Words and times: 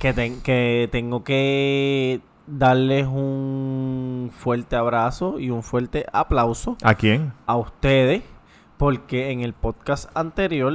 que, 0.00 0.12
ten- 0.12 0.40
que 0.40 0.88
tengo 0.90 1.22
que 1.22 2.20
darles 2.48 3.06
un 3.06 4.32
fuerte 4.36 4.74
abrazo 4.74 5.38
y 5.38 5.50
un 5.50 5.62
fuerte 5.62 6.04
aplauso 6.12 6.76
¿A 6.82 6.94
quién? 6.94 7.32
a 7.46 7.56
ustedes 7.56 8.22
porque 8.76 9.30
en 9.30 9.42
el 9.42 9.52
podcast 9.52 10.10
anterior 10.16 10.72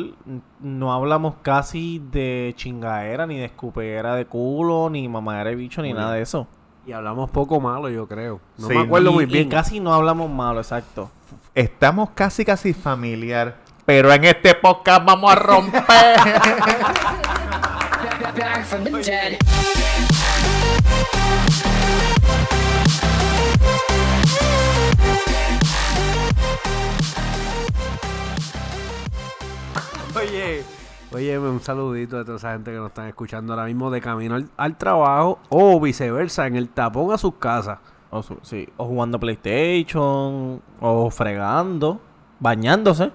no 0.61 0.93
hablamos 0.93 1.35
casi 1.41 1.99
de 2.11 2.53
chingadera, 2.55 3.25
ni 3.25 3.37
de 3.39 3.45
escupera 3.45 4.15
de 4.15 4.25
culo, 4.25 4.89
ni 4.91 5.09
mamadera 5.09 5.49
de 5.49 5.55
bicho, 5.55 5.81
ni 5.81 5.91
nada 5.91 6.13
de 6.13 6.21
eso. 6.21 6.45
Y 6.85 6.91
hablamos 6.91 7.31
poco 7.31 7.59
malo, 7.59 7.89
yo 7.89 8.07
creo. 8.07 8.39
No 8.59 8.67
Sí, 8.67 8.75
me 8.75 8.81
acuerdo 8.83 9.09
Y- 9.09 9.13
muy 9.15 9.23
y 9.23 9.27
bien. 9.27 9.49
casi 9.49 9.79
no 9.79 9.91
hablamos 9.91 10.29
malo, 10.29 10.59
exacto. 10.59 11.09
Estamos 11.55 12.11
casi, 12.11 12.45
casi 12.45 12.73
familiar. 12.73 13.55
Pero 13.87 14.13
en 14.13 14.23
este 14.25 14.53
podcast 14.53 15.03
vamos 15.03 15.31
a 15.31 15.35
romper. 15.35 15.83
back 18.65 18.83
from 18.83 18.83
the 18.83 19.01
dead. 19.03 20.45
Oye, 30.15 30.63
oye, 31.13 31.37
un 31.39 31.59
saludito 31.59 32.17
a 32.19 32.23
toda 32.25 32.37
esa 32.37 32.53
gente 32.53 32.71
que 32.71 32.77
nos 32.77 32.87
están 32.87 33.07
escuchando 33.07 33.53
ahora 33.53 33.65
mismo 33.65 33.91
de 33.91 33.99
camino 34.01 34.35
al, 34.35 34.49
al 34.55 34.77
trabajo 34.77 35.39
o 35.49 35.79
viceversa, 35.79 36.47
en 36.47 36.55
el 36.55 36.69
tapón 36.69 37.11
a 37.11 37.17
sus 37.17 37.35
casas. 37.35 37.79
O, 38.11 38.23
su- 38.23 38.37
sí, 38.43 38.67
o 38.77 38.85
jugando 38.85 39.19
PlayStation, 39.19 40.61
o 40.79 41.09
fregando, 41.11 41.99
bañándose. 42.39 43.11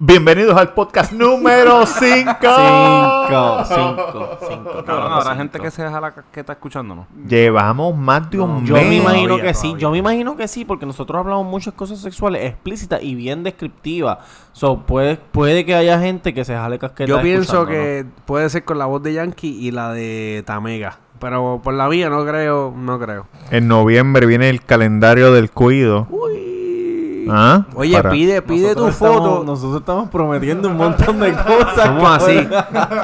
Bienvenidos 0.00 0.56
al 0.56 0.74
podcast 0.74 1.10
número 1.12 1.84
5. 1.86 1.96
Cinco, 2.40 3.64
cinco, 3.66 4.38
cinco. 4.48 4.84
Cabrón, 4.86 5.12
habrá 5.12 5.34
gente 5.34 5.58
que 5.58 5.72
se 5.72 5.82
deja 5.82 6.00
la 6.00 6.12
casqueta 6.14 6.52
escuchándonos. 6.52 7.06
Llevamos 7.26 7.96
más 7.96 8.30
de 8.30 8.38
un 8.38 8.64
Yo 8.64 8.74
mes. 8.74 8.86
me 8.86 8.94
imagino 8.98 9.30
Todavía, 9.30 9.50
que 9.50 9.54
sí, 9.54 9.74
yo 9.76 9.90
me 9.90 9.98
imagino 9.98 10.36
que 10.36 10.46
sí, 10.46 10.64
porque 10.64 10.86
nosotros 10.86 11.18
hablamos 11.18 11.46
muchas 11.46 11.74
cosas 11.74 11.98
sexuales 11.98 12.44
explícitas 12.44 13.02
y 13.02 13.16
bien 13.16 13.42
descriptivas. 13.42 14.18
So, 14.52 14.86
puede, 14.86 15.16
puede 15.16 15.64
que 15.64 15.74
haya 15.74 15.98
gente 15.98 16.32
que 16.32 16.44
se 16.44 16.54
jale 16.54 16.78
casqueta. 16.78 17.08
Yo 17.08 17.20
pienso 17.20 17.66
que 17.66 18.06
puede 18.24 18.48
ser 18.50 18.64
con 18.64 18.78
la 18.78 18.86
voz 18.86 19.02
de 19.02 19.14
Yankee 19.14 19.58
y 19.66 19.72
la 19.72 19.92
de 19.92 20.44
Tamega. 20.46 21.00
Pero 21.18 21.60
por 21.64 21.74
la 21.74 21.88
mía 21.88 22.08
no 22.08 22.24
creo, 22.24 22.72
no 22.76 23.00
creo. 23.00 23.26
En 23.50 23.66
noviembre 23.66 24.26
viene 24.26 24.48
el 24.48 24.62
calendario 24.62 25.32
del 25.32 25.50
cuido. 25.50 26.06
¿Ah? 27.30 27.64
Oye, 27.74 27.92
Para- 27.94 28.10
pide, 28.10 28.42
pide 28.42 28.74
tu 28.74 28.88
foto. 28.88 29.14
estamos- 29.16 29.44
nosotros 29.46 29.80
estamos 29.80 30.08
prometiendo 30.10 30.68
un 30.68 30.76
montón 30.76 31.20
de 31.20 31.32
cosas. 31.46 31.86
Somos 31.86 32.10
así. 32.10 32.48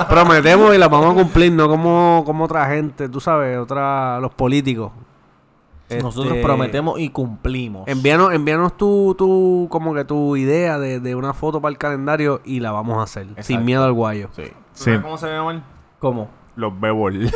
Prometemos 0.08 0.74
y 0.74 0.78
las 0.78 0.90
vamos 0.90 1.12
a 1.12 1.14
cumplir, 1.14 1.52
no 1.52 1.68
como, 1.68 2.22
como 2.26 2.44
otra 2.44 2.66
gente, 2.66 3.08
tú 3.08 3.20
sabes, 3.20 3.58
otra, 3.58 4.20
los 4.20 4.32
políticos. 4.34 4.92
Nosotros 6.02 6.32
Este, 6.32 6.42
prometemos 6.42 6.98
y 6.98 7.10
cumplimos. 7.10 7.86
Envíanos, 7.86 8.32
envíanos 8.32 8.76
tu, 8.76 9.14
tu, 9.16 9.68
como 9.70 9.94
que 9.94 10.04
tu 10.04 10.34
idea 10.34 10.78
de, 10.78 10.98
de 10.98 11.14
una 11.14 11.34
foto 11.34 11.60
para 11.60 11.70
el 11.70 11.78
calendario 11.78 12.40
y 12.44 12.58
la 12.60 12.72
vamos 12.72 12.98
a 12.98 13.02
hacer. 13.02 13.28
Sin 13.40 13.64
miedo 13.64 13.84
al 13.84 13.92
guayo. 13.92 14.28
Sí. 14.34 14.44
Sí. 14.72 14.84
¿Sabes 14.84 15.00
cómo 15.02 15.18
se 15.18 15.28
llama? 15.28 15.62
¿Cómo? 16.00 16.28
Los 16.56 16.78
bebol. 16.80 17.30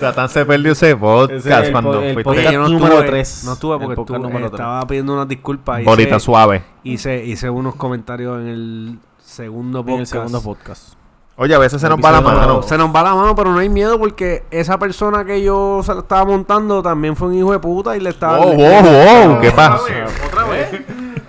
Tatán 0.00 0.28
se 0.28 0.44
perdió 0.44 0.72
ese 0.72 0.96
podcast 0.96 1.46
Ese 1.46 1.60
es 1.60 1.66
el 1.66 1.72
cuando 1.72 1.92
po- 1.92 1.98
el 2.00 2.14
fuiste 2.14 2.24
podcast 2.24 2.52
yo 2.52 2.60
no 2.62 2.68
número 2.68 2.94
estuve, 2.94 3.08
tres. 3.10 3.42
No 3.44 3.52
estuve 3.52 3.74
El 3.74 3.80
porque 3.80 3.94
podcast 3.96 4.16
estuve- 4.16 4.28
número 4.32 4.50
tres. 4.50 4.60
estaba 4.60 4.86
pidiendo 4.86 5.12
unas 5.14 5.28
disculpas. 5.28 5.84
bolita 5.84 6.16
hice, 6.16 6.20
suave. 6.24 6.64
hice, 6.82 7.24
hice 7.24 7.50
unos 7.50 7.76
comentarios 7.76 8.40
en 8.40 8.48
el 8.48 8.98
segundo 9.24 9.78
En 9.80 9.84
podcast. 9.86 10.00
el 10.00 10.06
segundo 10.08 10.42
podcast. 10.42 10.94
Oye, 11.36 11.54
a 11.54 11.58
veces 11.58 11.80
se 11.80 11.88
nos 11.88 11.98
va 11.98 12.10
la 12.10 12.18
Episodio 12.18 12.36
mano. 12.40 12.48
número- 12.54 12.68
Se 12.68 12.76
nos 12.78 12.94
va 12.94 13.02
la 13.02 13.14
mano, 13.14 13.34
pero 13.36 13.52
no 13.52 13.58
hay 13.60 13.68
miedo 13.68 13.98
porque 13.98 14.42
esa 14.50 14.76
persona 14.78 15.24
que 15.24 15.42
yo 15.42 15.80
se 15.84 15.94
la 15.94 16.00
estaba 16.00 16.24
montando 16.24 16.82
también 16.82 17.14
fue 17.16 17.28
un 17.28 17.34
hijo 17.34 17.52
de 17.52 17.58
puta 17.60 17.96
y 17.96 18.00
le 18.00 18.10
estaba... 18.10 18.38
Wow, 18.38 18.54
wow, 18.54 18.82
wow. 18.82 19.40
¿Qué 19.40 19.50
pasó? 19.52 19.84
Otra 20.26 20.44
vez. 20.44 20.82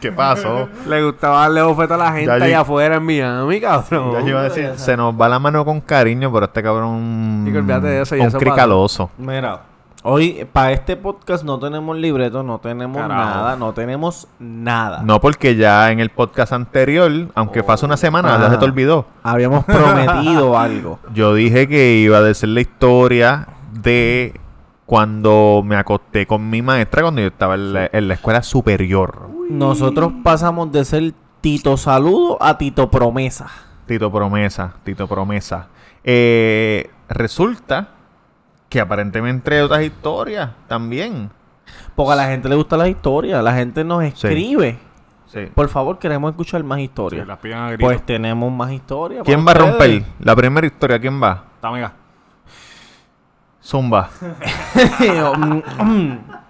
¿Qué 0.03 0.11
pasó? 0.11 0.67
le 0.87 1.01
gustaba 1.01 1.39
darle 1.41 1.61
bofeta 1.61 1.95
a 1.95 1.97
la 1.97 2.11
gente 2.11 2.29
allá 2.29 2.59
afuera 2.59 2.95
en 2.95 3.05
Miami, 3.05 3.61
cabrón. 3.61 4.11
Ya 4.13 4.19
yo 4.19 4.27
iba 4.27 4.41
a 4.41 4.43
decir, 4.43 4.71
se 4.75 4.97
nos 4.97 5.19
va 5.19 5.29
la 5.29 5.39
mano 5.39 5.63
con 5.63 5.79
cariño, 5.79 6.29
pero 6.33 6.45
este 6.45 6.61
cabrón. 6.61 7.43
Chico, 7.45 7.59
olvídate 7.59 7.87
de 7.87 8.01
eso, 8.01 8.15
ya 8.17 8.23
Un 8.23 8.27
eso 8.27 8.37
cricaloso. 8.37 9.09
Mira, 9.17 9.61
hoy 10.03 10.45
para 10.51 10.73
este 10.73 10.97
podcast 10.97 11.45
no 11.45 11.57
tenemos 11.57 11.95
libreto, 11.97 12.43
no 12.43 12.59
tenemos 12.59 13.01
Carajo. 13.01 13.21
nada, 13.21 13.55
no 13.55 13.71
tenemos 13.73 14.27
nada. 14.39 15.01
No, 15.03 15.21
porque 15.21 15.55
ya 15.55 15.89
en 15.91 16.01
el 16.01 16.09
podcast 16.09 16.51
anterior, 16.51 17.09
aunque 17.33 17.63
fue 17.63 17.73
hace 17.73 17.85
una 17.85 17.95
semana, 17.95 18.37
ya 18.37 18.49
se 18.49 18.57
te 18.57 18.65
olvidó. 18.65 19.05
Habíamos 19.23 19.63
prometido 19.63 20.57
algo. 20.59 20.99
Yo 21.13 21.33
dije 21.33 21.69
que 21.69 21.95
iba 21.95 22.17
a 22.17 22.21
decir 22.21 22.49
la 22.49 22.59
historia 22.59 23.47
de 23.71 24.37
cuando 24.85 25.61
me 25.65 25.77
acosté 25.77 26.27
con 26.27 26.49
mi 26.49 26.61
maestra 26.61 27.01
cuando 27.03 27.21
yo 27.21 27.27
estaba 27.27 27.55
en 27.55 27.73
la, 27.73 27.89
en 27.91 28.07
la 28.09 28.15
escuela 28.15 28.43
superior. 28.43 29.29
Nosotros 29.49 30.11
pasamos 30.23 30.71
de 30.71 30.85
ser 30.85 31.13
Tito 31.41 31.77
Saludo 31.77 32.37
a 32.41 32.57
Tito 32.57 32.89
Promesa. 32.89 33.49
Tito 33.85 34.11
Promesa, 34.11 34.73
Tito 34.83 35.07
Promesa. 35.07 35.67
Eh, 36.03 36.89
resulta 37.09 37.89
que 38.69 38.79
aparentemente 38.79 39.55
hay 39.55 39.61
otras 39.61 39.83
historias 39.83 40.51
también. 40.67 41.29
Porque 41.95 42.13
a 42.13 42.15
la 42.15 42.27
gente 42.27 42.49
le 42.49 42.55
gusta 42.55 42.77
la 42.77 42.87
historia, 42.87 43.41
la 43.41 43.53
gente 43.53 43.83
nos 43.83 44.03
escribe. 44.03 44.79
Sí. 45.27 45.47
Por 45.53 45.67
favor, 45.69 45.99
queremos 45.99 46.31
escuchar 46.31 46.63
más 46.63 46.77
Sí, 46.77 46.83
historias. 46.85 47.27
las 47.27 47.37
a 47.37 47.77
pues 47.79 48.05
tenemos 48.05 48.51
más 48.51 48.71
historias. 48.71 49.23
¿Quién 49.25 49.45
va 49.45 49.51
a 49.51 49.55
romper? 49.55 50.03
La 50.19 50.35
primera 50.35 50.67
historia, 50.67 50.99
¿quién 50.99 51.21
va? 51.21 51.43
Tamega. 51.59 51.93
Zumba. 53.61 54.09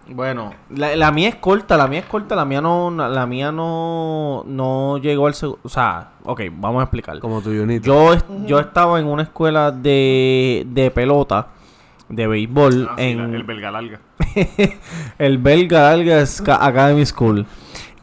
bueno, 0.09 0.53
la, 0.69 0.95
la 0.95 1.11
mía 1.11 1.29
es 1.29 1.35
corta, 1.35 1.77
la 1.77 1.87
mía 1.87 1.99
es 1.99 2.05
corta, 2.05 2.35
la 2.35 2.45
mía 2.45 2.61
no, 2.61 2.91
la 2.91 3.25
mía 3.25 3.51
no, 3.51 4.43
no 4.47 4.97
llegó 4.97 5.27
al 5.27 5.33
segundo, 5.33 5.59
o 5.63 5.69
sea, 5.69 6.11
ok, 6.25 6.41
vamos 6.57 6.81
a 6.81 6.83
explicar. 6.83 7.19
Como 7.19 7.41
tu 7.41 7.49
Junito. 7.49 7.85
Yo, 7.85 8.17
yo 8.45 8.59
estaba 8.59 8.99
en 8.99 9.05
una 9.07 9.23
escuela 9.23 9.71
de, 9.71 10.65
de 10.67 10.91
pelota, 10.91 11.47
de 12.09 12.27
béisbol, 12.27 12.87
Ah, 12.91 12.95
sí, 12.97 13.03
en 13.05 13.31
la- 13.31 13.37
el 13.37 13.43
belga 13.43 13.71
larga. 13.71 13.99
el 15.19 15.37
Belga 15.37 15.93
Ska- 16.25 16.57
Academy 16.61 17.05
School, 17.05 17.45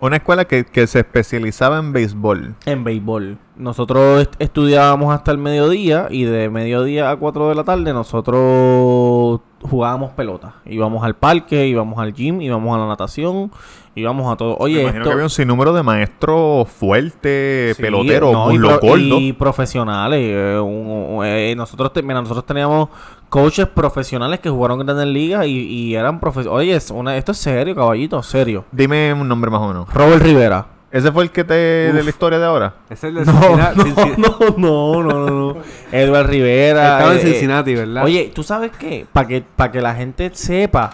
Una 0.01 0.17
escuela 0.17 0.47
que, 0.47 0.65
que 0.65 0.87
se 0.87 1.01
especializaba 1.01 1.79
en 1.79 1.93
béisbol. 1.93 2.55
en 2.65 2.85
béisbol. 2.85 3.37
Nosotros 3.57 4.23
est- 4.23 4.35
estudiábamos 4.39 5.15
hasta 5.15 5.31
el 5.33 5.37
mediodía 5.39 6.07
y 6.11 6.25
de 6.25 6.49
mediodía 6.49 7.11
a 7.11 7.17
4 7.17 7.51
de 7.51 7.55
la 7.55 7.65
tarde 7.65 7.93
nosotros 7.93 8.39
jugábamos 9.63 10.13
pelota. 10.13 10.55
Íbamos 10.67 11.05
al 11.05 11.17
parque, 11.17 11.67
íbamos 11.67 11.99
al 11.99 12.13
gym, 12.15 12.41
íbamos 12.41 12.75
a 12.75 12.81
la 12.81 12.87
natación, 12.89 13.51
íbamos 13.95 14.33
a 14.33 14.37
todo. 14.37 14.51
Me 14.59 14.65
Oye, 14.65 14.81
imagino 14.83 14.99
esto... 15.01 15.09
que 15.11 15.13
había 15.13 15.25
un 15.25 15.31
sinnúmero 15.31 15.73
de 15.73 15.83
maestros 15.83 16.69
fuertes, 16.69 17.77
Sí, 17.77 17.83
peloteros, 17.83 18.33
no, 18.33 18.49
y, 18.51 18.55
muslo 18.55 18.69
pro- 18.81 18.89
gordo. 18.89 19.19
y 19.21 19.33
profesionales. 19.33 20.21
eh, 20.23 20.59
un- 20.61 21.17
un- 21.19 21.25
eh, 21.27 21.55
nosotros, 21.57 21.93
te- 21.93 22.03
mira, 22.03 22.21
nosotros 22.21 22.47
teníamos 22.47 22.89
coaches 23.29 23.67
profesionales 23.67 24.41
que 24.41 24.51
jugaron 24.51 24.81
en 24.81 24.87
grandes 24.87 25.07
ligas 25.07 25.47
y, 25.47 25.51
y 25.51 25.95
eran 25.95 26.21
profesionales. 26.21 26.63
Oye, 26.65 26.77
es 26.77 26.91
una, 26.91 27.17
esto 27.17 27.33
es 27.33 27.39
serio, 27.39 27.75
caballito, 27.75 28.23
serio. 28.23 28.65
Dime 28.73 29.13
un 29.13 29.29
nombre 29.29 29.51
más 29.51 29.61
o 29.61 29.69
menos. 29.69 29.93
Robert 29.93 30.23
Rivera. 30.23 30.67
¿Ese 30.93 31.13
fue 31.13 31.23
el 31.23 31.31
que 31.31 31.45
te... 31.45 31.55
de 31.55 32.03
la 32.03 32.09
historia 32.11 32.39
de 32.39 32.45
ahora? 32.47 32.75
Es 32.91 33.05
el 33.05 33.15
de 33.15 33.25
No, 33.25 33.33
Cincinnati. 33.33 33.81
no, 34.19 34.39
no, 34.57 35.03
no, 35.03 35.27
no, 35.27 35.31
no. 35.55 35.57
Edward 35.93 36.27
Rivera. 36.29 36.95
Estaba 36.99 37.13
en 37.15 37.19
eh, 37.19 37.23
Cincinnati, 37.31 37.75
¿verdad? 37.75 38.05
Oye, 38.05 38.33
¿tú 38.35 38.43
sabes 38.43 38.73
qué? 38.79 39.07
Para 39.13 39.29
que, 39.29 39.43
para 39.55 39.71
que 39.71 39.81
la 39.81 39.95
gente 39.95 40.31
sepa, 40.35 40.93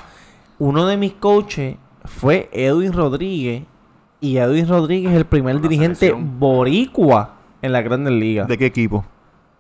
uno 0.58 0.86
de 0.86 0.96
mis 0.98 1.14
coaches 1.14 1.76
fue 2.04 2.50
Edwin 2.52 2.92
Rodríguez. 2.92 3.62
Y 4.20 4.36
Edwin 4.38 4.68
Rodríguez 4.68 5.12
es 5.12 5.16
el 5.18 5.24
primer 5.26 5.60
dirigente 5.60 5.96
selección. 6.08 6.38
boricua 6.38 7.34
en 7.62 7.72
la 7.72 7.80
Grandes 7.82 8.12
Ligas. 8.12 8.48
¿De 8.48 8.58
qué 8.58 8.66
equipo? 8.66 9.04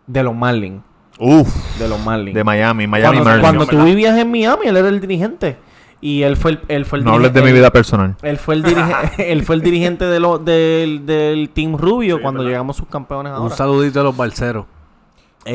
De 0.06 0.22
los 0.22 0.34
Marlins. 0.34 0.82
Uf, 1.18 1.78
De 1.78 1.88
los 1.88 1.98
Marlins. 2.04 2.34
de 2.34 2.44
Miami, 2.44 2.86
Miami 2.86 3.16
cuando 3.18 3.24
Marlins. 3.24 3.42
cuando 3.42 3.66
tú 3.66 3.76
¿verdad? 3.76 3.84
vivías 3.86 4.18
en 4.18 4.30
Miami, 4.30 4.66
él 4.66 4.76
era 4.76 4.88
el 4.88 5.00
dirigente. 5.00 5.56
Y 6.00 6.22
él 6.22 6.36
fue 6.36 6.52
el, 6.52 6.60
él 6.68 6.84
fue 6.84 6.98
el 6.98 7.04
No 7.04 7.12
hables 7.12 7.32
de 7.32 7.42
mi 7.42 7.52
vida 7.52 7.70
personal. 7.70 8.16
Él 8.22 8.36
fue 8.36 8.54
el, 8.54 8.62
dirige- 8.64 9.14
él 9.18 9.42
fue 9.44 9.54
el 9.56 9.62
dirigente 9.62 10.04
de 10.04 10.20
lo- 10.20 10.38
del, 10.38 11.06
del 11.06 11.48
Team 11.50 11.76
Rubio 11.78 12.16
Sí, 12.16 12.22
cuando 12.22 12.40
¿verdad? 12.40 12.50
llegamos 12.52 12.76
sus 12.76 12.86
campeones 12.88 13.32
Un 13.32 13.38
ahora. 13.38 13.56
saludito 13.56 14.00
a 14.00 14.04
los 14.04 14.16
balseros. 14.16 14.66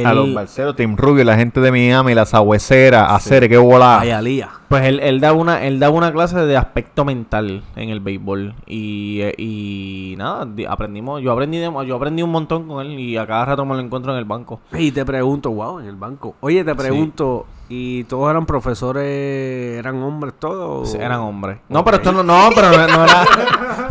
A 0.06 0.14
los 0.14 0.34
Barceros, 0.34 0.78
Team 0.78 0.96
Rubio, 0.96 1.26
la 1.26 1.36
gente 1.36 1.60
de 1.60 1.70
Miami, 1.70 2.14
la 2.16 2.26
sabuesera, 2.26 3.14
hacer 3.14 3.50
qué 3.50 3.58
bola. 3.58 4.00
Ayalía. 4.00 4.48
Pues 4.70 4.86
él, 4.86 5.02
él 5.02 5.20
daba 5.20 5.38
una, 5.38 5.66
él 5.66 5.82
daba 5.82 5.94
una 5.94 6.14
clase 6.14 6.40
de 6.40 6.56
aspecto 6.56 7.04
mental 7.04 7.62
en 7.76 7.90
el 7.90 8.00
béisbol. 8.00 8.56
Y, 8.68 9.20
eh, 9.20 9.34
y 9.38 10.16
nada, 10.18 10.46
di- 10.46 10.64
aprendimos, 10.64 11.22
yo 11.22 11.34
aprendí 11.34 11.58
de- 11.58 11.70
yo 11.86 11.96
aprendí 11.98 12.24
un 12.24 12.30
montón 12.32 12.70
con 12.70 12.86
él 12.86 12.98
y 12.98 13.18
a 13.18 13.28
cada 13.28 13.44
rato 13.44 13.66
me 13.66 13.74
lo 13.76 13.82
encuentro 13.82 14.14
en 14.14 14.20
el 14.20 14.24
banco. 14.24 14.62
Y 14.72 14.92
te 14.94 15.04
pregunto, 15.04 15.52
wow, 15.52 15.80
en 15.80 15.88
el 15.88 15.98
banco. 15.98 16.36
Oye, 16.40 16.64
te 16.64 16.74
pregunto, 16.74 17.46
¿Y 17.74 18.04
todos 18.04 18.30
eran 18.30 18.46
profesores, 18.46 19.80
eran 19.80 20.04
hombres 20.04 20.34
todos? 20.38 20.92
Sí, 20.92 20.98
Eran 20.98 21.22
hombres. 21.22 21.60
No, 21.70 21.86
pero 21.86 21.98
esto 21.98 22.12
no, 22.12 22.22
no, 22.22 22.50
pero 22.54 22.70
no, 22.70 22.78
no 22.78 22.84
era, 23.06 23.26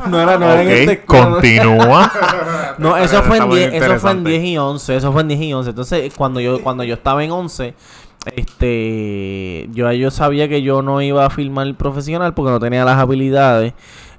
no 0.06 0.20
era, 0.20 0.38
no 0.38 0.52
era 0.52 0.62
en 0.62 0.86
no. 0.86 1.06
continúa. 1.06 2.12
No, 2.76 2.94
eso 2.98 3.22
fue, 3.22 3.38
en 3.38 3.48
muy 3.48 3.56
10, 3.56 3.68
eso 3.68 3.70
fue 3.70 3.78
en 3.78 3.82
interesante. 3.82 4.30
10 4.30 4.44
y 4.44 4.58
11. 4.58 4.96
Eso 4.96 5.12
fue 5.12 5.22
en 5.22 5.28
10 5.28 5.40
y 5.40 5.52
11. 5.54 5.70
Entonces, 5.70 6.12
cuando 6.14 6.40
yo, 6.40 6.62
cuando 6.62 6.84
yo 6.84 6.92
estaba 6.92 7.24
en 7.24 7.30
11, 7.30 7.74
este, 8.36 9.68
yo, 9.72 9.90
yo 9.92 10.10
sabía 10.10 10.46
que 10.46 10.60
yo 10.60 10.82
no 10.82 11.00
iba 11.00 11.24
a 11.24 11.30
filmar 11.30 11.74
profesional 11.74 12.34
porque 12.34 12.50
no 12.50 12.60
tenía 12.60 12.84
las 12.84 12.98
habilidades 12.98 13.72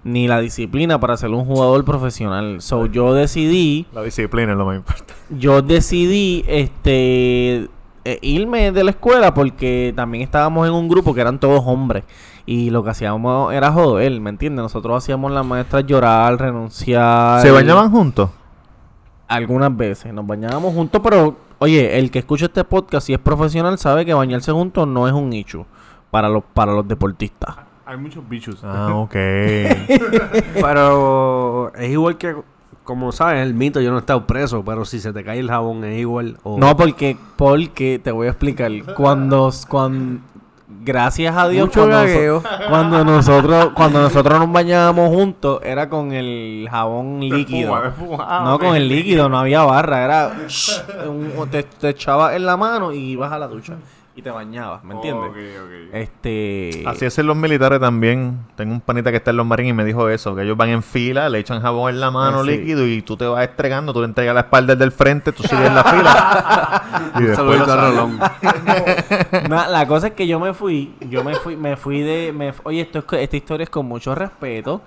ni 0.03 0.27
la 0.27 0.39
disciplina 0.41 0.99
para 0.99 1.17
ser 1.17 1.29
un 1.29 1.45
jugador 1.45 1.85
profesional. 1.85 2.61
So, 2.61 2.87
yo 2.87 3.13
decidí, 3.13 3.85
La 3.93 4.01
disciplina 4.01 4.53
es 4.53 4.57
lo 4.57 4.65
más 4.65 4.75
importante. 4.77 5.13
yo 5.29 5.61
decidí, 5.61 6.43
este, 6.47 7.69
eh, 8.03 8.19
irme 8.21 8.71
de 8.71 8.83
la 8.83 8.91
escuela 8.91 9.33
porque 9.33 9.93
también 9.95 10.23
estábamos 10.23 10.67
en 10.67 10.73
un 10.73 10.87
grupo 10.87 11.13
que 11.13 11.21
eran 11.21 11.39
todos 11.39 11.61
hombres. 11.65 12.03
Y 12.45 12.69
lo 12.69 12.83
que 12.83 12.89
hacíamos 12.89 13.53
era 13.53 13.71
joder, 13.71 14.19
¿me 14.19 14.29
entiendes? 14.29 14.63
Nosotros 14.63 15.03
hacíamos 15.03 15.31
las 15.31 15.45
maestras 15.45 15.85
llorar, 15.85 16.39
renunciar. 16.39 17.41
¿Se 17.41 17.51
bañaban 17.51 17.91
juntos? 17.91 18.29
Algunas 19.27 19.75
veces 19.75 20.13
nos 20.13 20.25
bañábamos 20.25 20.73
juntos, 20.73 21.01
pero 21.03 21.37
oye, 21.59 21.99
el 21.99 22.11
que 22.11 22.19
escucha 22.19 22.45
este 22.45 22.63
podcast 22.63 23.07
si 23.07 23.13
es 23.13 23.19
profesional 23.19 23.77
sabe 23.77 24.05
que 24.05 24.13
bañarse 24.13 24.51
juntos 24.51 24.87
no 24.87 25.07
es 25.07 25.13
un 25.13 25.31
issue 25.31 25.65
para 26.09 26.27
los 26.27 26.43
para 26.53 26.73
los 26.73 26.87
deportistas. 26.87 27.55
Hay 27.91 27.97
muchos 27.97 28.27
bichos. 28.29 28.63
Ah, 28.63 28.95
ok. 28.95 29.11
Pero 30.53 31.73
es 31.75 31.89
igual 31.91 32.17
que, 32.17 32.35
como 32.91 33.11
sabes, 33.11 33.41
el 33.45 33.53
mito, 33.53 33.79
yo 33.81 33.89
no 33.91 33.97
he 33.97 33.99
estado 34.01 34.27
preso, 34.27 34.63
pero 34.65 34.83
si 34.85 34.99
se 34.99 35.13
te 35.13 35.23
cae 35.23 35.39
el 35.39 35.49
jabón 35.49 35.83
es 35.85 35.97
igual. 35.99 36.37
o- 36.43 36.57
No, 36.59 36.75
porque 36.77 37.17
porque 37.37 37.99
te 38.03 38.11
voy 38.11 38.27
a 38.27 38.31
explicar 38.31 38.69
cuando 38.95 39.49
cuando 39.67 40.19
gracias 40.83 41.35
a 41.37 41.47
Dios 41.47 41.67
Mucho 41.67 41.81
cuando, 41.81 41.97
noso- 41.97 42.07
gagueo. 42.13 42.43
cuando 42.69 43.05
nosotros 43.05 43.69
cuando 43.75 44.01
nosotros 44.01 44.39
nos 44.39 44.51
bañábamos 44.51 45.09
juntos 45.09 45.59
era 45.63 45.89
con 45.89 46.11
el 46.11 46.67
jabón 46.71 47.19
líquido. 47.21 47.75
No 48.43 48.57
con 48.59 48.75
el 48.75 48.87
líquido, 48.87 49.29
no 49.29 49.39
había 49.39 49.63
barra, 49.63 50.03
era 50.03 50.31
un- 51.07 51.49
te, 51.49 51.63
te 51.63 51.89
echabas 51.89 52.35
en 52.35 52.45
la 52.45 52.57
mano 52.57 52.91
y 52.93 52.97
ibas 53.11 53.31
a 53.31 53.37
la 53.39 53.47
ducha 53.47 53.75
y 54.13 54.21
te 54.21 54.29
bañabas, 54.29 54.83
¿me 54.83 54.93
entiendes? 54.95 55.29
Ok, 55.31 55.37
ok. 55.37 55.93
Este 55.93 56.83
Así 56.85 57.05
hacen 57.05 57.27
los 57.27 57.35
militares 57.37 57.79
también. 57.79 58.39
Tengo 58.57 58.73
un 58.73 58.81
panita 58.81 59.09
que 59.09 59.17
está 59.17 59.31
en 59.31 59.37
los 59.37 59.45
marines 59.45 59.69
y 59.71 59.73
me 59.73 59.85
dijo 59.85 60.09
eso, 60.09 60.35
que 60.35 60.41
ellos 60.43 60.57
van 60.57 60.69
en 60.69 60.83
fila, 60.83 61.29
le 61.29 61.39
echan 61.39 61.61
jabón 61.61 61.91
en 61.93 61.99
la 62.01 62.11
mano 62.11 62.43
Sí. 62.43 62.51
líquido 62.51 62.85
y 62.85 63.01
tú 63.01 63.15
te 63.15 63.25
vas 63.25 63.43
estregando, 63.43 63.93
tú 63.93 63.99
le 64.01 64.05
entregas 64.07 64.33
la 64.35 64.41
espalda 64.41 64.73
al 64.73 64.79
del 64.79 64.91
frente, 64.91 65.31
tú 65.31 65.43
sigues 65.43 65.65
en 65.67 65.75
la 65.75 65.83
fila. 65.85 66.83
y 67.19 67.23
después. 67.23 67.65
Rolón. 67.65 68.19
Na- 69.49 69.67
la 69.69 69.87
cosa 69.87 70.07
es 70.07 70.13
que 70.13 70.27
yo 70.27 70.39
me 70.39 70.53
fui, 70.53 70.93
yo 71.09 71.23
me 71.23 71.35
fui, 71.35 71.55
me 71.55 71.77
fui 71.77 72.01
de, 72.01 72.33
me, 72.33 72.53
oye, 72.63 72.81
esto 72.81 72.99
es, 72.99 73.05
esta 73.13 73.37
historia 73.37 73.63
es 73.63 73.69
con 73.69 73.85
mucho 73.85 74.13
respeto, 74.13 74.81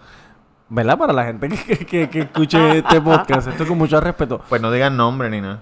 ¿verdad? 0.68 0.98
Para 0.98 1.12
la 1.14 1.24
gente 1.24 1.48
que, 1.48 1.56
que, 1.56 1.86
que- 1.86 2.10
que 2.10 2.20
escuche 2.20 2.78
este 2.78 3.00
podcast, 3.00 3.48
esto 3.48 3.62
es 3.62 3.68
con 3.68 3.78
mucho 3.78 4.00
respeto. 4.00 4.40
Pues 4.48 4.60
no 4.60 4.70
digan 4.70 4.96
nombre 4.96 5.30
ni 5.30 5.40
nada. 5.40 5.60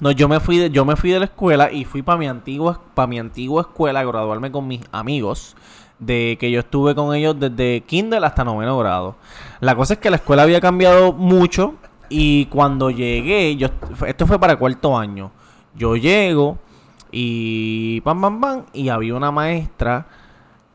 No, 0.00 0.10
yo 0.10 0.28
me 0.28 0.40
fui 0.40 0.58
de, 0.58 0.70
yo 0.70 0.84
me 0.84 0.96
fui 0.96 1.10
de 1.10 1.18
la 1.18 1.26
escuela 1.26 1.70
y 1.70 1.84
fui 1.84 2.02
para 2.02 2.18
mi 2.18 2.26
antigua, 2.26 2.80
para 2.94 3.06
mi 3.06 3.18
antigua 3.18 3.62
escuela 3.62 4.00
a 4.00 4.04
graduarme 4.04 4.50
con 4.50 4.66
mis 4.66 4.80
amigos. 4.90 5.56
De 5.98 6.36
que 6.40 6.50
yo 6.50 6.60
estuve 6.60 6.96
con 6.96 7.14
ellos 7.14 7.38
desde 7.38 7.82
kinder 7.82 8.24
hasta 8.24 8.42
noveno 8.44 8.76
grado. 8.78 9.14
La 9.60 9.76
cosa 9.76 9.94
es 9.94 10.00
que 10.00 10.10
la 10.10 10.16
escuela 10.16 10.42
había 10.42 10.60
cambiado 10.60 11.12
mucho. 11.12 11.74
Y 12.08 12.46
cuando 12.46 12.90
llegué, 12.90 13.54
yo 13.56 13.68
esto 14.06 14.26
fue 14.26 14.38
para 14.40 14.56
cuarto 14.56 14.98
año. 14.98 15.30
Yo 15.76 15.94
llego 15.96 16.58
y 17.12 18.00
pam 18.00 18.20
pam 18.20 18.40
pam. 18.40 18.62
Y 18.72 18.88
había 18.88 19.14
una 19.14 19.30
maestra. 19.30 20.06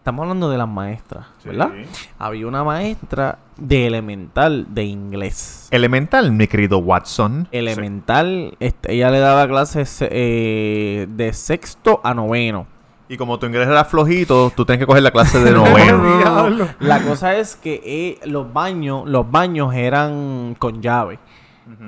Estamos 0.07 0.23
hablando 0.23 0.49
de 0.49 0.57
las 0.57 0.69
maestras, 0.69 1.25
¿verdad? 1.43 1.69
Había 2.17 2.47
una 2.47 2.63
maestra 2.63 3.39
de 3.57 3.87
elemental 3.87 4.65
de 4.69 4.85
inglés 4.85 5.67
Elemental, 5.69 6.31
mi 6.31 6.47
querido 6.47 6.77
Watson. 6.77 7.49
elemental, 7.51 8.55
este, 8.61 8.93
ella 8.93 9.11
le 9.11 9.19
daba 9.19 9.45
clases 9.49 9.97
eh, 9.99 11.07
de 11.09 11.33
sexto 11.33 11.99
a 12.05 12.13
noveno. 12.13 12.67
Y 13.09 13.17
como 13.17 13.37
tu 13.37 13.47
inglés 13.47 13.67
era 13.67 13.83
flojito, 13.83 14.49
tú 14.55 14.63
tienes 14.63 14.79
que 14.79 14.85
coger 14.87 15.03
la 15.03 15.11
clase 15.11 15.43
de 15.43 15.51
noveno. 15.51 16.69
La 16.79 17.01
cosa 17.01 17.35
es 17.35 17.57
que 17.57 17.81
eh, 17.83 18.25
los 18.25 18.53
baños, 18.53 19.03
los 19.09 19.29
baños 19.29 19.73
eran 19.73 20.55
con 20.57 20.81
llave. 20.81 21.19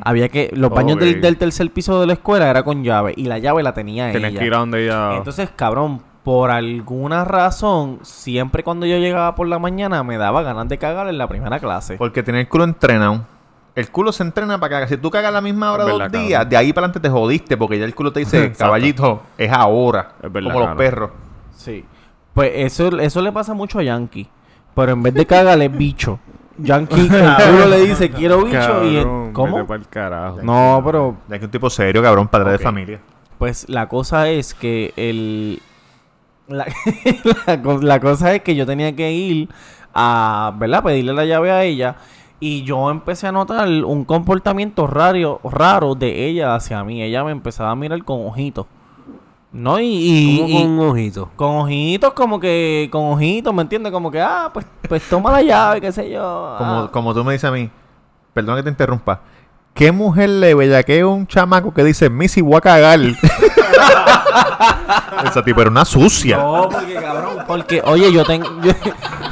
Había 0.02 0.28
que, 0.28 0.52
los 0.54 0.72
baños 0.72 1.00
del 1.00 1.38
tercer 1.38 1.72
piso 1.72 2.02
de 2.02 2.08
la 2.08 2.14
escuela 2.14 2.50
era 2.50 2.64
con 2.64 2.84
llave 2.84 3.14
y 3.16 3.28
la 3.28 3.38
llave 3.38 3.64
la 3.64 3.74
tenía 3.74 4.12
Tienes 4.12 4.32
ella. 4.32 4.40
que 4.42 4.46
ir 4.46 4.54
a 4.54 4.58
donde 4.58 4.84
ella. 4.84 5.16
Entonces, 5.16 5.50
cabrón, 5.56 6.02
por 6.30 6.52
alguna 6.52 7.26
razón, 7.26 7.98
siempre 8.04 8.62
cuando 8.64 8.86
yo 8.86 9.00
llegaba 9.00 9.34
por 9.34 9.48
la 9.48 9.58
mañana 9.58 10.04
me 10.04 10.16
daba 10.20 10.44
ganas 10.44 10.70
de 10.70 10.78
cagar 10.78 11.08
en 11.08 11.18
la 11.18 11.28
primera 11.28 11.60
clase. 11.60 11.96
Porque 11.98 12.22
tiene 12.22 12.42
el 12.42 12.48
culo 12.48 12.66
entrenado. 12.66 13.26
El 13.74 13.90
culo 13.90 14.12
se 14.12 14.22
entrena 14.22 14.60
para 14.60 14.70
cagar. 14.76 14.90
Si 14.90 14.98
tú 14.98 15.10
cagas 15.10 15.30
a 15.30 15.32
la 15.32 15.42
misma 15.42 15.72
hora 15.72 15.86
Es 15.86 15.90
dos 15.90 15.98
verdad, 15.98 16.20
días, 16.20 16.32
cabrón. 16.34 16.50
de 16.52 16.58
ahí 16.58 16.72
para 16.72 16.86
adelante 16.86 17.00
te 17.00 17.10
jodiste. 17.10 17.58
Porque 17.58 17.80
ya 17.80 17.86
el 17.86 17.96
culo 17.96 18.14
te 18.14 18.20
dice, 18.20 18.52
caballito, 18.60 19.24
es 19.40 19.52
ahora. 19.52 20.12
Es 20.22 20.32
verdad, 20.32 20.50
como 20.52 20.60
los 20.60 20.68
cabrón. 20.70 20.78
perros. 20.78 21.10
Sí. 21.56 21.84
Pues 22.36 22.52
eso, 22.54 23.00
eso 23.00 23.22
le 23.24 23.32
pasa 23.32 23.56
mucho 23.56 23.80
a 23.80 23.84
Yankee. 23.84 24.30
Pero 24.76 24.92
en 24.92 25.02
vez 25.02 25.16
de 25.16 25.26
cagarle 25.26 25.68
bicho. 25.68 26.20
Yankee 26.60 27.10
el 27.12 27.52
culo 27.52 27.66
le 27.66 27.88
dice 27.88 28.12
quiero 28.12 28.44
bicho 28.44 28.84
y 28.86 28.98
Cabrón, 28.98 29.34
¿cómo? 29.34 29.56
vete 29.56 29.68
pa'l 29.68 29.88
carajo. 29.90 30.40
No, 30.44 30.80
pero 30.86 31.18
Ya 31.28 31.40
que 31.40 31.46
un 31.46 31.52
tipo 31.52 31.72
serio, 31.72 32.04
cabrón, 32.04 32.28
padre 32.28 32.52
de 32.52 32.60
familia. 32.60 33.00
pues 33.40 33.68
la 33.68 33.88
cosa 33.88 34.30
es 34.30 34.54
que 34.54 34.94
el 34.96 35.60
la, 36.50 36.66
la 37.48 37.62
co- 37.62 37.80
la 37.82 38.00
cosa 38.00 38.34
es 38.36 38.42
que 38.42 38.56
yo 38.56 38.66
tenía 38.66 38.96
que 38.96 39.12
ir 39.12 39.50
a, 39.94 40.54
¿verdad? 40.58 40.84
Pedirle 40.84 41.14
la 41.14 41.26
llave 41.26 41.52
a 41.52 41.64
ella 41.64 41.96
y 42.40 42.64
yo 42.64 42.90
empecé 42.90 43.28
a 43.28 43.32
notar 43.32 43.68
un 43.68 44.06
comportamiento 44.06 44.88
raro, 44.88 45.42
raro 45.44 45.96
de 45.96 46.28
ella 46.28 46.56
hacia 46.56 46.84
mí. 46.84 47.02
Ella 47.02 47.24
me 47.24 47.32
empezaba 47.32 47.72
a 47.72 47.76
mirar 47.76 48.04
con 48.04 48.26
ojitos. 48.26 48.66
¿No? 49.52 49.80
Y, 49.80 49.86
y- 49.88 50.38
Como 50.38 50.48
y- 50.50 50.54
con 50.62 50.72
un 50.72 50.90
ojito. 50.92 51.30
Con 51.36 51.56
ojitos, 51.58 52.14
como 52.14 52.40
que, 52.40 52.88
con 52.92 53.06
ojitos, 53.14 53.54
¿me 53.54 53.64
entiendes? 53.64 53.92
Como 53.92 54.12
que, 54.12 54.22
ah, 54.22 54.52
pues, 54.54 54.66
pues 54.88 55.04
toma 55.10 55.32
la 55.32 55.42
llave, 55.42 55.82
qué 55.82 55.92
sé 55.92 56.10
yo. 56.10 56.56
Como, 56.58 56.72
ah. 56.72 56.90
como 56.92 57.14
tú 57.16 57.24
me 57.24 57.34
dices 57.34 57.46
a 57.50 57.52
mí, 57.52 57.70
perdón 58.34 58.58
que 58.58 58.64
te 58.64 58.70
interrumpa. 58.70 59.22
¿Qué 59.74 59.92
mujer 59.92 60.30
le 60.30 60.54
bellaquea 60.54 61.04
a 61.04 61.08
un 61.08 61.26
chamaco 61.26 61.74
que 61.74 61.84
dice, 61.84 62.10
Missy, 62.10 62.42
voy 62.42 62.56
a 62.58 62.62
cagar? 62.62 63.00
Esa 65.26 65.44
tipo 65.44 65.62
era 65.62 65.70
una 65.70 65.86
sucia. 65.86 66.38
No, 66.38 66.70
porque 66.70 66.96
cabrón, 66.96 67.38
porque, 67.48 67.82
oye, 67.86 68.12
yo 68.12 68.24
tengo, 68.24 68.48
yo, 68.62 68.72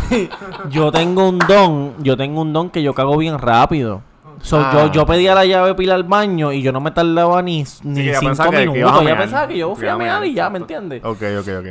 yo 0.69 0.91
tengo 0.91 1.29
un 1.29 1.39
don, 1.39 1.93
yo 2.03 2.15
tengo 2.17 2.41
un 2.41 2.53
don 2.53 2.69
que 2.69 2.81
yo 2.83 2.93
cago 2.93 3.17
bien 3.17 3.37
rápido. 3.39 4.01
So, 4.41 4.57
Ah. 4.59 4.71
yo, 4.73 4.91
yo 4.91 5.05
pedía 5.07 5.33
la 5.33 5.45
llave 5.45 5.73
pila 5.73 5.95
al 5.95 6.03
baño 6.03 6.51
y 6.51 6.61
yo 6.61 6.71
no 6.71 6.79
me 6.79 6.91
tardaba 6.91 7.41
ni, 7.41 7.65
ni 7.83 8.03
que 8.03 8.15
cinco 8.19 8.43
que- 8.43 8.49
que 8.51 8.57
minutos. 8.67 8.77
ibas 8.77 8.93
a 8.93 8.95
ella 8.97 9.03
mear. 9.05 9.17
pensaba 9.17 9.47
que 9.47 9.57
yo 9.57 9.73
fui 9.75 9.83
Que 9.85 9.89
a 9.89 9.97
mear 9.97 10.25
y 10.25 10.33
ya, 10.35 10.49
¿me 10.51 10.59
entiendes? 10.59 11.03
Ok, 11.03 11.21
ok, 11.39 11.47
ok. 11.59 11.67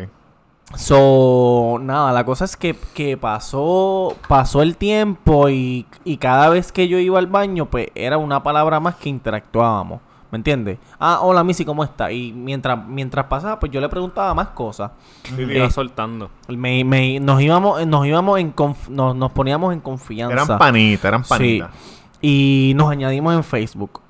So, 0.74 1.78
nada, 1.80 2.12
la 2.12 2.24
cosa 2.24 2.44
es 2.44 2.56
que, 2.56 2.74
que 2.92 3.16
pasó, 3.16 4.16
pasó 4.26 4.62
el 4.62 4.76
tiempo 4.76 5.48
y, 5.48 5.86
y 6.04 6.16
cada 6.16 6.48
vez 6.48 6.72
que 6.72 6.88
yo 6.88 6.98
iba 6.98 7.20
al 7.20 7.28
baño, 7.28 7.66
pues 7.66 7.86
era 7.94 8.18
una 8.18 8.42
palabra 8.42 8.80
más 8.80 8.96
que 8.96 9.08
interactuábamos. 9.08 10.00
¿Me 10.30 10.38
entiendes? 10.38 10.78
Ah, 10.98 11.20
hola 11.22 11.44
Missy, 11.44 11.64
¿cómo 11.64 11.84
está? 11.84 12.10
Y 12.10 12.32
mientras, 12.32 12.78
mientras 12.86 13.26
pasaba, 13.26 13.60
pues 13.60 13.70
yo 13.70 13.80
le 13.80 13.88
preguntaba 13.88 14.34
más 14.34 14.48
cosas. 14.48 14.90
Y 15.32 15.36
te 15.46 15.56
iba 15.56 15.66
Eh, 15.66 15.70
soltando. 15.70 16.30
Me, 16.48 16.82
me- 16.84 17.20
nos 17.20 17.40
íbamos, 17.40 17.86
nos 17.86 18.06
íbamos 18.06 18.40
en 18.40 18.54
conf- 18.54 18.88
nos, 18.88 19.14
nos 19.14 19.30
poníamos 19.32 19.72
en 19.72 19.80
confianza. 19.80 20.34
Eran 20.34 20.58
panitas, 20.58 21.04
eran 21.04 21.22
Sí. 21.24 21.28
panitas. 21.28 21.70
Y 22.22 22.72
nos 22.76 22.90
añadimos 22.90 23.34
en 23.34 23.44
Facebook. 23.44 24.00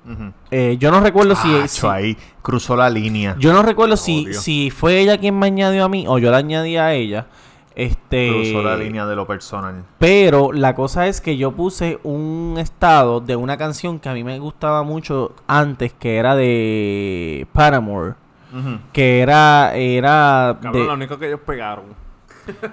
Eh, 0.51 0.77
yo 0.81 0.91
no 0.91 1.01
recuerdo 1.01 1.35
si, 1.35 1.67
si- 1.69 1.87
ahí 1.87 2.17
cruzó 2.41 2.77
la 2.77 2.89
línea. 2.89 3.35
yo 3.39 3.53
no 3.53 3.63
recuerdo 3.63 3.97
si, 3.97 4.33
si 4.33 4.71
fue 4.71 5.01
ella 5.01 5.19
quien 5.19 5.37
me 5.39 5.47
añadió 5.49 5.85
a 5.85 5.89
mí 5.89 6.07
o 6.09 6.17
yo 6.19 6.31
la 6.31 6.39
añadí 6.39 6.77
a 6.77 6.95
ella. 6.95 7.27
Este 7.77 8.31
Cruzó 8.33 8.63
la 8.63 8.75
línea 8.77 9.05
de 9.07 9.15
lo 9.15 9.27
personal. 9.27 9.85
Pero 9.99 10.51
la 10.53 10.75
cosa 10.75 11.07
es 11.09 11.21
que 11.21 11.37
yo 11.37 11.53
puse 11.53 11.99
un 12.05 12.55
estado 12.59 13.21
de 13.21 13.37
una 13.37 13.59
canción 13.59 13.99
que 14.01 14.09
a 14.09 14.15
mí 14.15 14.25
me 14.25 14.39
gustaba 14.39 14.83
mucho 14.83 15.35
antes, 15.47 15.93
que 15.93 16.17
era 16.17 16.35
de 16.35 17.47
Paramore. 17.53 18.15
Que 18.95 19.21
era, 19.21 19.75
era 19.75 20.57
Cabrón, 20.63 20.73
de- 20.83 20.89
lo 20.89 20.95
único 20.95 21.19
que 21.19 21.27
ellos 21.27 21.41
pegaron. 21.45 21.85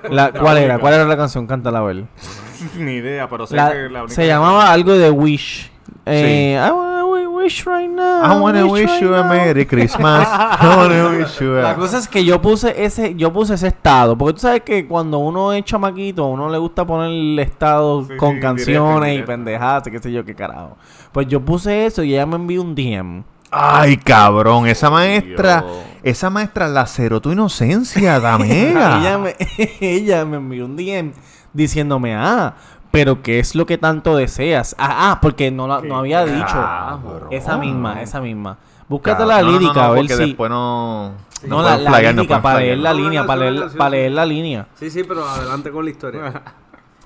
la- 0.10 0.32
¿Cuál 0.32 0.60
era? 0.60 0.80
¿Cuál 0.80 0.94
era 0.94 1.04
la 1.04 1.18
canción? 1.18 1.46
Cántala 1.48 1.80
a 1.80 1.82
ver. 1.82 2.06
Ni 2.78 2.94
idea, 2.94 3.28
pero 3.28 3.46
sé 3.46 3.58
La- 3.58 3.72
que 3.74 3.90
la 3.90 4.00
única 4.04 4.16
se 4.16 4.26
llamaba 4.26 4.72
algo 4.72 4.94
de 4.94 5.12
Wish. 5.12 5.70
Eh, 6.06 6.58
I 6.60 6.70
wanna 6.72 7.06
wi- 7.06 7.28
wish 7.28 7.66
right 7.66 7.90
now. 7.90 8.24
I 8.24 8.38
wanna 8.40 8.66
wish 8.68 9.00
you 9.02 9.16
a. 9.16 9.24
Merry 9.24 9.66
Christmas. 9.66 10.28
I 10.30 10.76
wanna 10.78 11.10
wish 11.18 11.40
you 11.40 11.54
La 11.54 11.72
a... 11.72 11.76
cosa 11.76 11.98
es 11.98 12.08
que 12.08 12.26
yo 12.26 12.42
puse 12.42 12.74
ese, 12.84 13.16
yo 13.16 13.32
puse 13.32 13.54
ese 13.54 13.68
estado, 13.68 14.18
porque 14.18 14.34
tú 14.34 14.40
sabes 14.42 14.62
que 14.64 14.86
cuando 14.86 15.20
uno 15.20 15.54
es 15.54 15.64
chamaquito, 15.64 16.26
a 16.26 16.28
uno 16.30 16.50
le 16.50 16.58
gusta 16.58 16.86
poner 16.86 17.10
el 17.12 17.40
estado 17.40 18.04
Sí, 18.06 18.18
con 18.18 18.36
sí, 18.36 18.40
canciones 18.42 18.66
directo, 18.66 19.06
y 19.08 19.12
directo. 19.12 19.32
pendejadas, 19.32 19.84
qué 19.84 20.00
sé 20.00 20.12
yo, 20.12 20.26
qué 20.26 20.36
carajo. 20.36 20.78
Pues 21.14 21.28
yo 21.28 21.40
puse 21.40 21.86
eso 21.86 22.04
y 22.04 22.14
ella 22.14 22.26
me 22.26 22.36
envió 22.36 22.62
un 22.62 22.76
DM. 22.76 23.24
Ay, 23.56 23.98
cabrón, 23.98 24.66
esa 24.68 24.90
maestra, 24.90 25.62
Dios. 25.62 25.78
esa 26.02 26.30
maestra 26.32 26.68
laceró 26.68 27.22
tu 27.22 27.32
inocencia, 27.32 28.00
ella, 28.18 28.20
Damega. 28.20 29.18
me, 29.20 29.36
ella 29.80 30.26
me 30.26 30.38
envió 30.38 30.66
un 30.66 30.76
DM 30.76 31.12
diciéndome, 31.54 32.16
ah, 32.16 32.56
pero 32.94 33.24
¿qué 33.24 33.40
es 33.40 33.56
lo 33.56 33.66
que 33.66 33.80
tanto 33.80 34.16
deseas? 34.16 34.76
Ah, 34.78 35.10
ah, 35.12 35.20
porque 35.20 35.50
no, 35.50 35.68
la- 35.68 35.82
no 35.82 35.98
había 35.98 36.24
dicho. 36.26 36.46
cabrón. 36.54 37.28
Esa 37.32 37.58
misma, 37.58 38.04
esa 38.04 38.22
misma. 38.22 38.58
Búscate 38.88 39.26
la 39.26 39.42
No, 39.42 39.46
no, 39.48 39.52
no, 39.54 39.60
lírica, 39.60 39.74
no, 39.82 39.82
a 39.88 39.90
ver 39.92 40.08
si... 40.08 40.16
después 40.28 40.50
no... 40.52 41.14
No, 41.48 41.58
no 41.58 41.62
la, 41.64 41.78
la 41.78 42.12
lírica, 42.12 42.40
para 42.40 42.60
leer 42.60 42.78
la 42.78 42.94
línea, 42.94 43.22
no, 43.22 43.28
para 43.28 43.40
leer, 43.42 43.54
no, 43.56 43.66
no, 43.66 43.72
para 43.72 43.90
no. 43.90 43.96
leer 43.96 44.12
la 44.12 44.26
línea. 44.28 44.68
Sí, 44.76 44.92
sí, 44.92 45.04
pero 45.04 45.28
adelante 45.28 45.72
con 45.72 45.84
la 45.86 45.90
historia. 45.92 46.42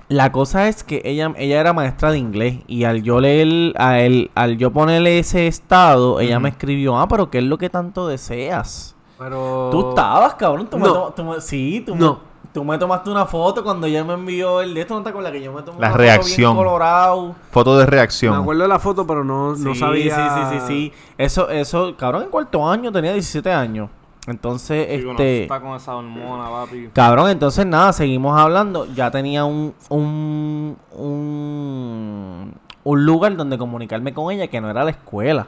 La 0.08 0.30
cosa 0.30 0.68
es 0.68 0.84
que 0.84 1.00
ella, 1.06 1.32
ella 1.38 1.58
era 1.60 1.72
maestra 1.72 2.10
de 2.12 2.18
inglés 2.18 2.58
y 2.66 2.84
al 2.84 3.02
yo 3.02 3.18
leer, 3.20 3.72
a 3.78 3.98
él, 4.00 4.30
al 4.34 4.56
yo 4.58 4.70
ponerle 4.72 5.18
ese 5.18 5.46
estado, 5.46 6.20
ella 6.20 6.38
me 6.38 6.50
escribió, 6.50 6.98
ah, 6.98 7.08
pero 7.08 7.30
¿qué 7.30 7.38
es 7.38 7.44
lo 7.44 7.56
que 7.58 7.68
tanto 7.70 8.06
deseas? 8.06 8.94
Pero. 9.18 9.68
Tú 9.72 9.88
estabas, 9.88 10.34
cabrón. 10.34 10.68
Tú 10.70 10.78
No. 10.78 11.12
tú 11.16 11.24
me- 11.24 11.40
sí, 11.40 11.82
tú, 11.84 11.96
No. 11.96 12.20
Me, 12.64 12.78
tú 12.78 12.86
me 12.86 12.88
tomaste 12.88 13.10
una 13.10 13.26
foto 13.26 13.62
cuando 13.64 13.86
ella 13.86 14.04
me 14.04 14.14
envió 14.14 14.60
el 14.60 14.74
de 14.74 14.80
esto. 14.82 14.94
¿No 14.94 15.02
te 15.02 15.10
acuerdas 15.10 15.32
que 15.32 15.40
yo 15.42 15.52
me 15.52 15.62
tomé 15.62 15.80
La 15.80 15.88
una 15.88 15.96
reacción. 15.96 16.52
foto 16.52 16.54
bien 16.62 16.66
colorado? 16.70 17.34
Foto 17.50 17.78
de 17.78 17.84
Me 17.84 17.90
reacción. 17.90 18.34
acuerdo 18.34 18.62
de 18.62 18.68
la 18.68 18.78
foto, 18.78 19.06
pero 19.06 19.24
no, 19.24 19.54
no 19.56 19.74
sí, 19.74 19.80
sabía. 19.80 20.14
Sí, 20.16 20.22
sí, 20.58 20.60
sí, 20.60 20.66
sí. 20.66 20.92
Eso, 21.16 21.48
eso, 21.50 21.94
cabrón, 21.96 22.24
en 22.24 22.28
cuarto 22.30 22.68
año 22.68 22.90
tenía 22.92 23.12
17 23.12 23.52
años. 23.52 23.90
Entonces, 24.26 24.86
Sí, 24.90 25.02
uno 25.04 25.12
este... 25.12 25.42
está 25.44 25.58
con 25.60 25.74
esa 25.74 25.96
hormona, 25.96 26.50
papi. 26.50 26.90
Cabrón, 26.92 27.30
entonces 27.30 27.64
nada, 27.64 27.92
seguimos 27.94 28.38
hablando. 28.38 28.84
Ya 28.94 29.10
tenía 29.10 29.44
un, 29.46 29.74
un, 29.88 30.76
un, 30.92 32.54
un 32.84 33.04
lugar 33.06 33.36
donde 33.36 33.56
comunicarme 33.58 34.12
con 34.12 34.30
ella 34.32 34.48
que 34.48 34.60
no 34.60 34.68
era 34.70 34.84
la 34.84 34.90
escuela. 34.90 35.46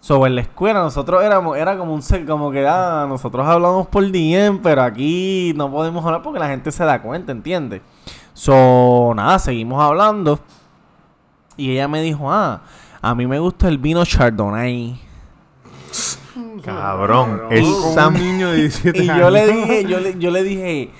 Sobre 0.00 0.30
la 0.30 0.40
escuela, 0.40 0.80
nosotros 0.82 1.22
éramos, 1.22 1.58
era 1.58 1.76
como 1.76 1.92
un 1.92 2.00
ser, 2.02 2.24
como 2.24 2.50
que 2.50 2.66
ah, 2.66 3.04
nosotros 3.06 3.46
hablamos 3.46 3.86
por 3.88 4.02
DM, 4.10 4.58
pero 4.62 4.82
aquí 4.82 5.52
no 5.54 5.70
podemos 5.70 6.04
hablar 6.04 6.22
porque 6.22 6.38
la 6.38 6.48
gente 6.48 6.72
se 6.72 6.84
da 6.84 7.02
cuenta, 7.02 7.32
¿entiendes? 7.32 7.82
So, 8.32 9.12
nada, 9.14 9.38
seguimos 9.38 9.82
hablando. 9.82 10.40
Y 11.58 11.72
ella 11.72 11.86
me 11.86 12.00
dijo, 12.00 12.32
ah, 12.32 12.62
a 13.02 13.14
mí 13.14 13.26
me 13.26 13.38
gusta 13.38 13.68
el 13.68 13.76
vino 13.76 14.02
Chardonnay. 14.04 14.98
Cabrón, 16.64 17.42
Es 17.50 17.66
esa... 17.66 18.08
un 18.08 18.14
niño 18.14 18.50
de 18.50 18.56
17 18.62 19.04
Y 19.04 19.08
años. 19.08 19.20
yo 19.20 19.30
le 19.30 19.46
dije, 19.52 19.84
yo 19.84 20.00
le, 20.00 20.18
yo 20.18 20.30
le 20.30 20.42
dije, 20.42 20.90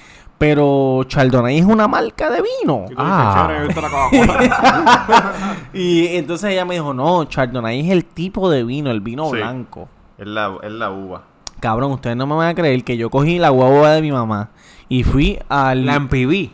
pero 0.41 1.05
Chardonnay 1.07 1.59
es 1.59 1.67
una 1.67 1.87
marca 1.87 2.31
de 2.31 2.41
vino. 2.63 2.87
Y 2.89 2.95
Ah. 2.97 3.45
"Chévere, 3.47 3.67
¿viste 3.67 3.83
la 3.83 3.89
Coca-Cola?" 3.91 5.33
Y 5.75 6.17
entonces 6.17 6.51
ella 6.53 6.65
me 6.65 6.77
dijo, 6.77 6.95
no, 6.95 7.25
Chardonnay 7.27 7.81
es 7.81 7.91
el 7.91 8.07
tipo 8.07 8.49
de 8.49 8.65
vino, 8.65 8.91
el 8.91 9.03
vino 9.03 9.27
Sí. 9.27 9.33
blanco. 9.33 9.91
Es 10.17 10.27
la, 10.27 10.51
es 10.63 10.73
la 10.73 10.91
uva. 10.93 11.25
Cabrón, 11.61 11.93
ustedes 11.93 12.17
no 12.17 12.27
me 12.27 12.37
van 12.37 12.49
a 12.49 12.55
creer 12.55 12.83
que 12.85 12.97
yo 12.97 13.11
cogí 13.11 13.39
la 13.39 13.51
guagua 13.51 13.91
de 13.91 14.01
mi 14.01 14.11
mamá 14.13 14.49
y 14.89 15.03
fui 15.05 15.39
al... 15.51 15.85
La 15.85 16.01
MPV. 16.01 16.49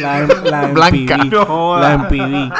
la, 0.00 0.20
la 0.44 0.66
Blanca. 0.72 1.16
MPV, 1.18 1.30
No 1.48 1.80
la 1.80 1.98
MPV. 1.98 2.52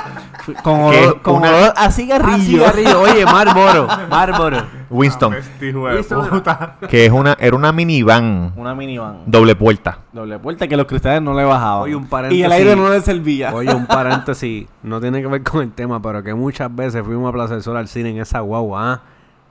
Con 0.64 0.80
olor, 0.80 1.23
con 1.23 1.37
olor 1.44 1.73
a 1.76 1.90
cigarrillo. 1.92 2.64
Ah, 2.66 2.73
cigarrillo. 2.73 3.00
Oye, 3.02 3.25
Marlboro. 3.25 3.87
Marlboro. 4.11 4.62
Winston, 4.90 5.35
de 5.61 5.73
Winston. 5.73 6.28
puta. 6.28 6.76
que 6.88 7.07
es 7.07 7.12
una, 7.12 7.37
era 7.38 7.57
una 7.57 7.73
minivan 7.73 8.52
Una 8.57 8.75
minivan. 8.75 9.19
doble 9.26 9.55
puerta. 9.57 9.99
Doble 10.12 10.38
puerta 10.38 10.69
que 10.69 10.76
los 10.76 10.87
cristales 10.87 11.23
no 11.23 11.35
le 11.35 11.45
bajaban. 11.45 11.83
Oye, 11.83 11.97
un 11.97 12.09
y 12.31 12.43
el 12.43 12.52
aire 12.52 12.76
no 12.76 12.88
le 12.90 13.00
servía. 13.00 13.52
Oye, 13.55 13.75
un 13.75 13.87
paréntesis. 13.87 14.66
No 14.83 15.00
tiene 15.00 15.21
que 15.21 15.26
ver 15.26 15.43
con 15.43 15.62
el 15.62 15.73
tema, 15.73 16.00
pero 16.00 16.23
que 16.23 16.35
muchas 16.35 16.75
veces 16.75 17.02
fuimos 17.05 17.28
a 17.28 17.33
Plaza 17.33 17.55
del 17.55 17.62
Sol 17.62 17.76
al 17.76 17.88
cine 17.88 18.11
en 18.11 18.19
esa 18.19 18.40
guagua, 18.40 18.93
¿ah? 18.93 19.00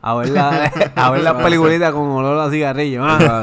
A 0.08 0.14
ver, 0.14 0.30
la, 0.30 0.72
a 0.96 1.10
ver 1.10 1.24
las 1.24 1.34
peliculitas 1.34 1.92
con 1.92 2.04
olor 2.04 2.38
a 2.40 2.52
cigarrillo, 2.52 3.04
¿ah? 3.04 3.42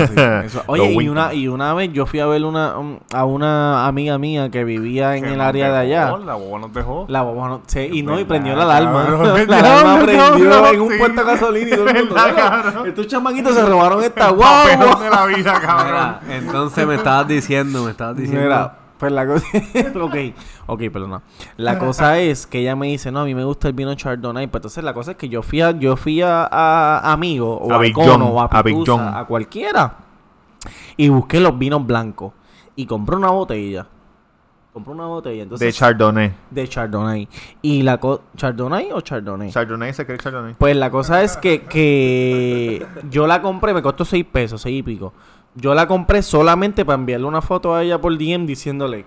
Oye, 0.67 0.93
y 0.93 1.09
una, 1.09 1.35
y 1.35 1.49
una 1.49 1.75
vez 1.75 1.93
yo 1.93 2.07
fui 2.07 2.21
a 2.21 2.27
ver 2.27 2.45
una, 2.45 2.79
um, 2.79 3.01
a 3.13 3.25
una 3.25 3.85
amiga 3.89 4.17
mía 4.17 4.49
que 4.49 4.63
vivía 4.63 5.17
en 5.17 5.25
el 5.25 5.41
área 5.41 5.73
de 5.73 5.89
dejó, 5.89 6.15
allá. 6.15 6.25
La 6.25 6.35
boba 6.37 6.61
nos 6.61 6.73
dejó. 6.73 7.05
La 7.09 7.23
boba 7.23 7.49
no, 7.49 7.63
sí, 7.67 7.89
y 7.93 8.05
no, 8.05 8.21
y 8.21 8.25
prendió 8.25 8.55
la 8.55 8.63
alarma. 8.63 9.07
cabrón. 9.07 9.45
la 9.49 9.59
alarma 9.59 10.05
prendió 10.05 10.51
cabrón, 10.51 10.75
en 10.75 10.81
un 10.83 10.93
sí. 10.93 10.99
puerto 10.99 11.25
de 11.25 11.27
gasolina 11.33 11.67
y 11.67 11.71
todo 11.73 11.89
el 11.89 11.95
mundo. 11.97 12.15
Verdad, 12.15 12.31
"Mira, 12.33 12.63
cabrón. 12.63 12.87
Estos 12.87 13.07
chamaquitos 13.09 13.55
se 13.57 13.67
robaron 13.67 14.05
esta 14.05 14.29
guagua. 14.29 15.03
de 15.03 15.11
la 15.11 15.27
vida, 15.27 15.61
cabrón. 15.61 16.17
Mira, 16.23 16.37
entonces 16.39 16.87
me 16.87 16.95
estabas 16.95 17.27
diciendo, 17.27 17.83
me 17.83 17.91
estabas 17.91 18.17
diciendo. 18.17 18.41
Mira, 18.41 18.77
pues 19.03 19.11
la 19.11 19.27
cosa. 19.27 19.45
ok, 20.01 20.15
ok, 20.67 20.81
perdona. 20.93 21.23
La 21.57 21.77
cosa 21.77 22.19
es 22.21 22.47
que 22.47 22.61
ella 22.61 22.77
me 22.77 22.87
dice, 22.87 23.11
no, 23.11 23.23
a 23.23 23.25
mí 23.25 23.35
me 23.35 23.43
gusta 23.43 23.67
el 23.67 23.75
vino 23.75 23.93
Chardonnay. 23.97 24.47
Pues 24.47 24.61
entonces 24.61 24.85
la 24.85 24.95
cosa 24.95 25.11
es 25.11 25.17
que 25.17 25.29
yo 25.29 25.43
fui 25.43 25.61
a, 25.61 25.73
yo 25.73 25.97
fui 25.97 26.23
a, 26.23 26.45
a 26.45 27.13
Amigo, 27.13 27.59
o 27.59 27.73
A 27.73 27.75
a, 27.75 27.79
Big 27.81 27.95
Cono, 27.95 28.13
John, 28.13 28.23
o 28.23 28.41
a, 28.41 28.45
a 28.45 28.63
Big 28.63 28.77
Pitusa, 28.77 28.93
John. 28.93 29.15
a 29.17 29.25
cualquiera. 29.25 29.97
Y 30.97 31.09
busqué 31.09 31.41
los 31.41 31.59
vinos 31.59 31.85
blancos. 31.85 32.33
Y 32.77 32.87
compré 32.87 33.17
una 33.17 33.31
botella. 33.31 33.89
Compré 34.73 34.95
una 34.95 35.07
botella. 35.07 35.43
Entonces, 35.43 35.67
De 35.67 35.73
Chardonnay. 35.73 36.33
de 36.49 36.69
Chardonnay. 36.69 37.29
Y 37.61 37.83
la 37.83 37.99
co 37.99 38.23
¿Chardonnay 38.37 38.93
o 38.93 39.01
Chardonnay? 39.01 39.51
Chardonnay 39.51 39.93
se 39.95 40.07
cree 40.07 40.19
Chardonnay. 40.19 40.55
Pues 40.55 40.77
la 40.77 40.91
cosa 40.93 41.25
es 41.25 41.37
que, 41.37 41.63
que 41.63 42.87
yo 43.11 43.27
la 43.27 43.43
compré, 43.43 43.75
me 43.75 43.83
costó 43.83 44.05
6 44.05 44.25
pesos, 44.31 44.63
6 44.63 44.79
y 44.79 44.83
pico. 44.85 45.13
Yo 45.55 45.75
la 45.75 45.87
compré 45.87 46.23
solamente 46.23 46.85
para 46.85 46.99
enviarle 46.99 47.27
una 47.27 47.43
foto 47.43 47.75
a 47.75 47.83
ella 47.83 48.01
por 48.01 48.17
DM 48.17 48.47
diciéndole, 48.47 49.05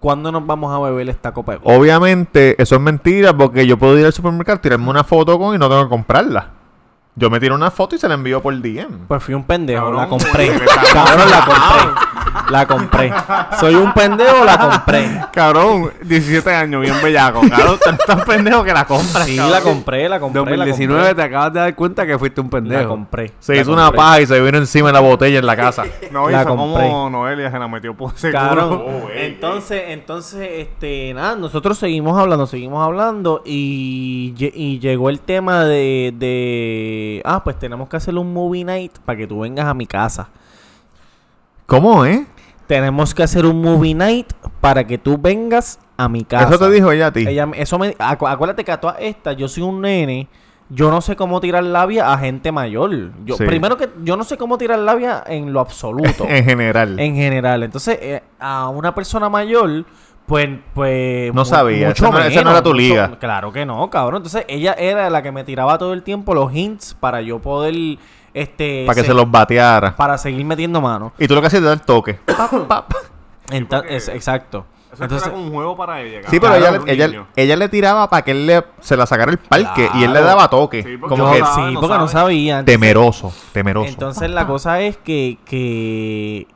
¿cuándo 0.00 0.32
nos 0.32 0.46
vamos 0.46 0.74
a 0.74 0.78
beber 0.78 1.08
esta 1.10 1.32
copa 1.32 1.52
de 1.52 1.58
vino?" 1.58 1.76
Obviamente, 1.76 2.60
eso 2.60 2.76
es 2.76 2.80
mentira 2.80 3.36
porque 3.36 3.66
yo 3.66 3.78
puedo 3.78 3.98
ir 3.98 4.06
al 4.06 4.12
supermercado, 4.12 4.60
tirarme 4.60 4.88
una 4.88 5.04
foto 5.04 5.38
con 5.38 5.54
y 5.54 5.58
no 5.58 5.68
tengo 5.68 5.84
que 5.84 5.90
comprarla. 5.90 6.52
Yo 7.16 7.30
me 7.30 7.40
tiro 7.40 7.56
una 7.56 7.70
foto 7.70 7.96
y 7.96 7.98
se 7.98 8.08
la 8.08 8.14
envío 8.14 8.40
por 8.40 8.54
DM. 8.54 9.06
Pues 9.08 9.22
fui 9.22 9.34
un 9.34 9.42
pendejo, 9.42 9.82
Cabrón, 9.84 10.00
la 10.00 10.08
compré. 10.08 10.48
Cabrón, 10.92 11.30
la 11.30 11.44
compré. 11.44 12.07
La 12.50 12.66
compré. 12.66 13.12
Soy 13.60 13.74
un 13.74 13.92
pendejo, 13.92 14.44
la 14.44 14.58
compré. 14.58 15.20
Cabrón, 15.32 15.92
17 16.02 16.54
años, 16.54 16.80
bien 16.80 16.94
bellaco. 17.02 17.40
Cabrón, 17.48 17.78
tan 18.06 18.20
pendejo 18.24 18.64
que 18.64 18.72
la 18.72 18.84
compras. 18.86 19.26
Sí, 19.26 19.36
cabrón. 19.36 19.52
la 19.52 19.60
compré, 19.60 20.08
la 20.08 20.18
compré. 20.20 20.40
2019 20.40 21.02
la 21.02 21.14
te 21.14 21.22
acabas 21.22 21.52
de 21.52 21.60
dar 21.60 21.74
cuenta 21.74 22.06
que 22.06 22.18
fuiste 22.18 22.40
un 22.40 22.48
compré. 22.48 22.60
La 22.62 22.68
pendejo. 22.78 22.88
compré. 22.90 23.32
Se 23.38 23.54
la 23.54 23.60
hizo 23.60 23.72
una 23.72 23.84
compré. 23.86 23.96
paja 23.98 24.20
y 24.22 24.26
se 24.26 24.40
vino 24.40 24.58
encima 24.58 24.88
de 24.88 24.92
la 24.94 25.00
botella 25.00 25.38
en 25.38 25.46
la 25.46 25.56
casa. 25.56 25.84
No, 26.10 26.28
La 26.30 26.40
hizo 26.42 26.48
compré. 26.56 26.88
como 26.88 27.10
Noelia 27.10 27.50
se 27.50 27.58
la 27.58 27.68
metió 27.68 27.94
por 27.94 28.16
seguro. 28.16 28.38
Cabrón. 28.40 28.82
Oh, 28.86 29.08
entonces, 29.14 29.82
entonces, 29.88 30.48
este, 30.52 31.12
nada, 31.14 31.36
nosotros 31.36 31.76
seguimos 31.78 32.18
hablando, 32.18 32.46
seguimos 32.46 32.84
hablando 32.84 33.42
y, 33.44 34.34
y 34.54 34.78
llegó 34.78 35.10
el 35.10 35.20
tema 35.20 35.64
de, 35.64 36.14
de, 36.16 37.22
ah, 37.24 37.44
pues 37.44 37.58
tenemos 37.58 37.88
que 37.88 37.96
hacer 37.98 38.14
un 38.16 38.32
movie 38.32 38.64
night 38.64 38.98
para 39.04 39.18
que 39.18 39.26
tú 39.26 39.40
vengas 39.40 39.66
a 39.66 39.74
mi 39.74 39.86
casa. 39.86 40.28
¿Cómo, 41.66 42.06
eh? 42.06 42.26
Tenemos 42.68 43.14
que 43.14 43.22
hacer 43.24 43.44
un 43.46 43.60
movie 43.60 43.94
night 43.94 44.32
para 44.60 44.86
que 44.86 44.96
tú 44.98 45.18
vengas 45.18 45.80
a 45.96 46.08
mi 46.08 46.22
casa. 46.22 46.48
Eso 46.54 46.58
te 46.58 46.70
dijo 46.70 46.92
ella 46.92 47.08
a 47.08 47.12
ti. 47.12 47.24
Ella, 47.26 47.48
eso 47.56 47.78
me, 47.78 47.96
acu- 47.96 48.30
acuérdate 48.30 48.62
que 48.62 48.70
a 48.70 48.78
todas 48.78 48.96
estas, 49.00 49.36
yo 49.36 49.48
soy 49.48 49.64
un 49.64 49.80
nene. 49.80 50.28
Yo 50.70 50.90
no 50.90 51.00
sé 51.00 51.16
cómo 51.16 51.40
tirar 51.40 51.64
labia 51.64 52.12
a 52.12 52.18
gente 52.18 52.52
mayor. 52.52 52.90
Yo, 53.24 53.36
Sí. 53.36 53.44
Primero 53.46 53.78
que 53.78 53.88
yo 54.04 54.18
no 54.18 54.22
sé 54.24 54.36
cómo 54.36 54.58
tirar 54.58 54.78
labia 54.78 55.24
en 55.26 55.50
lo 55.52 55.60
absoluto. 55.60 56.24
en 56.28 56.44
general. 56.44 57.00
en 57.00 57.14
general. 57.16 57.62
Entonces, 57.62 57.98
eh, 58.02 58.22
a 58.38 58.68
una 58.68 58.94
persona 58.94 59.30
mayor, 59.30 59.86
pues, 60.28 60.48
pues 60.74 61.34
No 61.34 61.44
sabía, 61.44 61.88
mucho 61.88 62.04
esa 62.04 62.12
no- 62.12 62.18
esa 62.20 62.28
no 62.28 62.34
menos, 62.36 62.52
era 62.52 62.62
tu 62.62 62.68
mucho- 62.70 62.78
liga. 62.80 63.18
Claro 63.18 63.50
que 63.52 63.66
no, 63.66 63.90
cabrón. 63.90 64.18
Entonces, 64.18 64.44
ella 64.48 64.74
era 64.78 65.10
la 65.10 65.22
que 65.22 65.32
me 65.32 65.42
tiraba 65.42 65.76
todo 65.78 65.92
el 65.94 66.04
tiempo 66.04 66.34
los 66.34 66.54
hints 66.54 66.94
para 67.00 67.20
yo 67.22 67.40
poder, 67.40 67.74
este, 68.34 68.84
para 68.86 68.94
que 68.94 69.00
se- 69.00 69.06
se 69.08 69.14
los 69.14 69.28
bateara. 69.28 69.96
para 69.96 70.16
seguir 70.18 70.44
metiendo 70.44 70.80
mano. 70.80 71.12
Y 71.18 71.26
tú 71.26 71.34
lo 71.34 71.40
que 71.40 71.48
hacías 71.48 71.62
es 71.62 71.68
dar 71.68 71.80
toque. 71.80 72.14
Pap, 72.26 72.52
pap. 72.68 72.92
Exacto. 73.50 74.66
Eso 74.92 75.02
Entonces, 75.04 75.26
era 75.28 75.34
como 75.36 75.46
un 75.48 75.52
juego 75.52 75.76
para 75.76 76.00
ella. 76.00 76.20
Sí, 76.30 76.40
pero 76.40 76.54
ella, 76.54 76.68
Era 76.70 76.78
le- 76.84 76.92
ella, 76.92 77.26
ella 77.36 77.56
le 77.56 77.68
tiraba 77.68 78.08
para 78.08 78.22
que 78.22 78.30
él 78.30 78.46
le, 78.46 78.64
se 78.80 78.96
la 78.96 79.04
sacara 79.06 79.30
el 79.30 79.38
parque 79.38 79.82
y 79.94 79.98
él 80.02 80.12
le 80.12 80.20
Claro. 80.20 80.26
daba 80.26 80.48
toque. 80.48 80.82
Sí, 80.82 80.96
porque 80.96 81.14
como 81.16 81.30
que 81.32 81.40
no 81.40 81.46
sabe, 81.46 81.68
sí, 81.68 81.74
no 81.74 81.80
porque 81.80 81.98
no 81.98 82.08
sabía. 82.08 82.58
Entonces- 82.60 82.74
temeroso, 82.80 83.32
temeroso. 83.52 83.88
Entonces 83.88 84.30
la 84.30 84.46
cosa 84.46 84.80
es 84.80 84.96
que, 84.96 85.38
que 85.44 86.46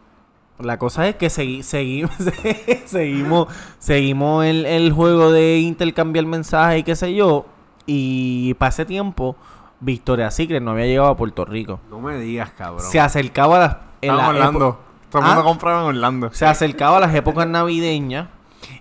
la 0.59 0.78
cosa 0.78 1.09
es 1.09 1.16
que 1.16 1.26
segui- 1.28 1.61
segui- 1.61 2.09
seguimos 2.87 3.49
seguimos 3.78 4.44
el, 4.44 4.64
el 4.66 4.92
juego 4.92 5.32
de 5.32 5.59
intercambiar 5.59 6.26
mensajes 6.26 6.80
y 6.80 6.82
qué 6.82 6.97
sé 6.97 7.14
yo. 7.14 7.47
Y 7.87 8.54
para 8.54 8.68
ese 8.71 8.85
tiempo, 8.85 9.37
Victoria 9.80 10.30
Secret 10.30 10.62
no 10.62 10.71
había 10.73 10.87
llegado 10.87 11.09
a 11.09 11.16
Puerto 11.16 11.44
Rico. 11.44 11.80
No 11.90 12.00
me 12.00 12.16
digas, 12.18 12.50
cabrón. 12.56 12.85
Se 12.88 13.00
acercaba 13.00 13.56
a 13.56 13.59
las 13.61 13.76
en 14.02 14.16
la 14.16 14.28
Orlando. 14.28 14.78
Todo 15.11 15.23
el 15.23 15.26
mundo 15.28 15.40
Ah. 15.40 15.44
compraba 15.44 15.80
en 15.82 15.87
Orlando. 15.88 16.30
se 16.32 16.47
acercaba 16.47 16.97
a 16.99 17.00
las 17.00 17.14
épocas 17.14 17.47
navideñas. 17.47 18.28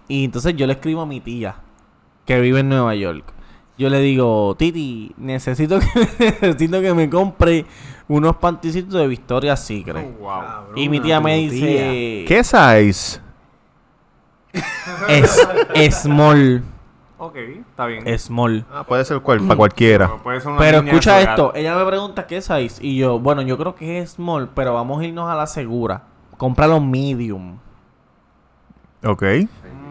Y 0.08 0.25
entonces 0.25 0.56
yo 0.56 0.68
le 0.68 0.74
escribo 0.74 1.01
a 1.01 1.06
mi 1.06 1.20
tía, 1.20 1.56
que 2.25 2.40
vive 2.40 2.60
en 2.60 2.70
Nueva 2.70 2.94
York. 2.96 3.24
Yo 3.78 3.90
le 3.90 4.00
digo, 4.00 4.56
Titi, 4.60 5.13
necesito 5.18 5.80
que, 5.80 5.88
necesito 6.42 6.80
que 6.82 6.94
me 6.94 7.10
compre 7.10 7.66
unos 8.13 8.36
panticitos 8.38 8.94
de 8.94 9.08
Victoria 9.08 9.56
Secret. 9.56 10.06
Oh, 10.20 10.24
wow. 10.24 10.75
Y 10.75 10.89
mi 10.89 11.00
tía 11.00 11.20
me 11.22 11.36
tía. 11.50 11.50
dice... 11.50 12.25
¿Qué 12.27 12.44
size? 12.44 13.20
Es 15.74 15.96
small. 16.01 16.63
Ok, 17.18 17.36
está 17.36 17.86
bien. 17.86 18.20
Small. 18.20 18.65
Ah, 18.74 18.84
puede 18.84 19.06
ser 19.06 19.20
cual, 19.22 19.39
para 19.41 19.56
cualquiera. 19.56 20.08
Pero 20.08 20.24
puede 20.24 20.41
ser 20.41 20.50
una 20.51 20.60
Pero 20.60 20.80
niña 20.82 20.91
escucha 20.91 21.22
esto, 21.22 21.53
ella 21.56 21.75
me 21.75 21.86
pregunta 21.86 22.25
qué 22.27 22.41
size 22.41 22.86
y 22.86 22.98
yo, 22.98 23.20
bueno, 23.20 23.44
yo 23.44 23.58
creo 23.58 23.75
que 23.75 24.00
es 24.00 24.12
small, 24.13 24.50
pero 24.56 24.74
vamos 24.74 25.00
a 25.01 25.06
irnos 25.06 25.30
a 25.30 25.36
la 25.36 25.46
segura. 25.48 26.01
Cómpralo 26.38 26.80
medium. 26.82 27.58
Ok. 29.06 29.24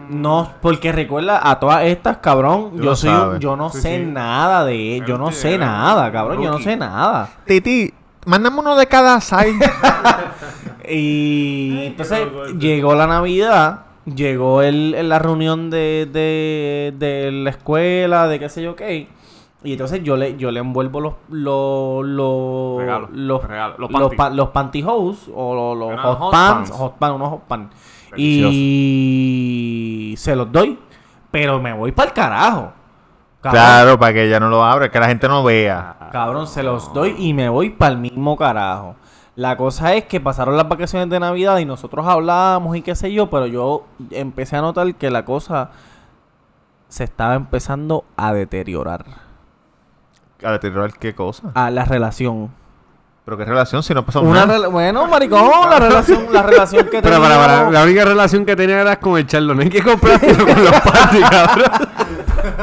No, 0.09 0.51
porque 0.61 0.91
recuerda 0.91 1.39
a 1.49 1.57
todas 1.57 1.83
estas, 1.85 2.17
cabrón, 2.17 2.71
Tú 2.71 2.77
yo 2.79 2.83
lo 2.83 2.95
soy 2.97 3.09
un- 3.11 3.15
sabes. 3.17 3.39
yo 3.39 3.55
no 3.55 3.69
Sí, 3.69 3.81
sé 3.81 3.97
sí. 3.99 4.05
nada 4.11 4.65
de 4.65 5.01
yo 5.07 5.17
no 5.17 5.31
sé 5.31 5.57
nada, 5.57 6.11
cabrón, 6.11 6.37
yo 6.39 6.45
no 6.47 6.51
rookie. 6.57 6.63
sé 6.65 6.75
nada. 6.75 7.29
Titi, 7.45 7.93
mándame 8.25 8.59
uno 8.59 8.75
de 8.75 8.87
cada 8.87 9.19
size. 9.21 9.59
Y 10.89 11.85
entonces 11.85 12.27
llegó 12.57 12.95
la 12.95 13.07
Navidad, 13.07 13.85
llegó 14.05 14.61
el, 14.61 14.93
el- 14.95 15.09
la 15.09 15.19
reunión 15.19 15.69
de, 15.69 16.09
de, 16.11 16.93
de 16.97 17.31
la 17.31 17.49
escuela, 17.51 18.27
de 18.27 18.39
qué 18.39 18.49
sé 18.49 18.61
yo 18.63 18.75
qué. 18.75 19.07
Y 19.63 19.73
entonces 19.73 20.03
yo 20.03 20.17
le, 20.17 20.35
yo 20.37 20.49
le 20.51 20.59
envuelvo 20.59 20.99
los 20.99 21.13
los 21.29 22.03
los 22.03 23.09
los, 23.13 23.41
los 23.43 23.77
los, 23.77 23.91
panty. 23.91 24.15
pa- 24.17 24.29
los 24.31 24.49
pantyhose 24.49 25.31
o 25.33 25.75
los, 25.75 25.99
hot, 26.01 26.17
hot 26.17 26.31
pants, 26.31 26.69
pants. 26.71 26.71
hot 26.71 26.95
pants, 26.97 27.15
unos 27.15 27.29
hot 27.29 27.43
pants. 27.43 27.75
Delicioso. 28.11 28.49
Y 28.53 30.15
se 30.17 30.35
los 30.35 30.51
doy, 30.51 30.77
pero 31.29 31.61
me 31.61 31.73
voy 31.73 31.91
para 31.91 32.09
el 32.09 32.13
carajo. 32.15 32.73
Cabrón, 33.41 33.63
claro, 33.63 33.99
para 33.99 34.13
que 34.13 34.27
ella 34.27 34.39
no 34.39 34.49
lo 34.49 34.63
abra, 34.63 34.91
que 34.91 34.99
la 34.99 35.07
gente 35.07 35.27
no 35.27 35.43
vea. 35.43 35.95
Cabrón, 36.11 36.45
se 36.45 36.61
los 36.61 36.93
doy 36.93 37.15
y 37.17 37.33
me 37.33 37.49
voy 37.49 37.71
para 37.71 37.93
el 37.93 37.97
mismo 37.97 38.37
carajo. 38.37 38.95
La 39.35 39.57
cosa 39.57 39.95
es 39.95 40.05
que 40.05 40.19
pasaron 40.19 40.57
las 40.57 40.69
vacaciones 40.69 41.09
de 41.09 41.19
Navidad 41.19 41.57
y 41.57 41.65
nosotros 41.65 42.05
hablábamos 42.05 42.75
y 42.77 42.81
qué 42.81 42.95
sé 42.95 43.11
yo, 43.11 43.29
pero 43.29 43.47
yo 43.47 43.85
empecé 44.11 44.57
a 44.57 44.61
notar 44.61 44.93
que 44.95 45.09
la 45.09 45.25
cosa 45.25 45.71
se 46.89 47.05
estaba 47.05 47.33
empezando 47.35 48.03
a 48.17 48.33
deteriorar. 48.33 49.05
A 50.43 50.51
deteriorar 50.51 50.93
qué 50.93 51.15
cosa. 51.15 51.51
A 51.55 51.71
la 51.71 51.85
relación. 51.85 52.51
Pero 53.23 53.37
qué 53.37 53.45
relación 53.45 53.81
si 53.81 53.93
no 53.93 54.05
pasó 54.05 54.21
Una 54.21 54.45
nada. 54.45 54.67
bueno, 54.67 55.07
maricón, 55.07 55.69
la 55.69 55.79
relación, 55.79 56.27
la 56.33 56.43
relación 56.43 56.87
que 56.89 57.01
Pero 57.03 57.21
para, 57.21 57.37
para, 57.37 57.71
la 57.71 57.83
única 57.83 58.03
relación 58.03 58.45
que 58.45 58.55
tenía 58.55 58.81
era 58.81 58.99
con 58.99 59.17
el 59.17 59.25
Charlo. 59.25 59.55
No 59.55 59.61
hay 59.61 59.69
que 59.69 59.81
comprarte 59.81 60.35
con 60.37 60.63
los 60.63 60.81
panties, 60.81 61.29
cabrón. 61.29 61.71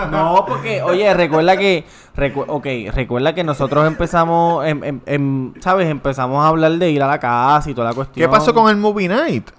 No, 0.06 0.44
porque, 0.46 0.82
oye, 0.82 1.12
recuerda 1.14 1.56
que, 1.56 1.84
recu- 2.16 2.44
ok, 2.46 2.94
recuerda 2.94 3.34
que 3.34 3.44
nosotros 3.44 3.86
empezamos, 3.86 4.64
em- 4.66 4.84
em- 4.84 5.00
em, 5.06 5.54
¿sabes? 5.60 5.88
Empezamos 5.88 6.44
a 6.44 6.48
hablar 6.48 6.72
de 6.72 6.90
ir 6.90 7.02
a 7.02 7.06
la 7.06 7.18
casa 7.18 7.70
y 7.70 7.74
toda 7.74 7.88
la 7.88 7.94
cuestión. 7.94 8.24
¿Qué 8.24 8.30
pasó 8.30 8.54
con 8.54 8.68
el 8.70 8.76
movie 8.76 9.08
night? 9.08 9.50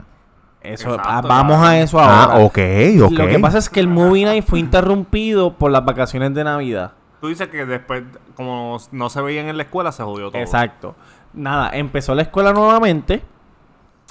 Eso, 0.61 0.89
Exacto, 0.89 1.09
ah, 1.09 1.21
vamos 1.21 1.57
claro. 1.57 1.69
a 1.71 1.77
eso 1.79 1.99
ahora. 1.99 2.23
Ah, 2.35 2.37
ok, 2.39 2.57
ok. 3.05 3.11
Lo 3.11 3.27
que 3.27 3.39
pasa 3.39 3.57
es 3.59 3.69
que 3.69 3.79
el 3.79 3.87
movie 3.87 4.25
night 4.25 4.43
fue 4.45 4.59
interrumpido 4.59 5.53
por 5.53 5.71
las 5.71 5.85
vacaciones 5.85 6.33
de 6.33 6.43
Navidad. 6.43 6.91
Tú 7.21 7.27
dices 7.27 7.47
que 7.47 7.65
después, 7.65 8.03
como 8.35 8.77
no 8.91 9.09
se 9.09 9.21
veían 9.21 9.47
en 9.47 9.55
la 9.57 9.63
escuela, 9.63 9.91
se 9.93 10.03
jodió 10.03 10.31
todo. 10.31 10.41
Exacto. 10.41 10.95
Nada, 11.33 11.69
empezó 11.73 12.13
la 12.15 12.23
escuela 12.23 12.51
nuevamente 12.53 13.21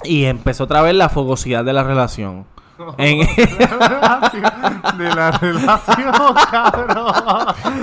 y 0.03 0.25
empezó 0.25 0.63
otra 0.63 0.81
vez 0.81 0.95
la 0.95 1.09
fogosidad 1.09 1.63
de 1.63 1.73
la 1.73 1.83
relación. 1.83 2.45
En- 2.97 3.19
De 4.97 5.15
la 5.15 5.31
relación, 5.31 6.13
cabrón. 6.51 7.13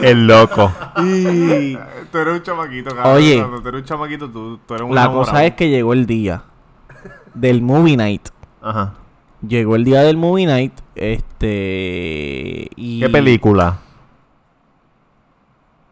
El 0.03 0.27
loco. 0.27 0.73
y 1.03 1.77
Tú 2.11 2.19
eres 2.19 2.35
un 2.35 2.43
chamaquito, 2.43 2.95
cabrón. 2.95 3.15
Oye. 3.17 3.39
Cuando 3.39 3.63
tú 3.63 3.69
eres 3.69 3.81
un 3.83 3.87
chamaquito, 3.87 4.29
tú, 4.31 4.59
tú 4.67 4.75
eres 4.75 4.87
un 4.89 4.95
la 4.95 5.03
enamorado. 5.03 5.25
cosa 5.33 5.45
es 5.45 5.55
que 5.55 5.69
llegó 5.71 5.93
el 5.93 6.07
día 6.07 6.43
del 7.35 7.63
movie 7.63 7.97
night. 7.97 8.29
Ajá. 8.63 8.95
Llegó 9.47 9.77
el 9.77 9.85
día 9.85 10.03
del 10.03 10.17
movie 10.17 10.47
night, 10.47 10.73
este 10.95 12.69
y 12.77 13.01
¿Qué 13.01 13.09
película? 13.11 13.79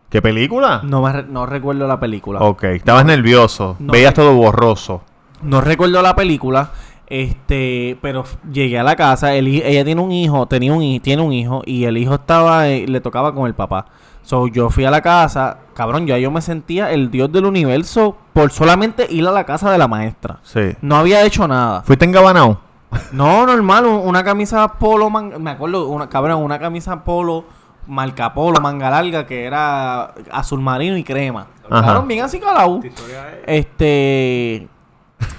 ¿Qué 0.08 0.22
película? 0.22 0.80
No 0.84 1.02
me 1.02 1.12
re- 1.12 1.24
no 1.28 1.44
recuerdo 1.46 1.86
la 1.86 1.98
película. 2.00 2.40
Ok, 2.40 2.64
estabas 2.64 3.04
nervioso. 3.04 3.76
No. 3.78 3.92
Veías 3.92 4.14
todo 4.14 4.34
borroso. 4.34 5.02
No 5.42 5.60
recuerdo 5.60 6.00
la 6.02 6.14
película, 6.14 6.70
este, 7.06 7.98
pero 8.02 8.24
llegué 8.50 8.78
a 8.78 8.82
la 8.82 8.96
casa, 8.96 9.34
el, 9.34 9.46
ella 9.48 9.84
tiene 9.84 10.00
un 10.00 10.12
hijo, 10.12 10.46
tenía 10.46 10.72
un 10.72 11.00
tiene 11.00 11.22
un 11.22 11.32
hijo 11.32 11.62
y 11.66 11.84
el 11.84 11.96
hijo 11.98 12.14
estaba, 12.14 12.68
eh, 12.68 12.86
le 12.86 13.00
tocaba 13.00 13.34
con 13.34 13.46
el 13.46 13.54
papá. 13.54 13.86
So, 14.22 14.46
yo 14.48 14.70
fui 14.70 14.86
a 14.86 14.90
la 14.90 15.02
casa, 15.02 15.58
cabrón, 15.74 16.06
ya 16.06 16.16
yo 16.16 16.30
me 16.30 16.40
sentía 16.40 16.90
el 16.92 17.10
dios 17.10 17.30
del 17.30 17.44
universo 17.44 18.16
por 18.32 18.50
solamente 18.52 19.06
ir 19.10 19.26
a 19.28 19.30
la 19.32 19.44
casa 19.44 19.70
de 19.70 19.76
la 19.76 19.86
maestra. 19.86 20.38
Sí. 20.42 20.72
No 20.80 20.96
había 20.96 21.22
hecho 21.26 21.46
nada. 21.46 21.82
¿Fuiste 21.82 22.06
en 22.06 22.12
Gabanao? 22.12 22.58
No, 23.12 23.44
normal, 23.44 23.84
un- 23.84 24.08
una 24.08 24.24
camisa 24.24 24.66
polo, 24.78 25.10
man- 25.10 25.34
me 25.42 25.50
acuerdo, 25.50 25.88
una 25.88 26.08
cabrón, 26.08 26.42
una 26.42 26.58
camisa 26.58 27.04
polo, 27.04 27.44
marca 27.86 28.32
polo, 28.32 28.60
manga 28.62 28.88
larga, 28.88 29.26
que 29.26 29.44
era 29.44 30.14
azul 30.32 30.60
marino 30.60 30.96
y 30.96 31.04
crema. 31.04 31.48
Ajá. 31.68 31.84
Cabrón, 31.86 32.08
bien 32.08 32.24
así 32.24 32.40
calado. 32.40 32.80
Este, 33.46 34.68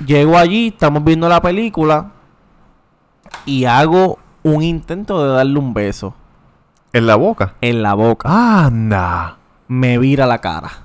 llego 0.05 0.37
allí, 0.37 0.67
estamos 0.67 1.03
viendo 1.03 1.27
la 1.29 1.41
película 1.41 2.11
y 3.45 3.65
hago 3.65 4.19
un 4.43 4.61
intento 4.63 5.23
de 5.23 5.33
darle 5.33 5.59
un 5.59 5.73
beso 5.73 6.13
¿En 6.93 7.07
la 7.07 7.15
boca? 7.15 7.55
en 7.61 7.81
la 7.81 7.93
boca. 7.93 8.65
¡Anda! 8.65 9.37
Me 9.67 9.97
vira 9.97 10.25
la 10.25 10.39
cara. 10.39 10.84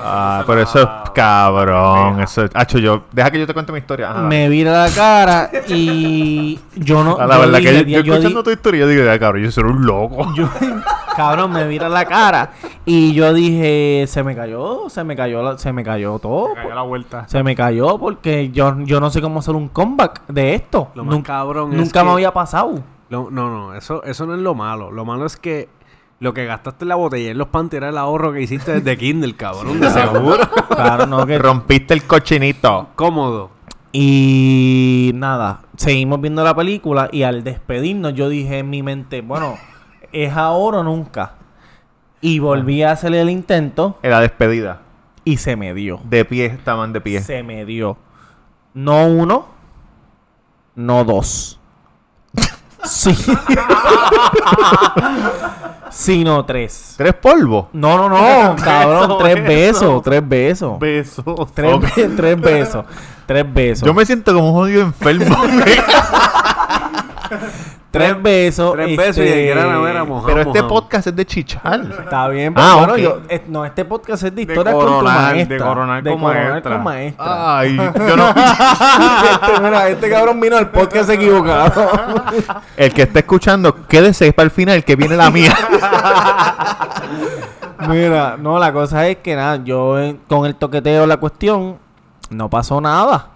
Ah, 0.00 0.44
pero 0.46 0.62
eso 0.62 0.80
es 0.82 1.10
cabrón. 1.14 2.20
Eso 2.20 2.44
es... 2.44 2.50
Hacho, 2.54 2.78
yo... 2.78 3.02
Deja 3.12 3.30
que 3.30 3.38
yo 3.40 3.46
te 3.46 3.52
cuente 3.54 3.72
mi 3.72 3.78
historia. 3.78 4.10
Ajá. 4.10 4.22
Me 4.22 4.48
vira 4.48 4.84
la 4.86 4.90
cara 4.90 5.50
y 5.68 6.58
yo 6.76 7.02
no. 7.04 7.16
Ah, 7.20 7.26
la 7.26 7.34
yo 7.36 7.40
verdad 7.40 7.58
dije, 7.58 7.84
que 7.84 7.90
yo, 7.90 7.98
yo 7.98 8.04
yo 8.04 8.12
di- 8.12 8.18
escuchando 8.18 8.42
tu 8.42 8.50
historia, 8.50 8.80
yo 8.80 8.88
digo, 8.88 9.04
ya, 9.04 9.18
cabrón, 9.18 9.42
yo 9.44 9.50
soy 9.50 9.64
un 9.64 9.84
loco. 9.86 10.26
Yo- 10.34 10.48
cabrón, 11.16 11.52
me 11.52 11.66
vira 11.66 11.88
la 11.88 12.04
cara. 12.04 12.50
Y 12.84 13.12
yo 13.12 13.32
dije, 13.34 14.04
se 14.08 14.22
me 14.22 14.34
cayó, 14.36 14.88
se 14.88 15.04
me 15.04 15.16
cayó, 15.16 15.42
la- 15.42 15.58
se 15.58 15.72
me 15.72 15.82
cayó 15.84 16.18
todo. 16.18 16.54
Cayó 16.54 16.74
la 16.74 16.82
vuelta. 16.82 17.28
Se 17.28 17.42
me 17.42 17.54
cayó 17.56 17.98
porque 17.98 18.50
yo, 18.50 18.76
yo 18.80 19.00
no 19.00 19.10
sé 19.10 19.20
cómo 19.20 19.40
hacer 19.40 19.54
un 19.54 19.68
comeback 19.68 20.26
de 20.28 20.54
esto. 20.54 20.88
Lo 20.94 21.04
más 21.04 21.14
nunca 21.14 21.32
cabrón 21.34 21.72
es 21.72 21.78
nunca 21.78 22.02
me 22.02 22.08
que- 22.08 22.12
había 22.14 22.32
pasado. 22.32 22.82
Lo- 23.10 23.30
no, 23.30 23.50
no, 23.50 23.74
eso, 23.74 24.02
eso 24.04 24.26
no 24.26 24.34
es 24.34 24.40
lo 24.40 24.54
malo. 24.54 24.90
Lo 24.90 25.04
malo 25.04 25.24
es 25.26 25.36
que 25.36 25.68
lo 26.20 26.34
que 26.34 26.46
gastaste 26.46 26.84
en 26.84 26.88
la 26.88 26.94
botella 26.96 27.30
en 27.30 27.38
los 27.38 27.48
panties 27.48 27.78
era 27.78 27.88
el 27.90 27.98
ahorro 27.98 28.32
que 28.32 28.42
hiciste 28.42 28.72
desde 28.80 28.96
Kindle, 28.98 29.34
cabrón. 29.36 29.80
de 29.80 29.88
seguro. 29.90 30.48
Claro, 30.68 31.06
no, 31.06 31.24
que... 31.26 31.38
Rompiste 31.38 31.94
el 31.94 32.04
cochinito. 32.04 32.88
Cómodo. 32.96 33.50
Y 33.92 35.12
nada, 35.14 35.60
seguimos 35.76 36.20
viendo 36.20 36.44
la 36.44 36.54
película 36.54 37.08
y 37.12 37.22
al 37.22 37.42
despedirnos 37.44 38.14
yo 38.14 38.28
dije 38.28 38.58
en 38.58 38.68
mi 38.70 38.82
mente, 38.82 39.22
bueno, 39.22 39.56
es 40.12 40.32
ahora 40.36 40.78
o 40.80 40.82
nunca. 40.84 41.32
Y 42.20 42.40
volví 42.40 42.82
a 42.82 42.90
hacer 42.92 43.14
el 43.14 43.30
intento 43.30 43.96
Era 44.02 44.20
despedida. 44.20 44.80
y 45.24 45.36
se 45.36 45.56
me 45.56 45.72
dio. 45.72 46.00
De 46.04 46.24
pie, 46.24 46.46
estaban 46.46 46.92
de 46.92 47.00
pie. 47.00 47.20
Se 47.22 47.42
me 47.44 47.64
dio. 47.64 47.96
No 48.74 49.06
uno, 49.06 49.46
no 50.74 51.04
dos. 51.04 51.57
Sí. 52.88 53.16
Sino 55.90 56.44
tres. 56.44 56.94
¿Tres 56.96 57.14
polvos? 57.14 57.66
No, 57.72 57.96
no, 57.96 58.08
no, 58.08 58.56
cabrón, 58.62 59.08
Beso, 59.08 59.18
tres 59.18 59.34
beso. 59.34 59.48
besos, 59.48 60.02
tres 60.02 60.28
besos. 60.28 60.78
Besos. 60.78 61.52
Tres, 61.54 61.80
be- 61.80 62.08
tres 62.16 62.40
besos. 62.40 62.84
Tres 63.26 63.44
besos. 63.54 63.86
Yo 63.86 63.94
me 63.94 64.04
siento 64.06 64.32
como 64.34 64.48
un 64.48 64.54
jodido 64.54 64.82
enfermo. 64.82 65.36
Tres 67.90 68.22
besos. 68.22 68.72
Tres 68.74 68.90
este, 68.90 69.02
besos 69.02 69.24
y 69.24 69.28
de 69.28 69.46
gran 69.46 69.70
a 69.70 69.78
ver 69.78 69.96
a 69.96 70.04
Pero 70.26 70.40
este 70.42 70.62
podcast 70.62 71.06
es 71.06 71.16
de 71.16 71.24
chichar. 71.24 71.80
Está 71.98 72.28
bien, 72.28 72.52
Ah, 72.54 72.76
pero 72.84 72.92
bueno, 72.92 72.92
ok. 72.92 72.98
yo, 73.30 73.38
no, 73.48 73.64
este 73.64 73.84
podcast 73.86 74.24
es 74.24 74.34
de 74.34 74.44
De 74.44 74.52
historia 74.52 74.72
con 74.74 74.82
tu 74.82 74.86
coronar, 74.88 75.34
maestra. 75.34 75.56
de 75.56 75.62
coronar 75.62 76.04
con 76.04 76.20
maestra. 76.20 76.74
con 76.74 76.84
maestra. 76.84 77.58
Ay, 77.58 77.76
yo 77.76 78.16
no. 78.16 78.28
este, 78.28 79.60
mira, 79.62 79.88
este 79.88 80.10
cabrón 80.10 80.38
vino 80.40 80.56
al 80.58 80.70
podcast 80.70 81.08
equivocado. 81.10 81.88
El 82.76 82.92
que 82.92 83.02
está 83.02 83.20
escuchando, 83.20 83.86
quédese 83.86 84.32
para 84.34 84.44
el 84.44 84.50
final 84.50 84.84
que 84.84 84.94
viene 84.94 85.16
la 85.16 85.30
mía. 85.30 85.56
Mira, 87.88 88.36
no, 88.38 88.58
la 88.58 88.72
cosa 88.72 89.06
es 89.08 89.18
que 89.18 89.34
nada, 89.36 89.60
yo 89.64 89.96
con 90.28 90.44
el 90.46 90.56
toqueteo 90.56 91.06
la 91.06 91.16
cuestión, 91.16 91.78
no 92.28 92.50
pasó 92.50 92.80
nada. 92.80 93.28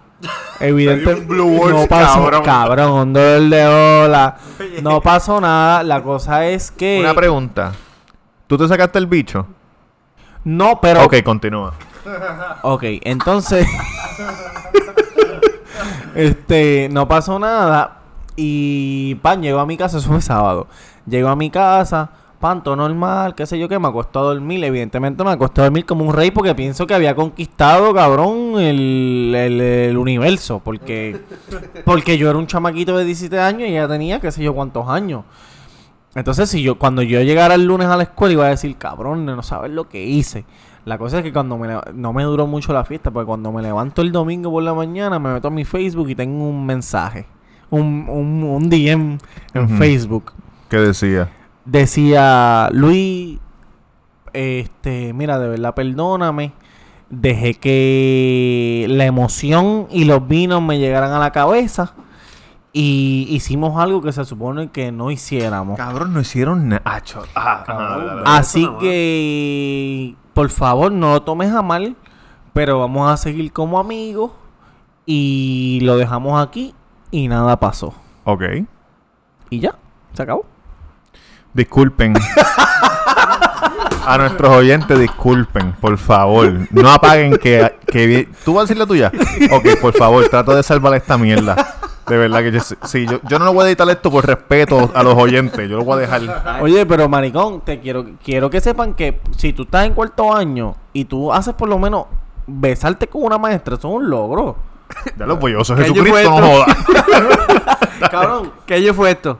Evidente, 0.59 1.09
Hay 1.11 1.19
un 1.19 1.27
Blue 1.27 1.59
Balls, 1.59 1.81
no 1.81 1.87
pasó, 1.87 2.19
cabrón. 2.21 2.43
cabrón, 2.43 2.91
un 2.91 3.13
dolor 3.13 3.49
de 3.49 3.67
ola. 3.67 4.37
No 4.81 5.01
pasó 5.01 5.39
nada. 5.41 5.83
La 5.83 6.01
cosa 6.01 6.45
es 6.47 6.71
que 6.71 6.99
Una 6.99 7.13
pregunta. 7.13 7.73
¿Tú 8.47 8.57
te 8.57 8.67
sacaste 8.67 8.97
el 8.99 9.07
bicho? 9.07 9.45
no, 10.43 10.79
pero 10.81 11.03
Ok, 11.03 11.15
continúa. 11.23 11.73
Ok, 12.63 12.83
entonces. 13.01 13.67
este, 16.15 16.89
no 16.91 17.07
pasó 17.07 17.39
nada. 17.39 17.97
Y 18.35 19.15
pan, 19.15 19.41
llegó 19.41 19.59
a 19.59 19.65
mi 19.65 19.77
casa, 19.77 19.97
eso 19.97 20.09
fue 20.09 20.21
sábado. 20.21 20.67
Llegó 21.05 21.29
a 21.29 21.35
mi 21.35 21.49
casa, 21.49 22.09
pan, 22.43 22.61
todo 22.61 22.75
normal, 22.75 23.33
qué 23.35 23.45
sé 23.45 23.57
yo 23.57 23.69
qué, 23.69 23.79
me 23.79 23.87
acostó 23.87 24.19
a 24.19 24.23
dormir. 24.33 24.61
Evidentemente 24.65 25.23
me 25.23 25.31
acosté 25.31 25.61
a 25.61 25.63
dormir 25.63 25.85
como 25.85 26.03
un 26.05 26.13
rey 26.13 26.29
porque 26.31 26.53
pienso 26.53 26.85
que 26.85 26.93
había 26.93 27.15
conquistado, 27.15 27.93
cabrón, 27.93 28.59
el, 28.59 29.33
el- 29.35 29.61
el 29.61 29.97
universo. 29.97 30.59
Porque, 30.63 31.21
porque 31.85 32.17
yo 32.17 32.29
era 32.29 32.37
un 32.37 32.45
chamaquito 32.47 32.97
de 32.97 33.05
17 33.05 33.39
años 33.39 33.61
y 33.69 33.71
ella 33.71 33.87
tenía 33.87 34.19
qué 34.19 34.29
sé 34.31 34.43
yo 34.43 34.53
cuántos 34.53 34.89
años. 34.89 35.23
Entonces, 36.15 36.49
si 36.49 36.61
yo, 36.61 36.77
cuando 36.77 37.01
yo 37.01 37.21
llegara 37.21 37.55
el 37.55 37.63
lunes 37.65 37.87
a 37.87 37.95
la 37.97 38.03
escuela, 38.03 38.33
iba 38.33 38.45
a 38.45 38.49
decir, 38.49 38.75
cabrón, 38.77 39.25
no 39.25 39.41
sabes 39.41 39.71
lo 39.71 39.87
que 39.89 40.03
hice. 40.05 40.45
La 40.85 40.97
cosa 40.97 41.19
es 41.19 41.23
que 41.23 41.31
cuando 41.31 41.57
me 41.57 41.69
no 41.93 42.11
me 42.13 42.23
duró 42.23 42.45
mucho 42.45 42.73
la 42.73 42.83
fiesta, 42.83 43.09
porque 43.09 43.25
cuando 43.25 43.51
me 43.53 43.61
levanto 43.61 44.01
el 44.01 44.11
domingo 44.11 44.51
por 44.51 44.61
la 44.63 44.73
mañana, 44.73 45.17
me 45.17 45.33
meto 45.33 45.47
a 45.47 45.51
mi 45.51 45.63
Facebook 45.63 46.09
y 46.09 46.15
tengo 46.15 46.43
un 46.47 46.65
mensaje, 46.65 47.25
un, 47.69 48.05
un, 48.09 48.43
un 48.43 48.69
DM 48.69 49.17
en. 49.53 49.69
Facebook. 49.77 50.33
¿Qué 50.69 50.77
decía? 50.77 51.29
Decía, 51.65 52.69
Luis, 52.71 53.39
este, 54.33 55.13
mira, 55.13 55.39
de 55.39 55.47
verdad, 55.47 55.73
perdóname. 55.73 56.53
Dejé 57.09 57.53
que 57.53 58.85
la 58.89 59.05
emoción 59.05 59.87
y 59.91 60.05
los 60.05 60.27
vinos 60.27 60.61
me 60.61 60.79
llegaran 60.79 61.11
a 61.11 61.19
la 61.19 61.31
cabeza. 61.31 61.93
Y 62.75 63.27
hicimos 63.29 63.79
algo 63.79 64.01
que 64.01 64.11
se 64.11 64.25
supone 64.25 64.71
que 64.71 64.91
no 64.91 65.11
hiciéramos. 65.11 65.77
Cabrón, 65.77 66.13
no 66.13 66.21
hicieron 66.21 66.69
nada. 66.69 66.81
Ah, 66.85 67.01
ah, 67.35 67.63
ah. 67.67 68.23
Así 68.37 68.67
que, 68.79 70.15
por 70.33 70.49
favor, 70.49 70.91
no 70.91 71.11
lo 71.11 71.21
tomes 71.21 71.51
a 71.51 71.61
mal. 71.61 71.95
Pero 72.51 72.79
vamos 72.79 73.11
a 73.11 73.17
seguir 73.17 73.53
como 73.53 73.79
amigos. 73.79 74.31
Y 75.05 75.79
lo 75.83 75.97
dejamos 75.97 76.43
aquí. 76.43 76.73
Y 77.11 77.27
nada 77.27 77.59
pasó. 77.59 77.93
Ok. 78.23 78.41
Y 79.51 79.59
ya, 79.59 79.75
se 80.13 80.23
acabó. 80.23 80.52
Disculpen. 81.53 82.13
A 84.05 84.17
nuestros 84.17 84.49
oyentes, 84.51 84.99
disculpen, 84.99 85.73
por 85.79 85.97
favor. 85.97 86.51
No 86.71 86.89
apaguen 86.91 87.37
que, 87.37 87.73
que 87.87 88.27
¿Tú 88.43 88.53
vas 88.55 88.61
a 88.61 88.63
decir 88.63 88.77
la 88.77 88.85
tuya? 88.85 89.11
Ok, 89.51 89.79
por 89.79 89.93
favor, 89.93 90.27
trato 90.27 90.53
de 90.55 90.61
salvar 90.63 90.93
esta 90.95 91.17
mierda. 91.17 91.55
De 92.07 92.17
verdad 92.17 92.41
que 92.41 92.51
yo, 92.51 92.59
sí, 92.83 93.07
yo, 93.07 93.21
yo 93.23 93.39
no 93.39 93.45
lo 93.45 93.53
voy 93.53 93.63
a 93.63 93.67
editar 93.69 93.89
esto 93.89 94.11
por 94.11 94.25
respeto 94.27 94.91
a 94.93 95.03
los 95.03 95.15
oyentes. 95.15 95.69
Yo 95.69 95.77
lo 95.77 95.85
voy 95.85 95.97
a 95.97 96.01
dejar. 96.01 96.59
Oye, 96.61 96.85
pero 96.85 97.07
maricón, 97.07 97.61
te 97.61 97.79
quiero, 97.79 98.05
quiero 98.21 98.49
que 98.49 98.59
sepan 98.59 98.93
que 98.93 99.21
si 99.37 99.53
tú 99.53 99.63
estás 99.63 99.85
en 99.85 99.93
cuarto 99.93 100.35
año 100.35 100.75
y 100.91 101.05
tú 101.05 101.31
haces 101.31 101.53
por 101.53 101.69
lo 101.69 101.79
menos 101.79 102.07
besarte 102.45 103.07
con 103.07 103.23
una 103.23 103.37
maestra, 103.37 103.75
eso 103.75 103.87
es 103.87 103.95
un 103.95 104.09
logro. 104.09 104.57
Ya 105.17 105.25
lo 105.25 105.39
pues 105.39 105.53
yo 105.53 105.63
soy 105.63 105.77
¿Qué 105.77 105.83
año 105.85 106.03
Jesucristo, 106.03 106.29
no 106.41 106.47
esto? 106.47 106.73
joda. 108.01 108.09
Cabrón, 108.11 108.51
¿Qué 108.65 108.73
año 108.75 108.93
fue 108.93 109.11
esto? 109.11 109.39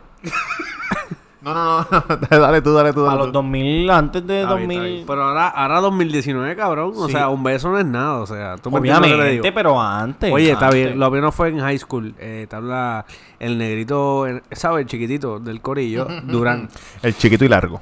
No, 1.44 1.54
no, 1.54 1.78
no. 1.80 2.18
Dale 2.30 2.62
tú, 2.62 2.74
dale 2.74 2.94
tú, 2.94 3.02
a 3.02 3.10
dale 3.10 3.18
los 3.18 3.28
tú. 3.28 3.34
2000, 3.34 3.90
antes 3.90 4.26
de 4.26 4.42
Está 4.44 4.56
bien, 4.56 4.72
está 4.72 4.80
2000. 4.80 4.94
bien. 4.96 5.06
Pero 5.08 5.24
ahora, 5.24 5.48
ahora 5.50 5.82
2019, 5.82 6.56
cabrón. 6.56 6.94
O 6.96 7.06
Sí. 7.08 7.12
sea, 7.12 7.30
un 7.30 7.44
beso 7.44 7.70
no 7.70 7.80
es 7.80 7.86
nada. 7.86 8.20
O 8.22 8.26
sea, 8.26 8.56
tú 8.58 8.72
me 8.72 8.78
entiendes 8.78 9.02
lo 9.02 9.08
que 9.08 9.10
te 9.10 9.16
Obviamente, 9.22 9.42
digo. 9.50 9.56
pero 9.56 9.82
antes. 9.82 10.32
Oye, 10.34 10.52
está 10.52 10.68
antes. 10.68 10.84
bien. 10.86 11.00
Lo 11.00 11.12
mío 11.12 11.22
no 11.22 11.32
fue 11.32 11.50
en 11.50 11.60
high 11.60 11.78
school. 11.80 12.16
Eh, 12.20 12.48
te 12.50 12.56
habla 12.56 13.06
el 13.40 13.58
negrito, 13.58 14.26
¿sabes? 14.52 14.82
El 14.84 14.88
chiquitito 14.88 15.40
del 15.40 15.60
corillo, 15.62 16.08
Durán. 16.24 16.70
El 17.02 17.16
chiquito 17.18 17.44
y 17.44 17.50
largo. 17.50 17.82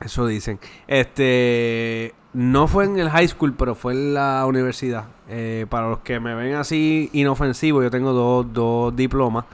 Eso 0.00 0.26
dicen. 0.26 0.58
Este. 0.86 2.14
No 2.34 2.68
fue 2.68 2.84
en 2.84 2.98
el 2.98 3.08
high 3.08 3.28
school, 3.28 3.54
pero 3.56 3.74
fue 3.74 3.94
en 3.94 4.12
la 4.12 4.44
universidad. 4.46 5.04
Eh, 5.30 5.64
para 5.70 5.88
los 5.88 6.00
que 6.00 6.20
me 6.20 6.34
ven 6.34 6.54
así 6.56 7.08
inofensivo, 7.14 7.82
yo 7.82 7.90
tengo 7.90 8.12
dos, 8.12 8.46
dos 8.52 8.94
diplomas 8.94 9.46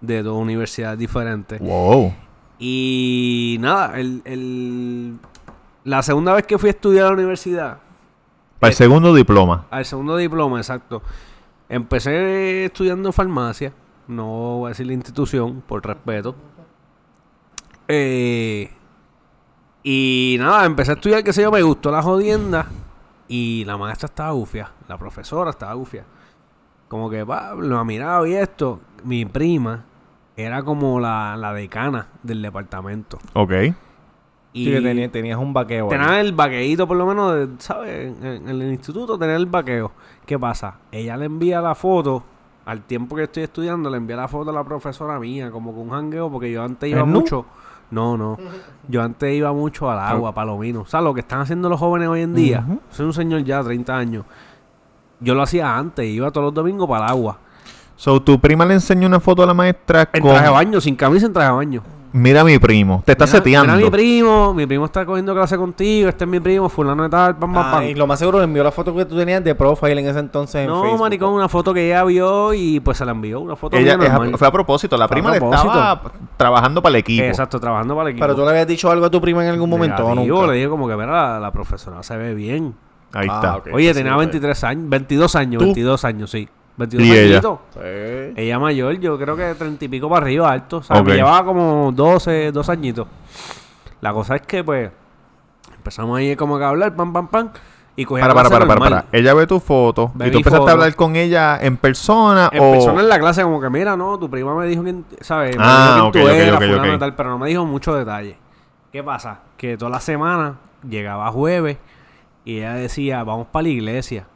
de 0.00 0.22
dos 0.22 0.36
universidades 0.40 1.00
diferentes. 1.00 1.58
Wow. 1.60 2.14
Y 2.58 3.56
nada, 3.60 3.98
el, 3.98 4.22
el- 4.24 5.18
la 5.84 6.02
segunda 6.02 6.34
vez 6.34 6.44
que 6.46 6.58
fui 6.58 6.68
a 6.68 6.72
estudiar 6.72 7.06
a 7.06 7.08
la 7.10 7.14
universidad, 7.14 7.78
Para 8.58 8.70
el 8.70 8.76
segundo 8.76 9.14
diploma. 9.14 9.66
al 9.70 9.84
segundo 9.84 10.16
diploma, 10.16 10.58
exacto, 10.58 11.02
empecé 11.68 12.64
estudiando 12.66 13.12
farmacia. 13.12 13.72
No 14.08 14.58
voy 14.58 14.66
a 14.66 14.68
decir 14.70 14.86
la 14.86 14.94
institución, 14.94 15.62
por 15.66 15.84
respeto. 15.86 16.34
Eh, 17.86 18.70
y 19.82 20.36
nada, 20.38 20.64
empecé 20.64 20.92
a 20.92 20.94
estudiar, 20.94 21.22
qué 21.22 21.32
sé 21.32 21.42
yo, 21.42 21.50
me 21.52 21.62
gustó 21.62 21.90
la 21.90 22.02
jodienda. 22.02 22.66
Y 23.28 23.64
la 23.66 23.76
maestra 23.76 24.06
estaba 24.06 24.30
gufia, 24.32 24.72
la 24.88 24.96
profesora 24.98 25.50
estaba 25.50 25.74
gufia. 25.74 26.04
Como 26.88 27.10
que, 27.10 27.22
va, 27.22 27.54
lo 27.54 27.78
ha 27.78 27.84
mirado 27.84 28.26
y 28.26 28.34
esto. 28.34 28.80
Mi 29.04 29.24
prima 29.26 29.84
era 30.38 30.62
como 30.62 31.00
la, 31.00 31.36
la 31.36 31.52
decana 31.52 32.06
del 32.22 32.40
departamento. 32.42 33.18
Ok. 33.34 33.52
Y 34.52 34.64
Sí, 34.64 34.70
que 34.70 34.80
tenía- 34.80 35.10
tenías 35.10 35.38
un 35.38 35.52
vaqueo. 35.52 35.90
ahí. 35.90 35.98
Tenía 35.98 36.20
el 36.20 36.32
vaqueíto, 36.32 36.86
por 36.88 36.96
lo 36.96 37.06
menos, 37.06 37.34
de- 37.34 37.48
¿sabes? 37.58 38.16
En, 38.22 38.24
en 38.24 38.48
el 38.48 38.62
instituto 38.72 39.18
tenía 39.18 39.36
el 39.36 39.46
vaqueo. 39.46 39.90
¿Qué 40.24 40.38
pasa? 40.38 40.76
Ella 40.92 41.16
le 41.16 41.26
envía 41.26 41.60
la 41.60 41.74
foto, 41.74 42.22
al 42.64 42.82
tiempo 42.82 43.16
que 43.16 43.24
estoy 43.24 43.42
estudiando, 43.42 43.90
le 43.90 43.96
envía 43.96 44.16
la 44.16 44.28
foto 44.28 44.50
a 44.50 44.52
la 44.52 44.62
profesora 44.64 45.18
mía, 45.18 45.50
como 45.50 45.72
con 45.72 45.82
un 45.82 45.90
jangueo, 45.90 46.30
porque 46.30 46.50
yo 46.52 46.62
antes 46.62 46.88
iba 46.90 47.04
mucho. 47.04 47.44
No, 47.90 48.16
no. 48.16 48.36
Yo 48.86 49.02
antes 49.02 49.34
iba 49.34 49.52
mucho 49.52 49.90
al 49.90 49.98
agua, 49.98 50.32
palomino. 50.34 50.82
O 50.82 50.86
sea, 50.86 51.00
lo 51.00 51.14
que 51.14 51.20
están 51.20 51.40
haciendo 51.40 51.68
los 51.68 51.80
jóvenes 51.80 52.08
hoy 52.08 52.20
en 52.20 52.34
día, 52.34 52.62
Ujú. 52.66 52.80
soy 52.90 53.06
un 53.06 53.12
señor 53.14 53.42
ya, 53.44 53.62
30 53.62 53.96
años. 53.96 54.24
Yo 55.20 55.34
lo 55.34 55.42
hacía 55.42 55.76
antes, 55.76 56.06
iba 56.06 56.30
todos 56.30 56.44
los 56.46 56.54
domingos 56.54 56.88
para 56.88 57.06
el 57.06 57.10
agua. 57.10 57.38
So, 57.98 58.22
tu 58.22 58.38
prima 58.38 58.64
le 58.64 58.74
enseñó 58.74 59.08
una 59.08 59.18
foto 59.18 59.42
a 59.42 59.46
la 59.46 59.54
maestra 59.54 60.08
En 60.12 60.22
con... 60.22 60.30
traje 60.30 60.46
de 60.46 60.52
baño, 60.52 60.80
sin 60.80 60.94
camisa, 60.94 61.26
en 61.26 61.32
traje 61.32 61.48
de 61.48 61.54
baño. 61.56 61.82
Mira 62.12 62.42
a 62.42 62.44
mi 62.44 62.56
primo. 62.58 63.02
Te 63.04 63.10
está 63.12 63.26
Mira, 63.26 63.36
seteando. 63.38 63.72
mira 63.74 63.84
mi 63.84 63.90
primo, 63.90 64.54
mi 64.54 64.66
primo 64.66 64.84
está 64.84 65.04
cogiendo 65.04 65.34
clase 65.34 65.56
contigo, 65.58 66.08
este 66.08 66.24
es 66.24 66.30
mi 66.30 66.38
primo, 66.38 66.68
fulano 66.68 67.02
de 67.02 67.08
tal, 67.08 67.36
pam, 67.36 67.52
pam, 67.52 67.64
Ah, 67.66 67.70
pam. 67.72 67.82
y 67.82 67.94
lo 67.96 68.06
más 68.06 68.20
seguro 68.20 68.38
le 68.38 68.44
envió 68.44 68.62
la 68.62 68.70
foto 68.70 68.94
que 68.94 69.04
tú 69.04 69.16
tenías 69.16 69.42
de 69.42 69.52
profile 69.56 70.00
en 70.00 70.06
ese 70.06 70.20
entonces 70.20 70.62
en 70.62 70.68
No, 70.68 70.80
Facebook. 70.82 71.00
maricón, 71.00 71.32
una 71.34 71.48
foto 71.48 71.74
que 71.74 71.86
ella 71.86 72.04
vio 72.04 72.54
y 72.54 72.78
pues 72.80 72.96
se 72.98 73.04
la 73.04 73.10
envió. 73.10 73.40
Una 73.40 73.56
foto 73.56 73.76
Ella, 73.76 73.98
es 74.00 74.10
a- 74.10 74.38
fue 74.38 74.46
a 74.48 74.52
propósito. 74.52 74.96
La 74.96 75.06
Fue 75.08 75.16
a 75.18 75.20
prima 75.20 75.30
le 75.32 75.36
estaba 75.38 76.00
trabajando 76.38 76.80
para 76.80 76.90
el 76.90 77.00
equipo. 77.00 77.24
Exacto, 77.24 77.58
trabajando 77.60 77.94
para 77.96 78.08
el 78.08 78.12
equipo. 78.14 78.24
Pero 78.24 78.36
tú 78.36 78.42
le 78.44 78.50
habías 78.50 78.66
dicho 78.68 78.90
algo 78.90 79.04
a 79.06 79.10
tu 79.10 79.20
prima 79.20 79.42
en 79.44 79.50
algún 79.50 79.68
momento 79.68 80.06
o 80.06 80.14
nunca. 80.14 80.46
Le 80.46 80.54
dije 80.54 80.68
como 80.68 80.88
que, 80.88 80.94
mira, 80.94 81.08
la, 81.32 81.40
la 81.40 81.50
profesora 81.52 82.02
se 82.02 82.16
ve 82.16 82.32
bien. 82.34 82.74
Ahí 83.12 83.26
Ah, 83.30 83.34
está. 83.34 83.56
ok. 83.56 83.68
Oye, 83.74 83.90
eso 83.90 83.98
tenía 83.98 84.12
sí, 84.12 84.18
23 84.18 84.64
años, 84.64 84.84
22 84.88 85.34
años, 85.36 85.58
¿Tú? 85.60 85.64
22 85.66 86.04
años, 86.04 86.30
sí. 86.30 86.48
22 86.78 87.06
¿Y 87.06 87.12
ella? 87.12 87.32
añitos. 87.36 87.58
Sí. 87.74 87.80
Ella 88.36 88.58
mayor, 88.58 88.98
yo 88.98 89.18
creo 89.18 89.36
que 89.36 89.54
30 89.54 89.84
y 89.84 89.88
pico 89.88 90.08
para 90.08 90.24
arriba, 90.24 90.50
alto. 90.50 90.78
O 90.78 90.82
sea, 90.82 91.00
Ok. 91.00 91.08
me 91.08 91.14
llevaba 91.16 91.44
como 91.44 91.92
12, 91.92 92.52
2 92.52 92.68
añitos. 92.70 93.06
La 94.00 94.12
cosa 94.12 94.36
es 94.36 94.42
que, 94.42 94.62
pues, 94.64 94.90
empezamos 95.76 96.16
ahí 96.18 96.36
como 96.36 96.56
que 96.58 96.64
a 96.64 96.68
hablar, 96.68 96.94
pam, 96.94 97.12
pam, 97.12 97.28
pam. 97.28 97.50
Y 97.96 98.06
Para, 98.06 98.32
para, 98.32 98.48
para, 98.48 98.48
para, 98.50 98.64
normal. 98.66 98.90
para. 98.90 99.04
Ella 99.10 99.34
ve 99.34 99.44
tu 99.48 99.58
foto 99.58 100.12
Ve 100.14 100.28
y 100.28 100.30
tú 100.30 100.36
empezaste 100.38 100.58
foto. 100.60 100.70
a 100.70 100.72
hablar 100.74 100.94
con 100.94 101.16
ella 101.16 101.58
en 101.60 101.76
persona 101.76 102.48
En 102.52 102.62
o... 102.62 102.70
persona 102.70 103.00
en 103.00 103.08
la 103.08 103.18
clase, 103.18 103.42
como 103.42 103.60
que, 103.60 103.68
mira, 103.70 103.96
no, 103.96 104.16
tu 104.20 104.30
prima 104.30 104.54
me 104.54 104.66
dijo 104.66 104.84
que, 104.84 104.94
¿sabes? 105.20 105.56
Me 105.56 105.62
Ah, 105.66 105.94
dijo 105.96 106.06
ok, 106.06 106.12
quién 106.12 106.24
tú 106.24 106.30
ok, 106.30 106.36
eras, 106.36 106.54
ok, 106.58 106.62
fulano 106.62 106.88
ok. 106.90 106.94
y 106.94 106.98
tal, 107.00 107.14
pero 107.16 107.30
no 107.30 107.38
me 107.40 107.48
dijo 107.48 107.64
mucho 107.66 107.92
detalle. 107.96 108.36
¿Qué 108.92 109.02
pasa? 109.02 109.40
Que 109.56 109.76
toda 109.76 109.90
la 109.90 109.98
semana 109.98 110.54
llegaba 110.88 111.28
jueves 111.32 111.78
y 112.44 112.58
ella 112.58 112.74
decía, 112.74 113.24
vamos 113.24 113.48
para 113.50 113.64
la 113.64 113.68
iglesia. 113.70 114.26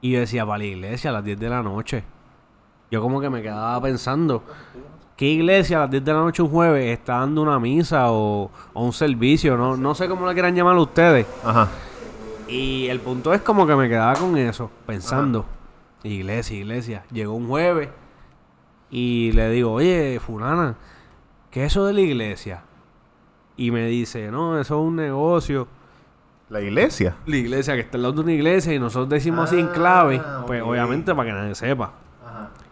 Y 0.00 0.12
yo 0.12 0.20
decía, 0.20 0.46
para 0.46 0.58
la 0.58 0.64
iglesia 0.64 1.10
a 1.10 1.12
las 1.14 1.24
10 1.24 1.38
de 1.38 1.48
la 1.48 1.62
noche. 1.62 2.04
Yo 2.90 3.02
como 3.02 3.20
que 3.20 3.28
me 3.28 3.42
quedaba 3.42 3.80
pensando, 3.82 4.42
¿qué 5.16 5.26
iglesia 5.26 5.78
a 5.78 5.80
las 5.80 5.90
10 5.90 6.04
de 6.04 6.12
la 6.12 6.20
noche 6.20 6.42
un 6.42 6.48
jueves 6.48 6.98
está 6.98 7.18
dando 7.18 7.42
una 7.42 7.58
misa 7.58 8.10
o, 8.10 8.50
o 8.72 8.84
un 8.84 8.92
servicio? 8.92 9.56
No, 9.56 9.76
no 9.76 9.94
sé 9.94 10.08
cómo 10.08 10.26
le 10.26 10.32
quieran 10.32 10.54
llamar 10.54 10.76
ustedes. 10.76 11.26
Ajá. 11.44 11.68
Y 12.48 12.86
el 12.86 13.00
punto 13.00 13.34
es 13.34 13.42
como 13.42 13.66
que 13.66 13.76
me 13.76 13.88
quedaba 13.88 14.14
con 14.14 14.36
eso, 14.38 14.70
pensando. 14.86 15.44
Iglesia, 16.02 16.56
iglesia. 16.56 17.04
Llegó 17.12 17.34
un 17.34 17.46
jueves 17.46 17.90
y 18.90 19.32
le 19.32 19.50
digo, 19.50 19.72
oye, 19.72 20.18
fulana, 20.18 20.76
¿qué 21.50 21.64
es 21.64 21.72
eso 21.72 21.84
de 21.84 21.92
la 21.92 22.00
iglesia? 22.00 22.62
Y 23.56 23.70
me 23.70 23.86
dice, 23.86 24.30
no, 24.30 24.58
eso 24.58 24.80
es 24.80 24.86
un 24.86 24.96
negocio. 24.96 25.68
La 26.50 26.60
iglesia. 26.60 27.14
La 27.26 27.36
iglesia 27.36 27.74
que 27.74 27.80
está 27.80 27.96
al 27.98 28.02
lado 28.02 28.14
de 28.14 28.20
una 28.22 28.32
iglesia 28.32 28.72
y 28.72 28.78
nosotros 28.78 29.08
decimos 29.10 29.44
así 29.50 29.58
en 29.60 29.68
clave, 29.68 30.20
Ah, 30.24 30.44
pues 30.46 30.62
ok. 30.62 30.68
obviamente 30.68 31.14
para 31.14 31.28
que 31.28 31.34
nadie 31.34 31.54
sepa. 31.54 31.92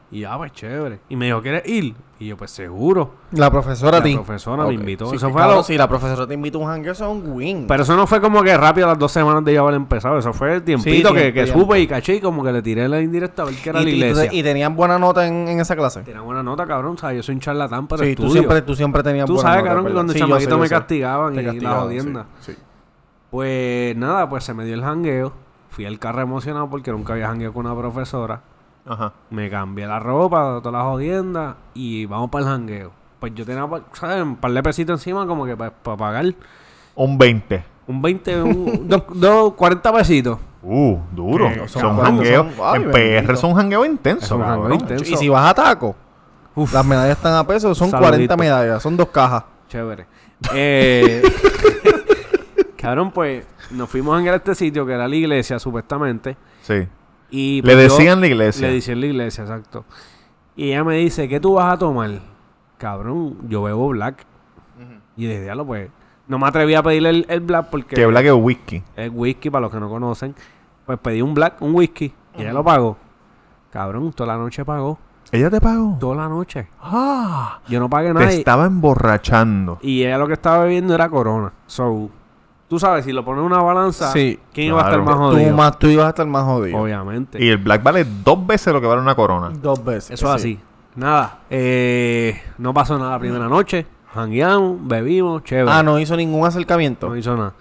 Y 0.09 0.21
ya, 0.21 0.37
pues 0.39 0.53
chévere. 0.53 1.01
Y 1.09 1.17
me 1.17 1.27
dijo, 1.27 1.43
¿quieres 1.43 1.67
ir? 1.69 1.93
Y 2.21 2.29
yo, 2.29 2.37
pues 2.37 2.53
seguro. 2.53 3.11
La 3.33 3.51
profesora 3.51 3.99
La 3.99 4.05
ti. 4.05 4.15
profesora 4.15 4.65
me 4.65 4.73
invitó. 4.75 5.07
Sí, 5.11 5.17
eso 5.17 5.31
fue 5.31 5.43
lo- 5.43 5.65
Si 5.65 5.77
la 5.77 5.89
profesora 5.89 6.29
te 6.29 6.35
invita 6.35 6.57
a 6.57 6.61
un 6.61 6.71
hangueo, 6.71 6.93
eso 6.93 7.05
es 7.05 7.11
un 7.25 7.33
win. 7.33 7.67
Pero 7.67 7.83
eso 7.83 7.97
no 7.97 8.07
fue 8.07 8.21
como 8.21 8.41
que 8.45 8.57
rápido 8.57 8.87
a 8.87 8.91
las 8.91 8.99
dos 9.01 9.11
semanas 9.11 9.45
de 9.45 9.53
yo 9.55 9.63
haber 9.63 9.75
empezado. 9.75 10.17
Eso 10.17 10.33
fue 10.33 10.55
el 10.55 10.63
tiempito 10.63 11.13
que, 11.13 11.33
tiempo, 11.33 11.53
que 11.53 11.61
supe 11.61 11.81
y 11.81 11.87
caché 11.89 12.15
y 12.15 12.21
como 12.21 12.45
que 12.45 12.53
le 12.53 12.63
tiré 12.63 12.89
la 12.89 13.01
indirecta 13.01 13.43
a 13.43 13.47
ver 13.47 13.57
qué 13.57 13.71
era 13.71 13.83
y, 13.83 13.85
la 13.85 13.91
y- 13.91 13.95
iglesia. 14.11 14.33
y 14.33 14.43
tenían 14.45 14.77
buena 14.77 14.97
nota 14.97 15.27
en, 15.27 15.49
en 15.49 15.59
esa 15.61 15.75
clase. 15.75 16.03
Tenía 16.03 16.21
buena 16.21 16.43
nota, 16.45 16.65
cabrón. 16.67 16.97
¿sabes? 16.97 17.17
Yo 17.17 17.23
soy 17.25 17.35
un 17.35 17.41
charlatán, 17.41 17.89
pero 17.89 18.05
Sí, 18.05 18.15
tú 18.15 18.23
estudio. 18.23 18.43
siempre, 18.43 18.63
tú 18.63 18.77
siempre 18.77 19.03
tenías 19.03 19.27
Tú 19.27 19.35
buena 19.35 19.49
sabes, 19.51 19.65
nota, 19.65 19.69
cabrón, 19.71 19.87
que 19.87 19.93
cuando 19.93 20.13
Sí, 20.13 20.19
yo 20.21 20.27
chamaquito 20.29 20.59
me 20.59 20.69
castigaban 20.69 21.35
Te 21.35 21.43
y 21.43 21.61
la 21.61 21.75
jodienda. 21.81 22.27
sí, 22.41 22.53
sí. 22.53 22.59
Pues 23.37 23.95
nada, 23.99 24.27
pues 24.31 24.45
se 24.45 24.55
me 24.55 24.65
dio 24.65 24.73
el 24.73 24.81
jangueo. 24.83 25.31
Fui 25.69 25.85
al 25.85 25.99
carro 25.99 26.23
emocionado 26.23 26.71
porque 26.71 26.91
nunca 26.91 27.13
había 27.13 27.27
jangueo 27.27 27.53
con 27.53 27.67
una 27.67 27.77
profesora. 27.77 28.41
Ajá. 28.87 29.13
Me 29.29 29.51
cambié 29.51 29.87
la 29.87 29.99
ropa, 30.01 30.61
toda 30.63 30.79
la 30.79 30.85
jodienda 30.85 31.57
y 31.75 32.07
vamos 32.07 32.31
para 32.31 32.47
el 32.47 32.51
jangueo. 32.51 32.93
Pues 33.21 33.35
yo 33.35 33.45
tenía, 33.45 33.69
¿sabes? 33.93 34.23
Un 34.23 34.37
par 34.37 34.53
de 34.53 34.63
pesitos 34.63 34.99
encima 34.99 35.27
como 35.27 35.45
que 35.45 35.55
para 35.55 35.71
pagar. 35.71 36.25
Un 36.95 37.19
20. 37.19 37.63
Un 37.89 38.01
20, 38.01 38.43
un, 38.43 38.89
dos, 38.89 39.03
dos, 39.13 39.53
40 39.53 39.93
pesitos. 39.93 40.39
Uh, 40.63 40.97
duro. 41.13 41.51
Que 41.51 41.69
Son, 41.69 41.83
son- 41.83 42.01
jangueos. 42.01 42.47
en 42.75 42.91
PR 42.91 43.37
son 43.37 43.53
jangueos 43.55 43.87
intensos. 43.87 44.41
Intenso. 44.73 45.13
Y 45.13 45.15
si 45.15 45.29
vas 45.29 45.51
a 45.51 45.53
taco, 45.55 45.95
Uf. 46.55 46.73
las 46.73 46.87
medallas 46.87 47.19
están 47.19 47.35
a 47.35 47.47
peso, 47.47 47.75
son 47.75 47.91
Saludito. 47.91 48.09
40 48.13 48.37
medallas, 48.39 48.83
son 48.83 48.97
dos 48.97 49.09
cajas. 49.11 49.45
Chévere. 49.69 50.07
Eh, 50.55 51.23
cabrón, 52.87 53.11
pues 53.11 53.47
nos 53.71 53.89
fuimos 53.91 54.21
a 54.21 54.35
este 54.35 54.55
sitio 54.55 54.87
que 54.87 54.93
era 54.93 55.07
la 55.09 55.15
iglesia, 55.17 55.59
supuestamente. 55.59 56.37
Sí. 56.63 56.87
Y 57.31 57.63
Le 57.63 57.75
pues, 57.75 57.89
yo- 57.89 57.97
decían 57.97 58.21
la 58.21 58.27
iglesia. 58.29 58.67
Le 58.69 58.75
decían 58.75 59.01
la 59.01 59.07
iglesia, 59.07 59.43
exacto. 59.45 59.85
Y 60.55 60.69
ella 60.69 60.85
me 60.85 60.97
dice, 60.97 61.29
¿qué 61.29 61.39
tú 61.41 61.55
vas 61.55 61.73
a 61.75 61.79
tomar? 61.79 62.11
Cabrón, 62.79 63.37
yo 63.49 63.63
bebo 63.63 63.89
black. 63.89 64.25
Y 65.17 65.23
yo 65.25 65.29
dije, 65.31 65.43
diablo, 65.43 65.67
pues. 65.67 65.91
No 66.29 66.39
me 66.39 66.47
atreví 66.49 66.75
a 66.75 66.83
pedirle 66.83 67.11
el, 67.11 67.27
el 67.29 67.41
black 67.41 67.67
porque 67.71 67.95
Que 67.95 68.05
black 68.07 68.25
es 68.27 68.33
whisky. 68.33 68.83
es 68.97 69.11
whisky, 69.15 69.49
para 69.49 69.63
los 69.63 69.71
que 69.73 69.79
no 69.79 69.89
conocen. 69.89 70.35
Pues 70.85 70.99
pedí 70.99 71.23
un 71.23 71.35
black, 71.35 71.63
un 71.63 71.75
whisky. 71.75 72.13
Y 72.37 72.43
ella 72.43 72.53
lo 72.53 72.65
pagó. 72.65 72.97
Cabrón, 73.71 74.13
toda 74.13 74.35
la 74.35 74.39
noche 74.39 74.65
pagó. 74.65 74.99
¿Ella 75.33 75.51
te 75.51 75.61
pagó? 75.61 75.97
Toda 76.01 76.17
la 76.17 76.29
noche. 76.29 76.69
Ah. 76.81 77.61
Yo 77.69 77.79
no 77.81 77.89
pagué 77.91 78.09
Te 78.09 78.15
nada. 78.15 78.33
y- 78.33 78.39
estaba 78.39 78.67
emborrachando. 78.67 79.79
Y 79.83 80.03
ella 80.05 80.19
lo 80.19 80.27
que 80.27 80.33
estaba 80.35 80.65
bebiendo 80.65 80.95
era 80.95 81.09
corona. 81.09 81.53
So, 81.67 82.11
tú 82.69 82.79
sabes, 82.79 83.05
si 83.05 83.13
lo 83.13 83.25
pones 83.25 83.41
en 83.41 83.47
una 83.47 83.63
balanza, 83.63 84.11
Sí, 84.13 84.39
¿quién 84.53 84.69
iba 84.69 84.81
a 84.83 84.85
estar 84.85 85.03
más 85.03 85.15
Tú, 85.15 85.21
jodido? 85.21 85.57
más, 85.57 85.79
tú 85.79 85.87
ibas 85.89 86.07
a 86.07 86.09
estar 86.11 86.27
más 86.27 86.45
jodido. 86.45 86.79
Obviamente. 86.79 87.43
Y 87.43 87.49
el 87.49 87.59
black 87.59 87.83
vale 87.83 88.05
dos 88.25 88.47
veces 88.47 88.73
lo 88.73 88.81
que 88.81 88.87
vale 88.87 89.01
una 89.01 89.15
corona. 89.15 89.51
Dos 89.51 89.85
veces. 89.85 90.11
Eso 90.13 90.35
es 90.35 90.43
sí. 90.43 90.55
así. 90.55 90.65
Nada. 90.97 91.41
Eh, 91.51 92.41
no 92.59 92.73
pasó 92.73 92.99
nada 92.99 93.13
la 93.13 93.19
primera 93.19 93.49
noche. 93.49 93.87
Jangueamos, 94.15 94.79
bebimos, 94.89 95.45
chévere. 95.45 95.71
Ah, 95.71 95.83
no 95.83 95.99
hizo 95.99 96.17
ningún 96.17 96.47
acercamiento. 96.47 97.09
No 97.09 97.17
hizo 97.17 97.37
nada. 97.37 97.53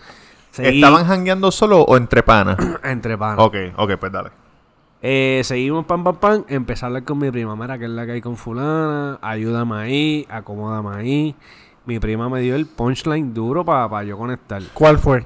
Seguí 0.51 0.77
¿Estaban 0.81 1.05
jangueando 1.05 1.51
solo 1.51 1.81
o 1.81 1.97
entre 1.97 2.23
panas? 2.23 2.55
entre 2.83 3.17
panas. 3.17 3.39
ok, 3.45 3.55
ok, 3.75 3.91
pues 3.99 4.11
dale. 4.11 4.29
Eh, 5.01 5.41
seguimos 5.43 5.85
pam 5.85 6.03
pam 6.03 6.15
pam. 6.15 6.45
Empecé 6.47 6.85
a 6.85 6.87
hablar 6.87 7.03
con 7.03 7.17
mi 7.17 7.29
prima. 7.29 7.55
Mira, 7.57 7.77
que 7.77 7.83
es 7.85 7.91
la 7.91 8.05
que 8.05 8.13
hay 8.13 8.21
con 8.21 8.37
fulana. 8.37 9.19
Ayúdame 9.21 9.75
ahí, 9.75 10.25
acomódame 10.29 10.95
ahí. 10.95 11.35
Mi 11.85 11.99
prima 11.99 12.29
me 12.29 12.41
dio 12.41 12.55
el 12.55 12.65
punchline 12.65 13.33
duro 13.33 13.63
para 13.63 14.03
yo 14.03 14.17
conectar. 14.17 14.61
¿Cuál 14.73 14.97
fue? 14.97 15.25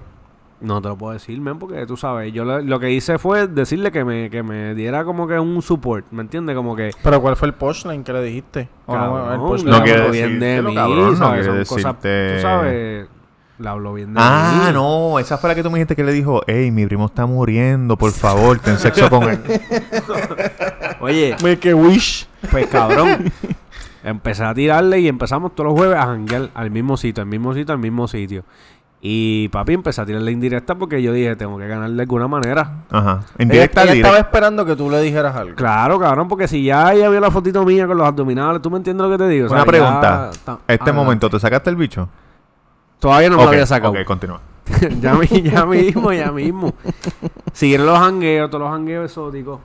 No 0.62 0.82
te 0.82 0.90
lo 0.90 0.98
puedo 0.98 1.14
decir, 1.14 1.40
men, 1.40 1.58
porque 1.58 1.86
tú 1.86 1.96
sabes, 1.96 2.34
yo 2.34 2.44
lo, 2.44 2.60
lo 2.62 2.80
que 2.82 2.92
hice 2.92 3.18
fue 3.18 3.48
decirle 3.48 3.94
que 3.94 4.04
me, 4.04 4.30
que 4.30 4.44
me 4.44 4.76
diera 4.76 5.06
como 5.06 5.26
que 5.26 5.40
un 5.40 5.62
support, 5.62 6.06
¿me 6.12 6.22
entiendes? 6.22 6.54
Como 6.54 6.76
que... 6.76 6.92
¿Pero 7.02 7.22
cuál 7.22 7.38
fue 7.38 7.48
el 7.48 7.54
punchline 7.54 8.04
que 8.04 8.12
le 8.12 8.22
dijiste? 8.24 8.68
¿O 8.86 8.94
no, 8.94 9.00
Cabrón, 9.00 9.60
el? 9.60 9.66
No 9.66 10.10
bien 10.12 10.40
de 10.42 10.62
mí, 10.62 10.76
cabrón, 10.76 11.18
no 11.18 11.44
Son 11.44 11.64
cosas, 11.64 11.96
tú 12.02 12.42
sabes, 12.42 13.08
le 13.58 13.70
habló 13.70 13.94
bien 13.94 14.14
de 14.14 14.20
Ah, 14.22 14.66
mí. 14.68 14.74
no, 14.74 15.18
esa 15.18 15.38
fue 15.38 15.48
la 15.48 15.56
que 15.56 15.64
tú 15.64 15.70
me 15.72 15.76
dijiste 15.78 15.96
que 15.96 16.04
le 16.04 16.12
dijo, 16.12 16.42
hey, 16.46 16.72
mi 16.72 16.86
primo 16.86 17.06
está 17.06 17.26
muriendo, 17.26 17.96
por 17.96 18.12
favor, 18.12 18.60
ten 18.60 18.78
sexo 18.78 19.10
con 19.10 19.30
él. 19.30 19.40
Oye, 21.00 21.36
Make 21.42 21.70
a 21.72 21.76
wish. 21.76 22.28
pues 22.52 22.68
cabrón, 22.68 23.32
empecé 24.04 24.44
a 24.44 24.54
tirarle 24.54 25.00
y 25.00 25.08
empezamos 25.08 25.56
todos 25.56 25.72
los 25.72 25.80
jueves 25.80 25.98
a 25.98 26.06
janguear 26.06 26.50
al 26.54 26.72
mismo 26.72 26.98
sitio, 26.98 27.22
al 27.22 27.30
mismo 27.30 27.54
sitio, 27.54 27.74
al 27.74 27.80
mismo 27.80 28.08
sitio. 28.08 28.44
Y 29.02 29.48
papi 29.48 29.74
empecé 29.76 30.02
a 30.02 30.06
tirarle 30.06 30.30
indirecta 30.32 30.76
porque 30.76 31.02
yo 31.02 31.14
dije, 31.14 31.34
tengo 31.38 31.58
que 31.58 31.68
ganar 31.68 31.90
de 31.90 32.02
alguna 32.02 32.28
manera. 32.28 32.84
Ajá. 32.92 33.22
En 33.38 33.48
Ella, 33.50 33.54
directa, 33.62 33.84
ella 33.84 33.94
estaba 33.94 34.18
esperando 34.18 34.66
que 34.66 34.76
tú 34.76 34.90
le 34.90 35.00
dijeras 35.02 35.34
algo. 35.36 35.56
Claro, 35.56 35.98
cabrón, 36.00 36.28
porque 36.28 36.50
si 36.50 36.64
ya 36.66 36.92
ella 36.94 37.10
vio 37.10 37.22
la 37.22 37.32
fotito 37.32 37.64
mía 37.64 37.88
con 37.88 37.98
los 37.98 38.06
abdominales, 38.06 38.62
¿tú 38.62 38.70
me 38.70 38.76
entiendes 38.78 39.06
lo 39.08 39.12
que 39.12 39.24
te 39.24 39.30
digo? 39.30 39.46
O 39.46 39.50
sea, 39.50 39.56
Una 39.58 39.66
ya 39.66 39.72
pregunta. 39.72 40.30
Este 40.68 40.90
Ah, 40.90 40.94
momento, 40.94 41.30
¿te 41.30 41.40
sacaste 41.40 41.70
el 41.70 41.78
bicho? 41.78 42.10
Todavía 43.00 43.30
no 43.30 43.38
me 43.38 43.44
lo 43.44 43.50
había 43.50 43.66
sacado. 43.66 43.94
Ok, 43.94 44.04
continúa. 44.04 44.42
ya, 45.02 45.18
ya 45.24 45.66
mismo, 45.66 46.12
ya 46.12 46.32
mismo. 46.34 46.74
Siguieron 47.54 47.86
los 47.88 47.98
jangueos, 47.98 48.50
todos 48.50 48.64
los 48.64 48.72
jangueos 48.72 49.06
exóticos. 49.06 49.62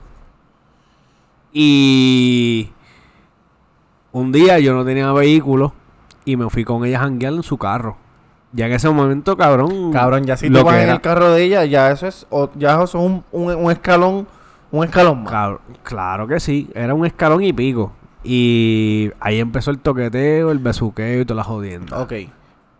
Y 1.51 2.69
un 4.17 4.31
día 4.31 4.59
yo 4.59 4.73
no 4.73 4.85
tenía 4.85 5.11
vehículo 5.11 5.73
y 6.23 6.37
me 6.37 6.49
fui 6.49 6.63
con 6.63 6.85
ella 6.85 6.99
a 6.99 7.01
janguear 7.03 7.33
en 7.33 7.43
su 7.43 7.57
carro. 7.57 7.97
Ya 8.53 8.67
que 8.67 8.75
ese 8.75 8.89
momento, 8.89 9.35
cabrón. 9.35 9.91
Cabrón, 9.91 10.23
ya 10.23 10.37
si 10.37 10.47
lo 10.49 10.59
tú 10.59 10.65
vas 10.65 10.77
en 10.81 10.89
el 10.89 11.01
carro 11.01 11.31
de 11.31 11.43
ella, 11.43 11.65
ya 11.65 11.91
eso 11.91 12.07
es, 12.07 12.25
o- 12.29 12.49
ya 12.55 12.75
eso 12.75 12.83
es 12.85 12.95
un, 12.95 13.23
un, 13.33 13.53
un 13.53 13.71
escalón, 13.71 14.25
un 14.71 14.83
escalón 14.85 15.23
más. 15.23 15.33
Cab- 15.33 15.59
claro 15.83 16.25
que 16.27 16.39
sí, 16.39 16.69
era 16.73 16.93
un 16.93 17.05
escalón 17.05 17.43
y 17.43 17.51
pico. 17.51 17.91
Y 18.23 19.11
ahí 19.19 19.39
empezó 19.39 19.71
el 19.71 19.79
toqueteo, 19.79 20.51
el 20.51 20.59
besuqueo 20.59 21.21
y 21.21 21.25
toda 21.25 21.37
la 21.37 21.43
jodienda. 21.43 21.99
Ok. 22.01 22.13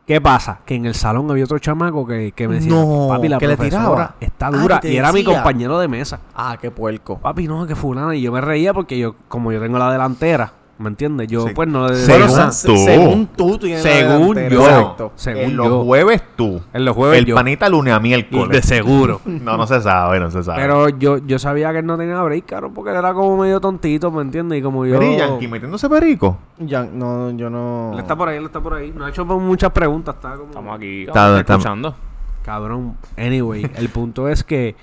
¿Qué 0.07 0.21
pasa? 0.21 0.59
Que 0.65 0.75
en 0.75 0.85
el 0.85 0.93
salón 0.95 1.29
había 1.31 1.43
otro 1.43 1.57
chamaco 1.59 2.05
que, 2.07 2.31
que 2.31 2.47
me 2.47 2.55
decía, 2.55 2.71
No, 2.71 3.07
papi, 3.09 3.27
la 3.27 3.37
que 3.39 3.47
le 3.47 3.57
profesora 3.57 3.83
tiraba. 3.85 4.15
está 4.21 4.47
Ah, 4.47 4.51
dura. 4.51 4.79
y 4.83 4.95
era 4.95 5.11
mi 5.11 5.23
compañero 5.23 5.79
de 5.79 5.87
mesa. 5.87 6.19
Ah, 6.35 6.57
qué 6.61 6.69
puerco. 6.71 7.17
Papi, 7.17 7.47
no, 7.47 7.65
que 7.67 7.75
fulana. 7.75 8.15
Y 8.15 8.21
yo 8.21 8.31
me 8.31 8.39
reía 8.39 8.73
porque 8.73 8.97
yo, 8.97 9.15
como 9.27 9.51
yo 9.51 9.59
tengo 9.59 9.77
la 9.79 9.91
delantera, 9.91 10.53
¿me 10.77 10.89
entiendes? 10.89 11.27
Yo, 11.27 11.47
Sí. 11.47 11.53
pues, 11.55 11.67
no 11.69 11.87
le 11.87 11.95
Según 11.95 12.51
se- 12.51 12.67
tú. 12.67 12.77
según 12.77 13.27
tú 13.27 13.59
la 13.61 13.77
Según 13.79 14.35
yo. 14.49 14.61
Exacto. 14.61 15.11
Según 15.15 15.41
en 15.43 15.57
los 15.57 15.67
yo. 15.67 15.83
jueves 15.83 16.23
tú. 16.35 16.61
En 16.73 16.85
los 16.85 16.95
jueves 16.95 17.19
el 17.19 17.25
yo. 17.25 17.35
panita 17.35 17.69
lunes 17.69 17.93
a 17.93 17.97
De 17.97 18.03
miércoles. 18.03 18.65
seguro. 18.65 19.21
No, 19.25 19.57
no 19.57 19.67
se 19.67 19.81
sabe, 19.81 20.19
no 20.19 20.29
se 20.31 20.43
sabe. 20.43 20.61
Pero 20.61 20.89
yo, 20.89 21.17
yo 21.19 21.39
sabía 21.39 21.71
que 21.71 21.79
él 21.79 21.85
no 21.85 21.97
tenía 21.97 22.21
break, 22.21 22.45
caro, 22.45 22.71
porque 22.73 22.91
él 22.91 22.97
era 22.97 23.13
como 23.13 23.37
medio 23.37 23.59
tontito, 23.61 24.11
¿me 24.11 24.21
entiendes? 24.21 24.59
Y 24.59 24.61
como 24.61 24.85
yo... 24.85 24.99
Mira, 24.99 25.13
y 25.13 25.17
Yankee 25.17 25.47
metiéndose 25.47 25.87
perico. 25.89 26.37
Ya, 26.59 26.83
no, 26.83 27.31
yo 27.31 27.49
no. 27.49 27.91
Él 27.93 27.99
está 27.99 28.15
por 28.15 28.29
ahí, 28.29 28.37
él 28.37 28.45
está 28.45 28.59
por 28.61 28.73
ahí. 28.73 28.91
No 28.95 29.05
ha 29.05 29.09
hecho 29.09 29.23
muchas 29.25 29.71
preguntas, 29.71 30.15
está 30.15 30.33
como... 30.35 30.49
Estamos 30.49 30.75
aquí 30.77 31.03
Está- 31.03 31.39
está- 31.39 31.53
escuchando. 31.53 31.95
Cabrón. 32.43 32.97
Anyway, 33.17 33.69
el 33.75 33.89
punto 33.89 34.27
es 34.29 34.43
que 34.43 34.75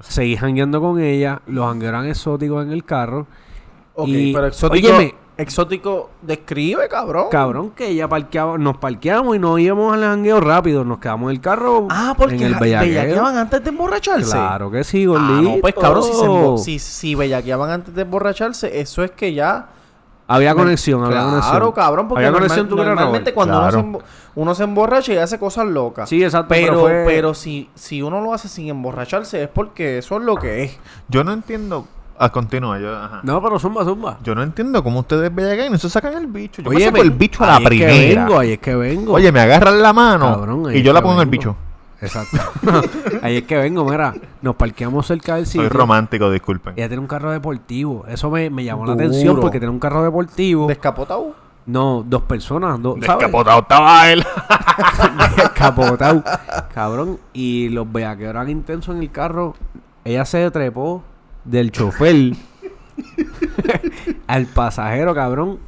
seguí 0.00 0.36
jangueando 0.36 0.80
con 0.80 1.00
ella, 1.00 1.42
los 1.46 1.66
jangueos 1.66 1.88
eran 1.90 2.06
exóticos 2.06 2.64
en 2.64 2.72
el 2.72 2.84
carro. 2.84 3.26
Ok, 3.94 4.08
y- 4.08 4.32
pero 4.32 4.46
exótico. 4.46 4.88
Óyeme. 4.88 5.14
Exótico 5.36 6.10
describe, 6.22 6.88
cabrón. 6.88 7.26
Cabrón, 7.30 7.70
que 7.70 7.88
ella 7.88 8.08
parqueaba, 8.08 8.56
nos 8.58 8.76
parqueamos 8.78 9.36
y 9.36 9.38
no 9.38 9.58
íbamos 9.58 9.92
al 9.94 10.02
jangueo 10.02 10.40
rápido, 10.40 10.84
nos 10.84 10.98
quedamos 10.98 11.30
en 11.30 11.36
el 11.36 11.40
carro 11.40 11.86
Ah, 11.90 12.14
porque 12.16 12.36
en 12.36 12.42
el 12.42 12.54
bellaqueo. 12.54 12.88
bellaqueaban 12.88 13.36
antes 13.36 13.62
de 13.64 13.70
emborracharse. 13.70 14.30
Claro 14.32 14.70
que 14.70 14.84
sí, 14.84 15.04
Ah, 15.04 15.08
gordito. 15.08 15.42
no, 15.42 15.56
pues 15.60 15.74
cabrón, 15.74 16.02
si, 16.04 16.12
se 16.12 16.64
si, 16.64 16.78
si 16.78 17.14
bellaqueaban 17.14 17.70
antes 17.70 17.94
de 17.94 18.02
emborracharse, 18.02 18.80
eso 18.80 19.02
es 19.02 19.10
que 19.10 19.34
ya. 19.34 19.66
Había 20.26 20.54
conexión, 20.54 21.04
había 21.04 21.20
conexión. 21.22 21.50
Claro, 21.50 21.74
cabrón, 21.74 22.08
porque 22.08 22.24
Había 22.24 22.30
normal- 22.30 22.48
conexión, 22.48 22.86
normalmente 22.86 23.34
cuando 23.34 23.58
uno, 23.58 23.66
se 23.66 23.72
Claro. 23.72 23.86
embo- 23.88 24.02
uno 24.36 24.54
se 24.54 24.62
emborracha 24.64 25.12
y 25.12 25.16
hace 25.18 25.38
cosas 25.38 25.66
locas. 25.66 26.08
Sí, 26.08 26.24
exacto, 26.24 26.48
pero 26.48 26.66
Pero, 26.68 26.80
fue- 26.80 27.02
pero 27.06 27.34
si, 27.34 27.68
si 27.74 28.00
uno 28.00 28.22
lo 28.22 28.32
hace 28.32 28.48
sin 28.48 28.68
emborracharse 28.68 29.42
es 29.42 29.48
porque 29.50 29.98
eso 29.98 30.16
es 30.16 30.22
lo 30.24 30.36
que 30.36 30.62
es. 30.64 30.78
Yo 31.08 31.24
no 31.24 31.32
entiendo. 31.34 31.86
Ah, 32.18 32.30
continúa. 32.30 32.78
Yo, 32.78 32.94
ajá. 32.96 33.20
No, 33.24 33.42
pero 33.42 33.58
zumba, 33.58 33.84
zumba. 33.84 34.18
Yo 34.22 34.34
no 34.34 34.42
entiendo 34.42 34.82
cómo 34.84 35.00
ustedes 35.00 35.34
bellagan 35.34 35.66
y 35.66 35.70
no 35.70 35.78
se 35.78 35.90
sacan 35.90 36.14
el 36.14 36.26
bicho. 36.28 36.62
Yo 36.62 36.70
Oye, 36.70 36.78
me 36.78 36.84
saco 36.86 37.02
el 37.02 37.10
bicho 37.10 37.42
a 37.44 37.46
la 37.48 37.56
ahí 37.56 37.62
es 37.64 37.68
que 37.68 37.76
primera. 37.86 38.24
vengo, 38.24 38.38
ahí 38.38 38.52
es 38.52 38.58
que 38.60 38.74
vengo. 38.76 39.12
Oye, 39.14 39.32
me 39.32 39.40
agarran 39.40 39.82
la 39.82 39.92
mano 39.92 40.26
Cabrón, 40.34 40.66
ahí 40.68 40.76
y 40.76 40.78
es 40.78 40.84
yo 40.84 40.92
la 40.92 41.00
que 41.00 41.02
pongo 41.02 41.20
en 41.20 41.28
el 41.28 41.30
vengo. 41.30 41.40
bicho. 41.40 41.56
Exacto. 42.00 42.38
ahí 43.22 43.38
es 43.38 43.42
que 43.44 43.56
vengo, 43.56 43.84
mira. 43.84 44.14
Nos 44.42 44.54
parqueamos 44.56 45.06
cerca 45.06 45.36
del 45.36 45.46
sitio. 45.46 45.62
Soy 45.62 45.68
romántico, 45.70 46.30
disculpen. 46.30 46.74
Ella 46.76 46.86
tiene 46.88 47.00
un 47.00 47.06
carro 47.08 47.30
deportivo. 47.32 48.04
Eso 48.06 48.30
me, 48.30 48.48
me 48.50 48.62
llamó 48.62 48.84
la 48.86 48.92
Duro. 48.92 49.06
atención 49.06 49.40
porque 49.40 49.58
tiene 49.58 49.72
un 49.72 49.80
carro 49.80 50.02
deportivo. 50.04 50.66
Descapotado. 50.66 51.34
No, 51.66 52.04
dos 52.06 52.22
personas, 52.24 52.80
dos, 52.82 52.96
¿sabes? 53.04 53.20
Descapotado 53.20 53.60
estaba 53.60 54.10
él. 54.12 54.22
Descapotado. 55.36 56.22
Cabrón. 56.74 57.18
Y 57.32 57.70
los 57.70 57.90
bellaqueos 57.90 58.30
eran 58.30 58.50
intensos 58.50 58.94
en 58.94 59.02
el 59.02 59.10
carro. 59.10 59.54
Ella 60.04 60.24
se 60.26 60.50
trepó 60.50 61.02
del 61.44 61.70
chofer 61.70 62.32
al 64.26 64.46
pasajero, 64.46 65.14
cabrón. 65.14 65.58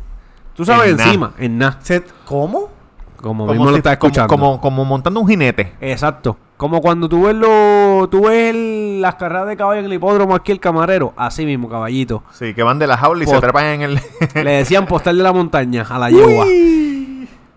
Tú 0.55 0.65
sabes, 0.65 0.91
En 0.93 0.97
na. 0.97 1.05
encima, 1.05 1.33
en 1.39 1.59
nada. 1.59 1.79
¿Cómo? 2.25 2.71
Como, 3.17 3.47
Como 3.47 3.53
mismo 3.53 3.71
lo 3.71 3.77
si- 3.77 3.83
como- 3.83 3.93
escuchando. 3.93 4.29
Como, 4.29 4.61
como 4.61 4.85
montando 4.85 5.21
un 5.21 5.29
jinete. 5.29 5.73
Exacto. 5.81 6.37
Como 6.57 6.81
cuando 6.81 7.09
tú 7.09 7.25
ves, 7.25 7.35
lo, 7.35 8.09
tú 8.11 8.27
ves 8.27 8.55
el- 8.55 9.01
las 9.03 9.17
carreras 9.17 9.47
de 9.49 9.57
caballo 9.57 9.81
en 9.81 9.87
el 9.87 9.93
hipódromo 9.93 10.35
aquí 10.35 10.53
el 10.53 10.61
camarero. 10.61 11.13
Así 11.17 11.45
mismo, 11.45 11.69
caballito. 11.69 12.23
Sí, 12.33 12.55
que 12.55 12.63
van 12.63 12.79
de 12.79 12.87
la 12.87 12.97
jaula 12.97 13.25
y 13.25 13.27
se 13.27 13.39
trepan 13.41 13.67
en 13.67 13.83
el... 13.83 14.01
Le 14.35 14.51
decían 14.53 14.87
postal 14.87 15.17
de 15.19 15.23
la 15.23 15.33
montaña 15.33 15.85
a 15.89 15.99
la 15.99 16.11
yegua. 16.11 16.47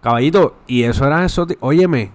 Caballito, 0.02 0.56
y 0.68 0.84
eso 0.84 1.06
era 1.06 1.24
eso. 1.26 1.46
Óyeme, 1.62 2.12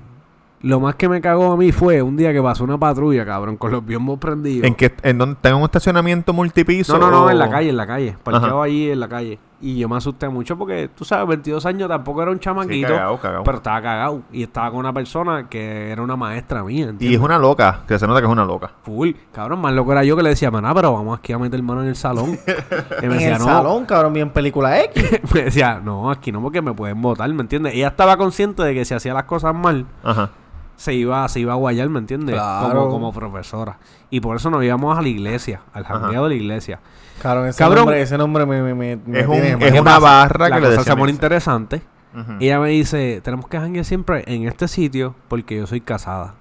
lo 0.64 0.80
más 0.80 0.94
que 0.94 1.08
me 1.08 1.20
cagó 1.20 1.52
a 1.52 1.56
mí 1.56 1.72
fue 1.72 2.00
un 2.00 2.16
día 2.16 2.32
que 2.32 2.40
pasó 2.42 2.64
una 2.64 2.78
patrulla, 2.78 3.24
cabrón, 3.26 3.56
con 3.58 3.70
los 3.70 3.84
biombos 3.84 4.18
prendidos. 4.18 4.66
¿En, 4.66 4.74
que, 4.74 4.94
¿En 5.02 5.18
donde 5.18 5.36
tengo 5.40 5.58
un 5.58 5.64
estacionamiento 5.64 6.32
multipiso? 6.32 6.94
No, 6.98 7.06
no, 7.06 7.10
no, 7.10 7.24
o- 7.24 7.30
en 7.30 7.38
la 7.38 7.50
calle, 7.50 7.68
en 7.68 7.76
la 7.76 7.86
calle. 7.86 8.16
Parqueado 8.22 8.62
ahí 8.62 8.90
en 8.90 8.98
la 9.00 9.08
calle. 9.08 9.38
Y 9.60 9.78
yo 9.78 9.88
me 9.88 9.96
asusté 9.96 10.28
mucho 10.28 10.58
porque, 10.58 10.88
tú 10.94 11.04
sabes, 11.06 11.26
22 11.28 11.64
años 11.64 11.88
tampoco 11.88 12.20
era 12.22 12.30
un 12.30 12.38
chamaquito. 12.38 12.88
cagao, 12.88 13.18
cagao. 13.18 13.44
Pero 13.44 13.56
estaba 13.58 13.80
cagado. 13.80 14.22
Y 14.32 14.42
estaba 14.42 14.70
con 14.70 14.80
una 14.80 14.92
persona 14.92 15.48
que 15.48 15.90
era 15.90 16.02
una 16.02 16.16
maestra 16.16 16.62
mía, 16.64 16.84
¿entiendes? 16.88 17.10
Y 17.10 17.14
es 17.14 17.20
una 17.20 17.38
loca, 17.38 17.80
que 17.86 17.98
se 17.98 18.06
nota 18.06 18.20
que 18.20 18.26
es 18.26 18.32
una 18.32 18.44
loca. 18.44 18.72
Full. 18.82 19.10
Cabrón, 19.32 19.60
más 19.60 19.72
loco 19.72 19.92
era 19.92 20.02
yo 20.04 20.16
que 20.16 20.22
le 20.22 20.30
decía, 20.30 20.50
maná, 20.50 20.74
pero 20.74 20.92
vamos 20.92 21.18
aquí 21.18 21.32
a 21.32 21.38
meter 21.38 21.62
mano 21.62 21.82
en 21.82 21.88
el 21.88 21.96
salón. 21.96 22.38
Y 23.02 23.06
me 23.06 23.06
En 23.06 23.10
decía, 23.12 23.32
el 23.34 23.38
no. 23.38 23.44
salón, 23.44 23.84
cabrón, 23.86 24.12
bien 24.12 24.30
película 24.30 24.80
X. 24.84 25.20
me 25.34 25.42
decía, 25.44 25.80
no, 25.82 26.10
aquí 26.10 26.30
no, 26.32 26.42
porque 26.42 26.60
me 26.60 26.72
pueden 26.74 27.00
votar, 27.00 27.30
¿me 27.32 27.42
entiendes? 27.42 27.74
Ella 27.74 27.88
estaba 27.88 28.16
consciente 28.16 28.62
de 28.62 28.74
que 28.74 28.84
si 28.84 28.92
hacía 28.94 29.14
las 29.14 29.24
cosas 29.24 29.54
mal, 29.54 29.86
Ajá. 30.02 30.30
Se 30.76 30.94
iba, 30.94 31.28
se 31.28 31.40
iba 31.40 31.52
a 31.52 31.56
guayar, 31.56 31.88
¿me 31.88 31.98
entiendes? 31.98 32.34
Claro. 32.34 32.68
Como, 32.80 32.90
como 32.90 33.12
profesora. 33.12 33.78
Y 34.10 34.20
por 34.20 34.36
eso 34.36 34.50
nos 34.50 34.62
íbamos 34.64 34.96
a 34.98 35.02
la 35.02 35.08
iglesia, 35.08 35.60
al 35.72 35.84
jangueo 35.84 36.24
de 36.24 36.28
la 36.30 36.34
iglesia. 36.34 36.80
Cabrón, 37.22 37.48
ese 37.48 37.58
Cabrón. 37.58 37.78
nombre, 37.80 38.02
ese 38.02 38.18
nombre 38.18 38.44
me, 38.46 38.62
me, 38.62 38.74
me- 38.74 38.96
me 38.96 39.20
Es 39.20 39.26
un-. 39.26 39.58
¿Qué 39.58 39.70
una 39.80 39.84
pasa? 39.84 39.98
barra 40.00 40.48
la 40.48 40.56
que 40.56 40.62
le 40.62 40.76
cosa 40.76 40.90
se 40.90 40.96
pone 40.96 41.12
interesante 41.12 41.82
Ujú. 42.14 42.32
ella 42.40 42.60
me 42.60 42.68
dice, 42.70 43.20
tenemos 43.24 43.48
que 43.48 43.58
janguear 43.58 43.84
siempre 43.84 44.24
en 44.26 44.46
este 44.46 44.68
sitio 44.68 45.14
porque 45.28 45.56
yo 45.56 45.66
soy 45.66 45.80
casada. 45.80 46.34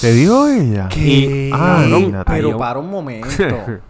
¿Te 0.00 0.12
dijo 0.12 0.46
ella? 0.46 0.88
Y- 0.96 1.50
Ah, 1.52 1.84
imagínate. 1.86 2.30
Pero 2.32 2.56
para 2.56 2.78
un 2.78 2.90
momento. 2.90 3.28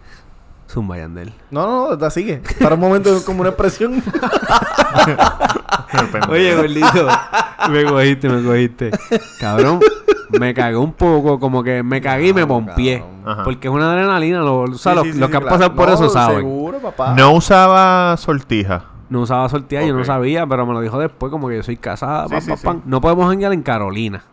Zumba 0.71 0.97
Yandel. 0.97 1.33
No, 1.51 1.89
no, 1.89 1.95
no, 1.97 2.09
sigue. 2.09 2.41
Para 2.61 2.75
un 2.75 2.81
momento 2.81 3.13
es 3.15 3.23
como 3.23 3.41
una 3.41 3.49
expresión. 3.49 4.01
Oye, 6.29 6.55
gordito, 6.55 7.07
me 7.69 7.83
cogiste, 7.85 8.29
me 8.29 8.43
cogiste. 8.43 8.91
Cabrón, 9.39 9.79
me 10.39 10.53
cagué 10.53 10.77
un 10.77 10.93
poco, 10.93 11.39
como 11.39 11.63
que 11.63 11.83
me 11.83 12.01
cagué 12.01 12.29
y 12.29 12.33
me 12.33 12.45
pompié. 12.45 13.03
Porque 13.43 13.67
es 13.67 13.73
una 13.73 13.91
adrenalina, 13.91 14.39
lo- 14.39 14.61
o 14.61 14.73
sea, 14.75 14.93
Sí, 14.93 14.97
los, 14.97 15.05
sí, 15.07 15.13
sí, 15.13 15.19
los 15.19 15.27
sí, 15.27 15.31
que 15.31 15.37
han 15.37 15.43
claro. 15.43 15.57
pasado 15.57 15.75
por 15.75 15.87
No, 15.89 15.93
eso 15.95 16.09
saben. 16.09 16.37
Seguro, 16.37 16.79
papá. 16.79 17.13
No 17.15 17.33
usaba 17.33 18.15
sortija. 18.17 18.85
No 19.09 19.21
usaba 19.21 19.49
sortilla, 19.49 19.83
yo 19.83 19.93
no 19.93 19.99
Ok. 19.99 20.05
sabía, 20.05 20.47
pero 20.47 20.65
me 20.65 20.73
lo 20.73 20.79
dijo 20.79 20.97
después, 20.97 21.29
como 21.31 21.49
que 21.49 21.57
yo 21.57 21.63
soy 21.63 21.75
casada, 21.75 22.27
Sí, 22.27 22.31
pam, 22.33 22.41
sí, 22.41 22.47
pam, 22.49 22.57
sí. 22.57 22.65
pam. 22.65 22.81
No 22.85 23.01
podemos 23.01 23.27
janguear 23.27 23.51
en 23.51 23.61
Carolina. 23.61 24.23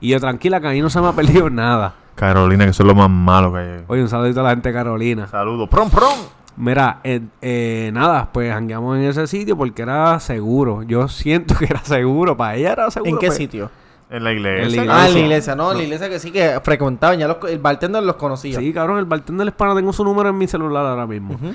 Y 0.00 0.08
yo, 0.08 0.20
tranquila, 0.20 0.60
que 0.60 0.68
ahí 0.68 0.80
no 0.80 0.88
se 0.90 1.00
me 1.00 1.08
ha 1.08 1.12
perdido 1.12 1.50
nada. 1.50 1.94
Carolina, 2.26 2.64
que 2.64 2.70
eso 2.70 2.82
es 2.82 2.86
lo 2.86 2.94
más 2.94 3.10
malo 3.10 3.52
que 3.52 3.58
hay. 3.58 3.84
Oye, 3.88 4.02
un 4.02 4.08
saludito 4.08 4.40
a 4.40 4.44
la 4.44 4.50
gente 4.50 4.68
de 4.68 4.74
Carolina. 4.74 5.26
Saludos. 5.26 5.68
¡Prom, 5.68 5.90
prom! 5.90 6.18
Mira, 6.56 7.00
eh, 7.02 7.20
eh, 7.40 7.90
nada, 7.92 8.28
pues 8.32 8.52
jangueamos 8.52 8.98
en 8.98 9.04
ese 9.04 9.26
sitio 9.26 9.56
porque 9.56 9.82
era 9.82 10.20
seguro. 10.20 10.82
Yo 10.82 11.08
siento 11.08 11.54
que 11.56 11.64
era 11.64 11.82
seguro, 11.84 12.36
para 12.36 12.56
ella 12.56 12.72
era 12.72 12.90
seguro. 12.90 13.10
¿En 13.10 13.18
qué 13.18 13.26
pues. 13.26 13.38
sitio? 13.38 13.70
En 14.10 14.24
la 14.24 14.32
iglesia. 14.32 14.82
En 14.82 14.86
la 14.88 15.02
Ah, 15.02 15.08
en 15.08 15.14
la 15.14 15.20
iglesia. 15.20 15.56
No, 15.56 15.72
en 15.72 15.78
la 15.78 15.84
iglesia 15.84 16.08
que 16.08 16.18
sí 16.18 16.30
que 16.30 16.60
frecuentaban. 16.62 17.18
Ya 17.18 17.26
los, 17.26 17.38
el 17.48 17.58
bartender 17.58 18.02
los 18.02 18.16
conocía. 18.16 18.58
Sí, 18.58 18.72
cabrón, 18.72 18.98
el 18.98 19.06
bartender 19.06 19.46
hispano 19.48 19.74
tengo 19.74 19.92
su 19.92 20.04
número 20.04 20.28
en 20.28 20.38
mi 20.38 20.46
celular 20.46 20.84
ahora 20.84 21.06
mismo. 21.06 21.34
Ujú. 21.34 21.54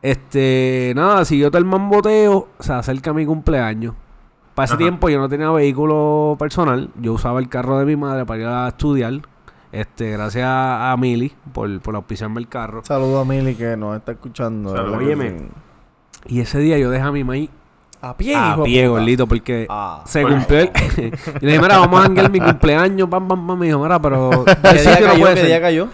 Este, 0.00 0.92
nada, 0.94 1.24
si 1.24 1.38
yo 1.38 1.50
te 1.50 1.58
el 1.58 1.64
mamboteo, 1.64 2.48
se 2.60 2.72
acerca 2.72 3.12
mi 3.12 3.26
cumpleaños. 3.26 3.94
Para 4.54 4.64
ese 4.64 4.74
Ajá. 4.74 4.78
tiempo 4.78 5.08
yo 5.10 5.18
no 5.18 5.28
tenía 5.28 5.50
vehículo 5.50 6.36
personal, 6.38 6.90
yo 7.00 7.12
usaba 7.12 7.40
el 7.40 7.48
carro 7.48 7.78
de 7.78 7.84
mi 7.84 7.96
madre 7.96 8.24
para 8.24 8.40
ir 8.40 8.46
a 8.46 8.68
estudiar. 8.68 9.20
Este, 9.76 10.10
gracias 10.12 10.46
a 10.48 10.96
Mili 10.98 11.32
por, 11.52 11.80
por 11.80 11.96
auspiciarme 11.96 12.40
el 12.40 12.48
carro. 12.48 12.82
Saludo 12.84 13.20
a 13.20 13.24
Mili 13.26 13.54
que 13.54 13.76
nos 13.76 13.94
está 13.96 14.12
escuchando. 14.12 14.74
Y 16.26 16.40
ese 16.40 16.58
día 16.60 16.78
yo 16.78 16.90
dejé 16.90 17.04
a 17.04 17.12
mi 17.12 17.24
maíz 17.24 17.50
A 18.00 18.16
pie, 18.16 18.34
a 18.34 18.56
pie, 18.64 18.88
gordito, 18.88 19.26
porque 19.26 19.66
Ah. 19.68 20.02
se 20.06 20.22
cumplió 20.22 20.60
el... 20.60 20.70
y 20.96 21.44
le 21.44 21.52
dije, 21.52 21.60
mira, 21.60 21.78
vamos 21.78 22.00
a 22.00 22.04
janguear 22.04 22.30
mi 22.30 22.40
cumpleaños, 22.40 23.06
pam, 23.08 23.28
pam, 23.28 23.46
pam. 23.46 23.58
Me 23.58 23.66
dijo, 23.66 23.78
mira, 23.82 24.00
pero... 24.00 24.44
¿Qué 24.62 24.70
el 24.70 24.78
día 24.82 25.00
no 25.00 25.06
cayó? 25.08 25.20
puede 25.20 25.34
¿Qué 25.34 25.40
ser". 25.40 25.46
día 25.48 25.60
cayó? 25.60 25.88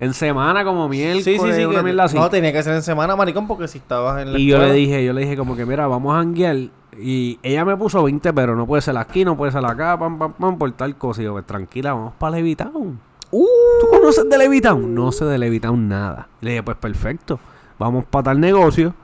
En 0.00 0.12
semana, 0.14 0.64
como 0.64 0.88
miércoles, 0.88 1.24
Sí, 1.24 1.38
sí, 1.38 1.52
sí. 1.52 1.64
una 1.66 1.82
mierda 1.84 2.04
así. 2.04 2.16
no, 2.16 2.28
tenía 2.30 2.52
que 2.52 2.62
ser 2.64 2.74
en 2.74 2.82
semana, 2.82 3.14
maricón, 3.14 3.46
porque 3.46 3.68
si 3.68 3.78
estabas 3.78 4.22
en 4.22 4.32
la 4.32 4.38
Y 4.40 4.46
yo 4.46 4.58
le 4.58 4.72
dije, 4.72 5.04
yo 5.04 5.12
le 5.12 5.20
dije 5.20 5.36
como 5.36 5.54
que, 5.54 5.64
mira, 5.66 5.86
vamos 5.86 6.12
a 6.14 6.18
janguear. 6.18 6.56
Y 6.98 7.38
ella 7.44 7.64
me 7.64 7.76
puso 7.76 8.02
20, 8.02 8.32
pero 8.32 8.56
no 8.56 8.66
puede 8.66 8.82
ser 8.82 8.96
aquí, 8.96 9.24
no 9.24 9.36
puede 9.36 9.52
ser 9.52 9.64
acá, 9.64 9.96
pam, 9.98 10.18
pam, 10.18 10.32
pam, 10.32 10.58
por 10.58 10.72
tal 10.72 10.96
cosa. 10.96 11.20
Y 11.22 11.26
yo, 11.26 11.32
pues 11.32 11.46
tranquila, 11.46 11.92
vamos 11.92 12.14
para 12.18 12.36
Levitown. 12.36 12.98
Uh, 13.32 13.46
¿Tú 13.80 13.86
conoces 13.88 14.28
de 14.28 14.38
Levitown? 14.38 14.94
No 14.94 15.12
sé 15.12 15.24
de 15.24 15.38
Levitown 15.38 15.88
nada. 15.88 16.28
Le 16.40 16.50
dije, 16.50 16.62
pues 16.62 16.76
perfecto, 16.76 17.38
vamos 17.78 18.04
para 18.04 18.24
tal 18.24 18.40
negocio. 18.40 18.94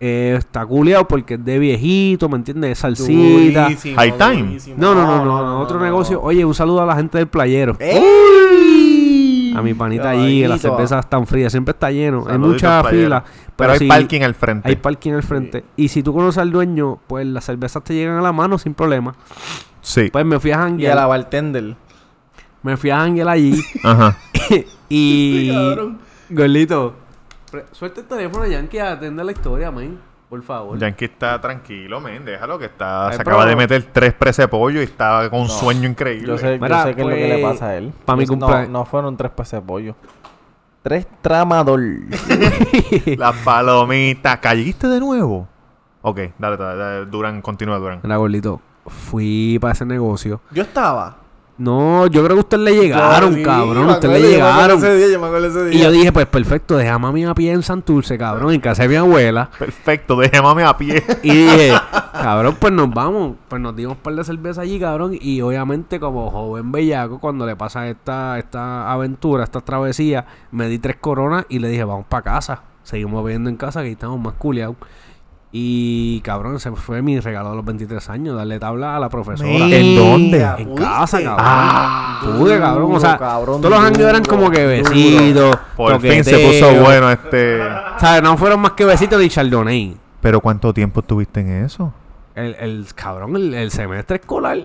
Eh, 0.00 0.36
está 0.38 0.64
culiado 0.64 1.08
porque 1.08 1.34
es 1.34 1.44
de 1.44 1.58
viejito, 1.58 2.28
¿me 2.28 2.36
entiendes? 2.36 2.78
Salsita. 2.78 3.64
durísimo, 3.64 3.96
High 3.96 4.12
time. 4.16 4.42
durísimo. 4.44 4.76
No, 4.78 4.94
no, 4.94 5.02
no, 5.04 5.24
no, 5.24 5.42
no, 5.44 5.60
otro 5.60 5.80
negocio. 5.80 6.22
Oye, 6.22 6.44
un 6.44 6.54
saludo 6.54 6.82
a 6.82 6.86
la 6.86 6.94
gente 6.94 7.18
del 7.18 7.26
playero. 7.26 7.76
¡Ey! 7.80 9.52
A 9.56 9.62
mi 9.62 9.74
panita 9.74 10.10
allí, 10.10 10.46
las 10.46 10.60
cervezas 10.60 11.04
están 11.04 11.26
frías, 11.26 11.50
siempre 11.50 11.72
está 11.72 11.90
lleno. 11.90 12.24
hay 12.28 12.38
mucha 12.38 12.84
fila. 12.84 13.24
Pero 13.56 13.72
hay 13.72 13.78
si- 13.80 13.88
parking 13.88 14.20
al 14.20 14.34
frente. 14.36 14.68
Hay 14.68 14.76
parking 14.76 15.12
al 15.14 15.24
frente. 15.24 15.64
Y 15.74 15.88
si 15.88 16.04
tú 16.04 16.12
conoces 16.14 16.38
al 16.38 16.52
dueño, 16.52 17.00
pues 17.08 17.26
las 17.26 17.44
cervezas 17.44 17.82
te 17.82 17.94
llegan 17.94 18.18
a 18.18 18.22
la 18.22 18.30
mano 18.32 18.56
sin 18.58 18.74
problema. 18.74 19.16
Sí. 19.80 20.10
Pues 20.12 20.24
me 20.24 20.38
fui 20.38 20.52
a 20.52 20.54
Y 20.54 20.56
a 20.56 20.58
la 20.58 20.64
janguear. 20.68 21.08
bartender. 21.08 21.76
Me 22.62 22.76
fui 22.76 22.90
a 22.90 22.98
janguear 22.98 23.28
allí. 23.28 23.62
Ajá. 23.84 24.16
y. 24.88 25.50
Gordito. 26.30 26.94
pre- 27.50 27.66
Suelta 27.72 28.00
el 28.00 28.06
teléfono, 28.06 28.46
Yankee, 28.46 28.78
a 28.78 28.92
atender 28.92 29.24
la 29.24 29.32
historia, 29.32 29.70
man. 29.70 29.98
Por 30.28 30.42
favor. 30.42 30.78
Yankee 30.78 31.06
está 31.06 31.40
tranquilo, 31.40 32.00
men. 32.00 32.24
Déjalo 32.24 32.58
que 32.58 32.66
está. 32.66 33.06
Ay, 33.08 33.12
se 33.16 33.18
pero- 33.24 33.30
acaba 33.36 33.46
de 33.48 33.56
meter 33.56 33.82
tres 33.92 34.12
presas 34.12 34.44
de 34.44 34.48
pollo 34.48 34.80
y 34.80 34.84
está 34.84 35.30
con 35.30 35.40
un 35.40 35.48
sueño 35.48 35.88
increíble. 35.88 36.26
Yo 36.28 36.36
sé, 36.38 36.56
yo 36.58 36.62
Mira, 36.62 36.84
qué 36.84 36.90
es 36.90 36.96
lo 36.98 37.08
que 37.08 37.28
le 37.28 37.38
pues, 37.38 37.52
pasa 37.54 37.68
a 37.68 37.76
él. 37.76 37.92
pa' 38.04 38.14
mi 38.16 38.26
Pues, 38.26 38.38
cumplea- 38.38 38.66
No, 38.66 38.80
no 38.80 38.84
fueron 38.84 39.16
tres 39.16 39.30
peces 39.32 39.52
de 39.60 39.66
pollo. 39.66 39.94
Tres 40.82 41.06
tramador. 41.22 41.80
Las 43.16 43.36
palomitas. 43.38 44.38
¿Caíste 44.38 44.86
de 44.88 45.00
nuevo? 45.00 45.48
Ok, 46.02 46.20
dale, 46.38 46.56
dale, 46.56 46.76
dale, 46.78 47.06
Durán, 47.06 47.40
continúa, 47.42 47.78
Durán. 47.78 48.00
Mira, 48.02 48.16
gordito. 48.16 48.60
Fui 48.86 49.58
para 49.60 49.72
ese 49.72 49.84
negocio. 49.84 50.40
Yo 50.50 50.62
estaba. 50.62 51.16
No, 51.58 52.06
yo 52.06 52.22
creo 52.24 52.36
que 52.36 52.40
ustedes 52.40 52.62
le 52.62 52.74
llegaron, 52.80 53.34
Sí, 53.34 53.42
cabrón. 53.42 53.88
Ustedes 53.90 54.04
acuerdo, 54.04 54.18
le 54.22 54.30
llegaron. 54.32 54.78
ese 54.78 54.94
día, 54.96 55.06
yo 55.08 55.20
me 55.20 55.46
ese 55.46 55.58
Y 55.66 55.70
día. 55.70 55.82
yo 55.84 55.90
dije, 55.90 56.12
pues 56.12 56.26
perfecto, 56.26 56.76
dejé 56.76 56.88
a 56.90 56.98
mami 56.98 57.24
a 57.24 57.34
pie 57.34 57.50
en 57.52 57.62
Santurce, 57.64 58.16
cabrón, 58.16 58.54
en 58.54 58.60
casa 58.60 58.82
de 58.84 58.88
mi 58.90 58.94
abuela. 58.94 59.50
Perfecto, 59.58 60.16
déjame 60.16 60.62
a 60.62 60.76
pie. 60.76 61.02
Y 61.24 61.30
dije, 61.30 61.72
cabrón, 62.12 62.56
pues 62.60 62.72
nos 62.72 62.88
vamos. 62.90 63.34
Pues 63.48 63.60
nos 63.60 63.74
dimos 63.74 63.96
un 63.96 64.02
par 64.02 64.14
de 64.14 64.22
cerveza 64.22 64.60
allí, 64.60 64.78
cabrón. 64.78 65.18
Y 65.20 65.40
obviamente, 65.40 65.98
como 65.98 66.30
joven 66.30 66.70
bellaco, 66.70 67.18
cuando 67.18 67.44
le 67.44 67.56
pasa 67.56 67.88
esta, 67.88 68.38
esta 68.38 68.90
aventura, 68.92 69.42
esta 69.42 69.60
travesía, 69.60 70.26
me 70.52 70.68
di 70.68 70.78
tres 70.78 70.96
coronas 71.00 71.44
y 71.48 71.58
le 71.58 71.68
dije, 71.68 71.82
vamos 71.82 72.06
para 72.08 72.22
casa. 72.22 72.62
Seguimos 72.84 73.22
viviendo 73.24 73.50
en 73.50 73.56
casa, 73.56 73.80
que 73.80 73.86
ahí 73.88 73.92
estamos 73.92 74.20
más 74.20 74.34
culiados. 74.34 74.76
Y 75.50 76.20
cabrón, 76.20 76.56
ese 76.56 76.70
fue 76.72 77.00
mi 77.00 77.18
regalo 77.20 77.50
de 77.50 77.56
los 77.56 77.64
23 77.64 78.10
años, 78.10 78.36
darle 78.36 78.58
tabla 78.58 78.96
a 78.96 79.00
la 79.00 79.08
profesora. 79.08 79.48
¿En 79.50 79.96
dónde? 79.96 80.46
En 80.58 80.74
casa, 80.74 81.22
cabrón. 81.22 81.36
Ah, 81.40 82.20
Pude, 82.38 82.58
cabrón. 82.58 82.92
O 82.94 83.00
sea, 83.00 83.16
cabrón, 83.16 83.62
todos 83.62 83.74
los 83.74 83.82
años 83.82 84.00
eran 84.00 84.22
como 84.24 84.50
que 84.50 84.66
besitos. 84.66 85.56
Por 85.74 86.00
fin 86.00 86.22
se 86.22 86.38
puso 86.38 86.74
bueno 86.82 87.10
este. 87.10 87.60
¿Sabes? 87.98 88.22
No 88.22 88.36
fueron 88.36 88.60
más 88.60 88.72
que 88.72 88.84
besitos 88.84 89.18
ni 89.20 89.28
chardonnay. 89.30 89.96
Pero 90.20 90.40
¿cuánto 90.40 90.74
tiempo 90.74 91.00
estuviste 91.00 91.40
en 91.40 91.64
eso? 91.64 91.94
El, 92.34 92.54
el 92.56 92.86
cabrón, 92.94 93.34
el, 93.36 93.54
el 93.54 93.70
semestre 93.70 94.16
escolar. 94.18 94.58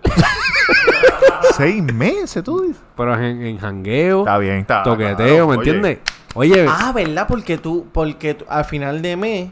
Seis 1.56 1.82
meses, 1.82 2.44
tú 2.44 2.62
dices. 2.62 2.82
Pero 2.98 3.16
en, 3.16 3.42
en 3.42 3.58
jangueo, 3.58 4.20
Está 4.22 4.38
bien, 4.38 4.58
está. 4.58 4.84
toqueteo, 4.84 5.16
claro, 5.16 5.48
¿me 5.48 5.56
entiendes? 5.56 6.00
Oye, 6.36 6.66
Ah, 6.68 6.92
¿verdad? 6.94 7.26
Porque 7.28 7.58
tú, 7.58 7.86
porque 7.92 8.34
tú- 8.34 8.46
al 8.50 8.66
final 8.66 9.02
de 9.02 9.16
mes, 9.16 9.50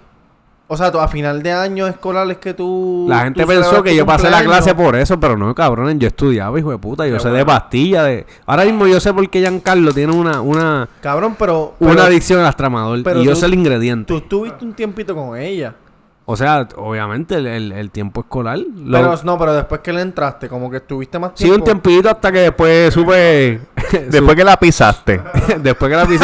o 0.74 0.78
sea, 0.78 0.88
a 0.88 1.08
final 1.10 1.44
de 1.44 1.52
año 1.52 1.86
escolar 1.86 2.32
es 2.32 2.38
que 2.38 2.54
tú... 2.54 3.06
la 3.10 3.24
gente 3.26 3.42
tú 3.42 3.48
pensó 3.50 3.84
que 3.84 3.94
yo 3.94 4.06
pasé 4.06 4.30
la 4.30 4.42
clase 4.42 4.74
por 4.74 4.96
eso, 4.96 5.20
pero 5.20 5.36
no, 5.36 5.54
cabrón, 5.54 6.00
yo 6.00 6.08
estudiaba, 6.08 6.58
hijo 6.58 6.72
de 6.72 6.78
puta, 6.78 7.06
yo 7.06 7.16
Qué 7.16 7.20
sé 7.20 7.30
de 7.30 7.46
pastilla, 7.46 8.04
de... 8.04 8.26
Ahora 8.46 8.64
mismo 8.64 8.88
yo 8.88 9.02
sé 9.02 9.14
por 9.14 9.30
qué 9.30 9.40
Giancarlo 9.42 9.92
tiene 9.92 10.14
una, 10.16 10.40
una, 10.40 10.88
Cabrón, 11.02 11.36
pero... 11.38 11.76
una 11.80 11.92
pero 11.92 12.04
adicción 12.04 12.40
al 12.40 12.56
tramador 12.56 13.04
pero 13.04 13.22
y 13.22 13.26
yo 13.26 13.32
tú- 13.34 13.40
sé 13.42 13.48
el 13.48 13.54
ingrediente. 13.56 14.08
Tú 14.08 14.20
estuviste 14.20 14.64
un 14.64 14.72
tiempito 14.74 15.14
con 15.14 15.38
ella. 15.38 15.76
O 16.24 16.38
sea, 16.38 16.66
obviamente 16.78 17.36
el, 17.36 17.48
el- 17.48 17.72
el 17.74 17.92
tiempo 17.92 18.22
escolar. 18.22 18.58
lo- 18.58 18.98
Pero 18.98 19.20
no, 19.26 19.38
pero 19.38 19.54
después 19.54 19.82
que 19.82 19.92
le 19.92 20.00
entraste, 20.02 20.48
como 20.48 20.72
que 20.72 20.78
estuviste 20.78 21.20
más 21.20 21.32
Sí, 21.36 21.44
tiempo. 21.44 21.58
un 21.60 21.64
tiempito 21.66 22.10
hasta 22.10 22.32
que 22.32 22.40
después 22.40 22.94
supe... 22.94 23.60
Después 24.10 24.38
que 24.38 24.44
la 24.46 24.56
pisaste. 24.58 25.22
Después 25.62 25.92
que 25.92 25.98
la 25.98 26.06
pisé. 26.06 26.24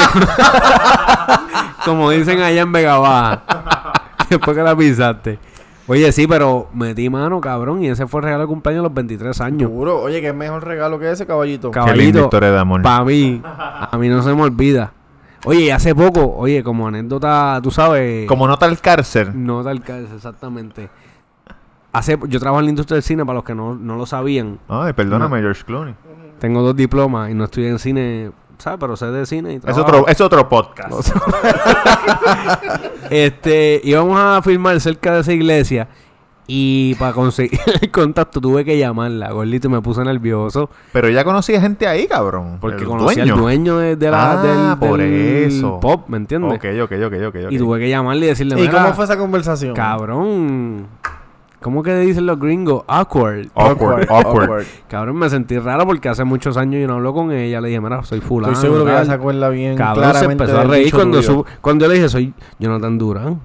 Como 1.83 2.11
dicen 2.11 2.39
allá 2.41 2.61
en 2.61 2.71
Vega 2.71 2.97
Baja. 2.97 3.43
Después 4.29 4.55
que 4.57 4.63
la 4.63 4.75
pisaste. 4.75 5.39
Oye, 5.89 6.11
sí, 6.11 6.27
pero 6.27 6.67
metí 6.73 7.09
mano, 7.09 7.39
cabrón. 7.39 7.81
Y 7.83 7.87
ese 7.87 8.07
fue 8.07 8.19
el 8.19 8.25
regalo 8.25 8.43
de 8.43 8.47
cumpleaños 8.47 8.81
a 8.81 8.83
los 8.83 8.93
23 8.93 9.39
años. 9.41 9.69
Seguro. 9.69 10.01
Oye, 10.01 10.21
qué 10.21 10.33
mejor 10.33 10.65
regalo 10.65 10.99
que 10.99 11.09
ese 11.11 11.25
caballito. 11.25 11.71
Cab- 11.71 11.85
Qué 11.85 11.91
linda 11.91 11.95
Caballito, 11.95 12.23
historia 12.25 12.51
de 12.51 12.59
amor. 12.59 12.81
Para 12.81 13.05
mí, 13.05 13.41
a 13.43 13.97
mí 13.97 14.09
no 14.09 14.21
se 14.21 14.33
me 14.35 14.41
olvida. 14.41 14.91
Oye, 15.45 15.61
y 15.61 15.69
hace 15.69 15.95
poco, 15.95 16.35
oye, 16.35 16.61
como 16.61 16.87
anécdota, 16.89 17.59
tú 17.63 17.71
sabes. 17.71 18.27
Como 18.27 18.47
nota 18.47 18.65
el 18.65 18.79
cárcel. 18.81 19.31
No 19.33 19.63
tal 19.63 19.81
caso, 19.81 20.13
exactamente. 20.15 20.89
Hace, 21.93 22.19
yo 22.27 22.39
trabajo 22.39 22.59
en 22.59 22.65
la 22.65 22.69
industria 22.71 22.95
del 22.95 23.03
cine, 23.03 23.25
para 23.25 23.35
los 23.35 23.43
que 23.45 23.55
no, 23.55 23.73
no 23.73 23.95
lo 23.95 24.05
sabían. 24.05 24.59
Ay, 24.67 24.91
perdóname, 24.93 25.39
George 25.39 25.63
Clooney. 25.63 25.95
Tengo 26.39 26.61
dos 26.61 26.75
diplomas 26.75 27.31
y 27.31 27.33
no 27.33 27.45
estudié 27.45 27.69
en 27.69 27.79
cine, 27.79 28.31
¿sabes? 28.57 28.79
Pero 28.79 28.95
sé 28.97 29.05
de 29.07 29.25
cine 29.25 29.53
y 29.53 29.69
Es 29.69 29.77
otro, 29.77 30.07
es 30.07 30.19
otro 30.21 30.47
podcast. 30.49 31.09
Este, 33.09 33.79
íbamos 33.83 34.19
a 34.19 34.41
filmar 34.41 34.79
cerca 34.81 35.13
de 35.13 35.21
esa 35.21 35.31
iglesia 35.33 35.87
y 36.45 36.95
para 36.95 37.13
conseguir 37.13 37.59
el 37.81 37.91
contacto 37.91 38.39
tuve 38.41 38.65
que 38.65 38.77
llamarla. 38.77 39.31
Gordito 39.31 39.69
me 39.69 39.81
puse 39.81 40.03
nervioso 40.03 40.69
Pero 40.93 41.09
ya 41.09 41.23
conocía 41.23 41.59
gente 41.61 41.87
ahí, 41.87 42.07
cabrón. 42.07 42.57
porque 42.59 42.83
El 42.83 42.87
conocí 42.89 43.15
dueño. 43.15 43.33
al 43.33 43.39
dueño 43.39 43.77
de, 43.77 43.95
de 43.95 44.11
la, 44.11 44.31
Ah, 44.31 44.43
del, 44.43 44.77
por 44.89 44.99
del 44.99 45.43
eso. 45.47 45.79
pop, 45.79 46.07
¿me 46.09 46.17
entiendes? 46.17 46.53
Ok, 46.57 46.65
ok, 46.83 46.91
ok, 47.05 47.13
ok. 47.27 47.51
Y 47.51 47.57
tuve 47.57 47.79
que 47.79 47.89
llamarle 47.89 48.25
y 48.25 48.29
decirle, 48.29 48.55
¿Y 48.57 48.61
"Mira, 48.61 48.73
cómo 48.81 48.93
fue 48.93 49.05
esa 49.05 49.17
conversación? 49.17 49.73
cabrón, 49.73 50.87
¿cómo 51.61 51.83
que 51.83 51.95
dicen 51.99 52.25
los 52.25 52.39
gringos? 52.39 52.83
Awkward. 52.87 53.47
Awkward, 53.55 54.07
awkward. 54.09 54.65
Cabrón, 54.87 55.15
me 55.17 55.29
sentí 55.29 55.57
raro 55.59 55.85
porque 55.85 56.09
hace 56.09 56.23
muchos 56.23 56.57
años 56.57 56.81
yo 56.81 56.87
no 56.87 56.95
hablo 56.95 57.13
con 57.13 57.31
ella. 57.31 57.59
Le 57.61 57.69
dije, 57.69 57.81
mira, 57.81 58.03
soy 58.03 58.21
fulano. 58.21 58.53
Estoy 58.53 58.69
seguro 58.69 58.85
que 58.85 58.91
tal". 58.91 58.99
ella 59.01 59.05
se 59.11 59.15
acuerda 59.15 59.49
bien 59.49 59.75
Cabrón, 59.77 59.95
se 60.05 60.11
claramente 60.11 60.43
empezó 60.43 60.59
a 60.59 60.63
reír 60.63 60.93
cuando, 60.93 61.21
su- 61.21 61.45
cuando 61.61 61.85
yo 61.85 61.89
le 61.89 61.95
dije, 61.95 62.09
soy 62.09 62.33
Jonathan 62.59 62.97
Durán. 62.97 63.41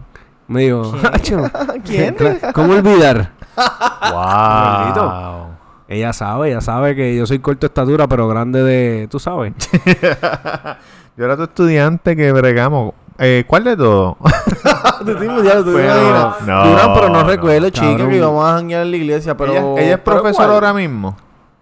Me 0.48 0.62
dijo, 0.62 0.92
"Hacho, 1.12 1.42
¿Quién? 1.84 2.16
¿Cómo 2.54 2.72
olvidar? 2.74 3.30
Wow. 4.12 5.46
Ella 5.88 6.12
sabe, 6.12 6.48
ella 6.50 6.60
sabe 6.60 6.94
que 6.96 7.14
yo 7.16 7.26
soy 7.26 7.38
corto 7.38 7.60
de 7.60 7.66
estatura, 7.66 8.06
pero 8.08 8.26
grande 8.28 8.62
de... 8.62 9.08
¿Tú 9.10 9.18
sabes? 9.18 9.52
Yo 11.16 11.24
era 11.26 11.36
tu 11.36 11.42
estudiante 11.42 12.16
que 12.16 12.32
bregamos. 12.32 12.94
Eh, 13.24 13.44
¿Cuál 13.46 13.62
de 13.64 13.76
todos? 13.76 14.16
Tú 14.98 15.04
te 15.16 15.24
imaginas, 15.24 15.56
tú 15.58 15.64
te 15.64 15.72
Pero- 15.72 16.00
imaginas. 16.02 16.40
no, 16.46 16.66
Durán, 16.68 16.94
pero 16.94 17.08
no, 17.08 17.22
no, 17.22 17.28
recuerdo, 17.28 17.70
chica, 17.70 17.86
cabrón. 17.88 18.10
que 18.10 18.16
íbamos 18.16 18.44
a 18.44 18.52
janguear 18.54 18.82
en 18.82 18.90
la 18.90 18.96
iglesia, 18.96 19.36
pero... 19.36 19.52
ella, 19.52 19.82
ella 19.82 19.94
es 19.94 20.00
pero 20.04 20.22
profesora 20.22 20.54
ahora 20.54 20.72
mismo. 20.72 21.16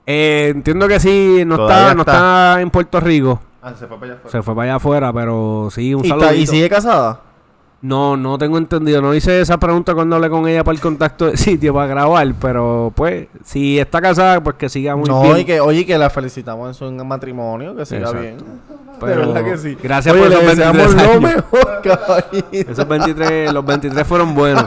Eh, 0.06 0.52
entiendo 0.54 0.88
que 0.88 0.98
sí, 1.00 1.42
no 1.46 1.56
Todavía 1.56 1.82
está, 1.82 1.94
no 1.94 2.00
está. 2.02 2.12
está 2.52 2.60
en 2.62 2.70
Puerto 2.70 3.00
Rico. 3.00 3.40
Ah, 3.62 3.72
se 3.78 3.86
fue 3.86 3.98
para 3.98 4.12
allá 4.12 4.22
Se 4.26 4.42
fue 4.42 4.54
para 4.54 4.64
allá 4.64 4.74
afuera, 4.76 5.12
pero 5.12 5.68
sí, 5.70 5.94
un 5.94 6.04
¿Y, 6.04 6.08
saludo. 6.08 6.32
¿Y 6.34 6.46
sigue 6.46 6.68
casada? 6.70 7.20
No, 7.82 8.14
no 8.16 8.36
tengo 8.36 8.58
entendido. 8.58 9.00
No 9.00 9.14
hice 9.14 9.40
esa 9.40 9.58
pregunta 9.58 9.94
cuando 9.94 10.16
hablé 10.16 10.28
con 10.28 10.46
ella 10.46 10.62
para 10.62 10.74
el 10.74 10.80
contacto 10.82 11.26
de 11.26 11.36
sitio 11.38 11.72
para 11.72 11.86
grabar, 11.86 12.34
pero 12.40 12.92
pues, 12.94 13.28
si 13.42 13.78
está 13.78 14.00
casada, 14.02 14.42
pues 14.42 14.56
que 14.56 14.68
siga 14.68 14.96
muy 14.96 15.08
no, 15.08 15.22
bien. 15.22 15.38
y 15.38 15.44
que, 15.46 15.60
oye, 15.60 15.86
que 15.86 15.96
la 15.96 16.10
felicitamos 16.10 16.68
en 16.68 16.74
su 16.98 17.04
matrimonio, 17.04 17.74
que 17.74 17.86
siga 17.86 18.00
Exacto. 18.00 18.20
bien. 18.20 18.36
Pero- 19.00 19.20
de 19.22 19.26
verdad 19.32 19.44
que 19.44 19.56
sí. 19.56 19.78
gracias 19.82 20.14
Oye, 20.14 20.24
por 20.24 20.32
esos 20.32 20.44
le 20.44 20.50
deseamos 20.50 20.76
23 20.94 21.06
lo 21.06 21.10
años. 21.12 21.22
mejor, 21.52 21.80
caballito. 21.82 22.70
Esos 22.72 22.86
23, 22.88 23.52
los 23.54 23.64
23 23.64 24.06
fueron 24.06 24.34
buenos. 24.34 24.66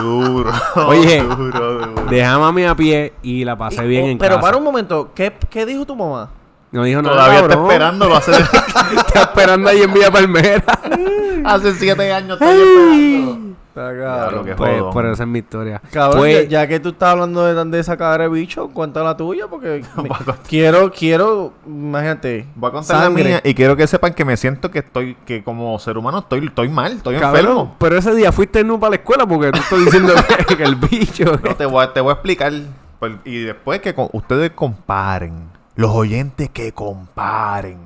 Duro. 0.00 0.50
Oye. 0.86 1.22
duro, 1.22 1.78
duro. 1.86 2.04
Dejamos 2.10 2.48
a 2.48 2.52
mí 2.52 2.64
a 2.64 2.74
pie 2.76 3.12
y 3.22 3.44
la 3.44 3.56
pasé 3.56 3.82
bien 3.86 4.06
Y- 4.06 4.10
en 4.12 4.18
Pero 4.18 4.36
casa. 4.36 4.42
para 4.42 4.56
un 4.56 4.62
momento, 4.62 5.10
¿qué, 5.16 5.32
qué 5.50 5.66
dijo 5.66 5.84
tu 5.84 5.96
mamá? 5.96 6.30
No 6.70 6.84
dijo 6.84 7.00
nada, 7.02 7.14
Todavía 7.16 7.40
está 7.40 7.54
esperando. 7.54 8.08
Lo 8.08 8.16
hace, 8.16 8.32
Está 8.96 9.20
esperando 9.22 9.68
ahí 9.70 9.82
en 9.82 9.92
Villa 9.92 10.10
Palmera. 10.10 10.64
hace 11.44 11.74
siete 11.74 12.12
años. 12.12 12.32
Está 12.40 12.50
ahí 12.50 12.60
esperando. 12.60 13.48
Está 13.68 13.94
Claro 13.94 14.44
que 14.44 14.54
pues, 14.56 14.82
por 14.92 15.06
esa 15.06 15.22
es 15.22 15.28
mi 15.28 15.38
historia. 15.38 15.80
Cabrón, 15.92 16.18
Fue- 16.18 16.48
ya, 16.48 16.62
ya 16.62 16.66
que 16.66 16.80
tú 16.80 16.88
estás 16.88 17.10
hablando 17.10 17.44
de, 17.44 17.64
de 17.70 17.78
esa 17.78 17.96
cara 17.96 18.24
de 18.24 18.28
bicho, 18.28 18.68
cuenta 18.70 19.04
la 19.04 19.16
tuya, 19.16 19.46
porque 19.46 19.82
me- 20.02 20.08
quiero, 20.48 20.90
quiero, 20.90 21.52
imagínate. 21.64 22.44
Voy 22.56 22.68
a 22.70 22.72
contar 22.72 23.02
sangre. 23.02 23.22
la 23.22 23.28
mía 23.30 23.40
y 23.44 23.54
quiero 23.54 23.76
que 23.76 23.86
sepan 23.86 24.14
que 24.14 24.24
me 24.24 24.36
siento 24.36 24.70
que 24.72 24.80
estoy, 24.80 25.14
que 25.24 25.44
como 25.44 25.78
ser 25.78 25.96
humano 25.96 26.18
estoy, 26.18 26.46
estoy 26.46 26.68
mal, 26.68 26.92
estoy 26.94 27.16
Cabrón, 27.18 27.40
enfermo. 27.40 27.76
pero 27.78 27.96
ese 27.96 28.14
día 28.16 28.32
fuiste 28.32 28.64
nu 28.64 28.80
para 28.80 28.90
la 28.90 28.96
escuela 28.96 29.24
porque 29.26 29.52
tú 29.52 29.58
estás 29.60 29.78
diciendo 29.84 30.12
que, 30.48 30.56
que 30.56 30.64
el 30.64 30.74
bicho. 30.74 31.38
No, 31.44 31.54
te, 31.54 31.64
voy 31.64 31.84
a, 31.84 31.92
te 31.92 32.00
voy 32.00 32.10
a 32.10 32.14
explicar. 32.14 32.52
pues, 32.98 33.12
Y 33.24 33.44
después 33.44 33.80
que 33.80 33.94
con- 33.94 34.08
ustedes 34.12 34.50
comparen, 34.50 35.47
los 35.78 35.92
oyentes 35.92 36.50
que 36.50 36.72
comparen 36.72 37.78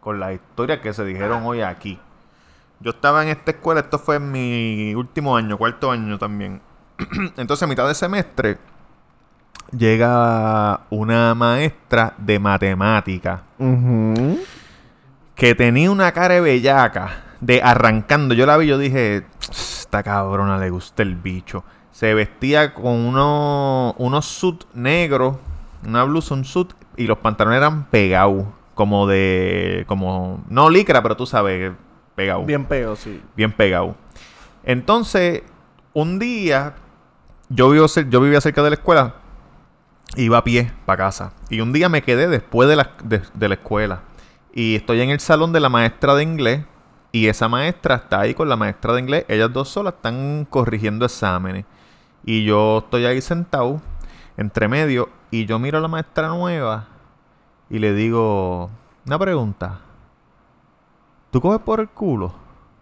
con 0.00 0.20
las 0.20 0.34
historias 0.34 0.80
que 0.80 0.92
se 0.92 1.06
dijeron 1.06 1.42
hoy 1.44 1.62
aquí. 1.62 1.98
Yo 2.80 2.90
estaba 2.90 3.22
en 3.22 3.30
esta 3.30 3.52
escuela, 3.52 3.80
esto 3.80 3.98
fue 3.98 4.16
en 4.16 4.30
mi 4.30 4.94
último 4.94 5.34
año, 5.34 5.56
cuarto 5.56 5.90
año 5.90 6.18
también. 6.18 6.60
Entonces, 7.38 7.62
a 7.62 7.66
mitad 7.66 7.88
de 7.88 7.94
semestre, 7.94 8.58
llega 9.74 10.80
una 10.90 11.34
maestra 11.34 12.12
de 12.18 12.38
matemática 12.38 13.42
que 15.34 15.54
tenía 15.54 15.90
una 15.90 16.12
cara 16.12 16.34
de 16.34 16.40
bellaca 16.42 17.22
de 17.40 17.62
arrancando. 17.62 18.34
Yo 18.34 18.44
la 18.44 18.58
vi, 18.58 18.66
yo 18.66 18.76
dije, 18.76 19.24
esta 19.48 20.02
cabrona 20.02 20.58
le 20.58 20.68
gusta 20.68 21.02
el 21.02 21.16
bicho. 21.16 21.64
Se 21.90 22.12
vestía 22.12 22.74
con 22.74 22.92
unos 22.92 23.94
unos 23.96 24.26
suit 24.26 24.62
negros, 24.74 25.38
una 25.86 26.04
blusa, 26.04 26.34
un 26.34 26.44
suit, 26.44 26.74
y 26.96 27.06
los 27.06 27.18
pantalones 27.18 27.58
eran 27.58 27.86
pegados, 27.86 28.44
como 28.74 29.06
de, 29.06 29.84
como, 29.86 30.44
no 30.48 30.70
licra, 30.70 31.02
pero 31.02 31.16
tú 31.16 31.26
sabes, 31.26 31.72
pegados 32.14 32.46
Bien 32.46 32.64
peo, 32.64 32.96
sí. 32.96 33.20
bien 33.36 33.52
pegado. 33.52 33.94
Entonces, 34.64 35.42
un 35.92 36.18
día, 36.18 36.74
yo, 37.48 37.70
vivo 37.70 37.86
yo 37.86 38.20
vivía 38.20 38.40
cerca 38.40 38.62
de 38.62 38.70
la 38.70 38.74
escuela, 38.74 39.14
iba 40.16 40.38
a 40.38 40.44
pie 40.44 40.72
para 40.86 41.04
casa. 41.04 41.32
Y 41.48 41.60
un 41.60 41.72
día 41.72 41.88
me 41.88 42.02
quedé 42.02 42.28
después 42.28 42.68
de 42.68 42.76
la, 42.76 42.90
de, 43.04 43.22
de 43.34 43.48
la 43.48 43.54
escuela. 43.54 44.02
Y 44.52 44.76
estoy 44.76 45.00
en 45.00 45.10
el 45.10 45.20
salón 45.20 45.52
de 45.52 45.60
la 45.60 45.68
maestra 45.68 46.14
de 46.14 46.22
inglés. 46.22 46.64
Y 47.12 47.26
esa 47.26 47.48
maestra 47.48 47.96
está 47.96 48.20
ahí 48.20 48.34
con 48.34 48.48
la 48.48 48.56
maestra 48.56 48.92
de 48.92 49.00
inglés. 49.00 49.24
Ellas 49.28 49.52
dos 49.52 49.68
solas 49.68 49.94
están 49.94 50.46
corrigiendo 50.48 51.04
exámenes. 51.04 51.64
Y 52.24 52.44
yo 52.44 52.78
estoy 52.78 53.06
ahí 53.06 53.20
sentado, 53.20 53.80
entre 54.36 54.68
medio. 54.68 55.08
Y 55.30 55.46
yo 55.46 55.58
miro 55.58 55.78
a 55.78 55.80
la 55.80 55.88
maestra 55.88 56.28
nueva. 56.28 56.86
Y 57.68 57.78
le 57.78 57.94
digo, 57.94 58.70
una 59.06 59.18
pregunta. 59.18 59.80
¿Tú 61.30 61.40
coges 61.40 61.60
por 61.60 61.80
el 61.80 61.88
culo? 61.88 62.34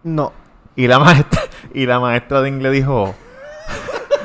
No. 0.03 0.33
Y 0.75 0.87
la 0.87 0.99
maestra, 0.99 1.43
y 1.75 1.87
la 1.87 2.01
maestra 2.01 2.41
de 2.41 2.49
inglés 2.49 2.73
dijo. 2.73 3.15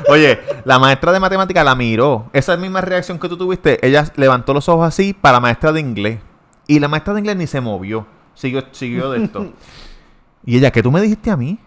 Oye, 0.09 0.39
la 0.65 0.79
maestra 0.79 1.11
de 1.11 1.19
matemática 1.19 1.63
la 1.63 1.75
miró. 1.75 2.29
Esa 2.33 2.55
misma 2.57 2.81
reacción 2.81 3.19
que 3.19 3.27
tú 3.27 3.37
tuviste, 3.37 3.85
ella 3.85 4.05
levantó 4.15 4.53
los 4.53 4.69
ojos 4.69 4.87
así 4.87 5.13
para 5.13 5.33
la 5.33 5.39
maestra 5.41 5.71
de 5.71 5.79
inglés. 5.79 6.19
Y 6.67 6.79
la 6.79 6.87
maestra 6.87 7.13
de 7.13 7.19
inglés 7.19 7.35
ni 7.35 7.47
se 7.47 7.59
movió. 7.61 8.05
Siguió, 8.33 8.63
siguió 8.71 9.11
de 9.11 9.25
esto. 9.25 9.53
Y 10.45 10.57
ella, 10.57 10.71
¿qué 10.71 10.83
tú 10.83 10.91
me 10.91 10.99
dijiste 10.99 11.31
a 11.31 11.37
mí? 11.37 11.57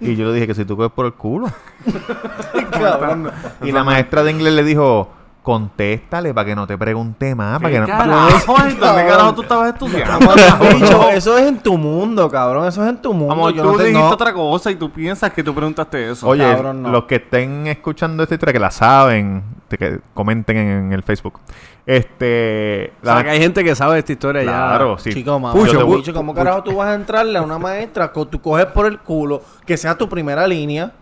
Y 0.00 0.16
yo 0.16 0.28
le 0.28 0.32
dije 0.32 0.46
que 0.46 0.54
si 0.54 0.64
tú 0.64 0.78
coges 0.78 0.90
por 0.92 1.04
el 1.04 1.12
culo. 1.12 1.52
Y 3.62 3.70
la 3.70 3.84
maestra 3.84 4.22
de 4.22 4.30
inglés 4.30 4.54
le 4.54 4.64
dijo, 4.64 5.10
contéstale 5.42 6.32
para 6.32 6.46
que 6.46 6.54
no 6.54 6.66
te 6.68 6.78
pregunte 6.78 7.34
más. 7.34 7.58
Para 7.60 7.72
que 7.74 7.80
no, 7.80 7.86
carajo? 7.86 8.54
¿Dónde 8.56 8.76
carajo 8.78 9.34
tú 9.34 9.42
estabas 9.42 9.72
estudiando? 9.72 10.32
Bicho, 10.74 11.10
eso 11.10 11.36
es 11.36 11.48
en 11.48 11.58
tu 11.58 11.76
mundo, 11.76 12.30
cabrón. 12.30 12.66
Eso 12.68 12.82
es 12.84 12.88
en 12.90 12.98
tu 13.02 13.12
mundo. 13.12 13.32
Amor, 13.34 13.52
Yo 13.52 13.62
tú 13.64 13.72
no 13.72 13.76
te- 13.78 13.84
dijiste 13.84 14.00
no. 14.08 14.10
otra 14.14 14.32
cosa 14.32 14.70
y 14.70 14.76
tú 14.76 14.90
piensas 14.90 15.32
que 15.32 15.42
tú 15.42 15.52
preguntaste 15.54 16.12
eso. 16.12 16.28
Oye, 16.28 16.44
cabrón, 16.48 16.82
no. 16.82 16.90
los 16.90 17.04
que 17.04 17.16
estén 17.16 17.66
escuchando 17.66 18.22
esta 18.22 18.34
historia, 18.36 18.52
que 18.52 18.60
la 18.60 18.70
saben, 18.70 19.42
te- 19.66 19.76
que 19.78 19.98
comenten 20.14 20.56
en, 20.56 20.92
el 20.92 21.02
Facebook. 21.02 21.40
Este. 21.86 22.92
O 23.02 23.04
sea, 23.06 23.16
la- 23.16 23.24
que 23.24 23.30
hay 23.30 23.40
gente 23.40 23.64
que 23.64 23.74
sabe 23.74 23.98
esta 23.98 24.12
historia 24.12 24.42
claro, 24.42 24.96
ya. 24.96 25.02
sí. 25.02 25.12
Chico, 25.12 25.38
mamá, 25.40 25.52
Pucho, 25.58 25.72
yo 25.72 25.78
te- 25.80 25.84
pu- 25.86 25.96
bicho, 25.96 26.14
¿cómo 26.14 26.32
carajo 26.34 26.62
tú 26.62 26.76
vas 26.76 26.88
a 26.88 26.94
entrarle 26.94 27.36
a 27.38 27.42
una 27.42 27.58
maestra 27.58 28.12
que 28.12 28.24
tú 28.26 28.40
coges 28.40 28.66
por 28.66 28.86
el 28.86 29.00
culo, 29.00 29.42
que 29.66 29.76
sea 29.76 29.98
tu 29.98 30.08
primera 30.08 30.46
línea? 30.46 30.92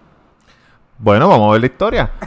Bueno, 0.99 1.29
vamos 1.29 1.49
a 1.49 1.53
ver 1.53 1.61
la 1.61 1.67
historia. 1.67 2.11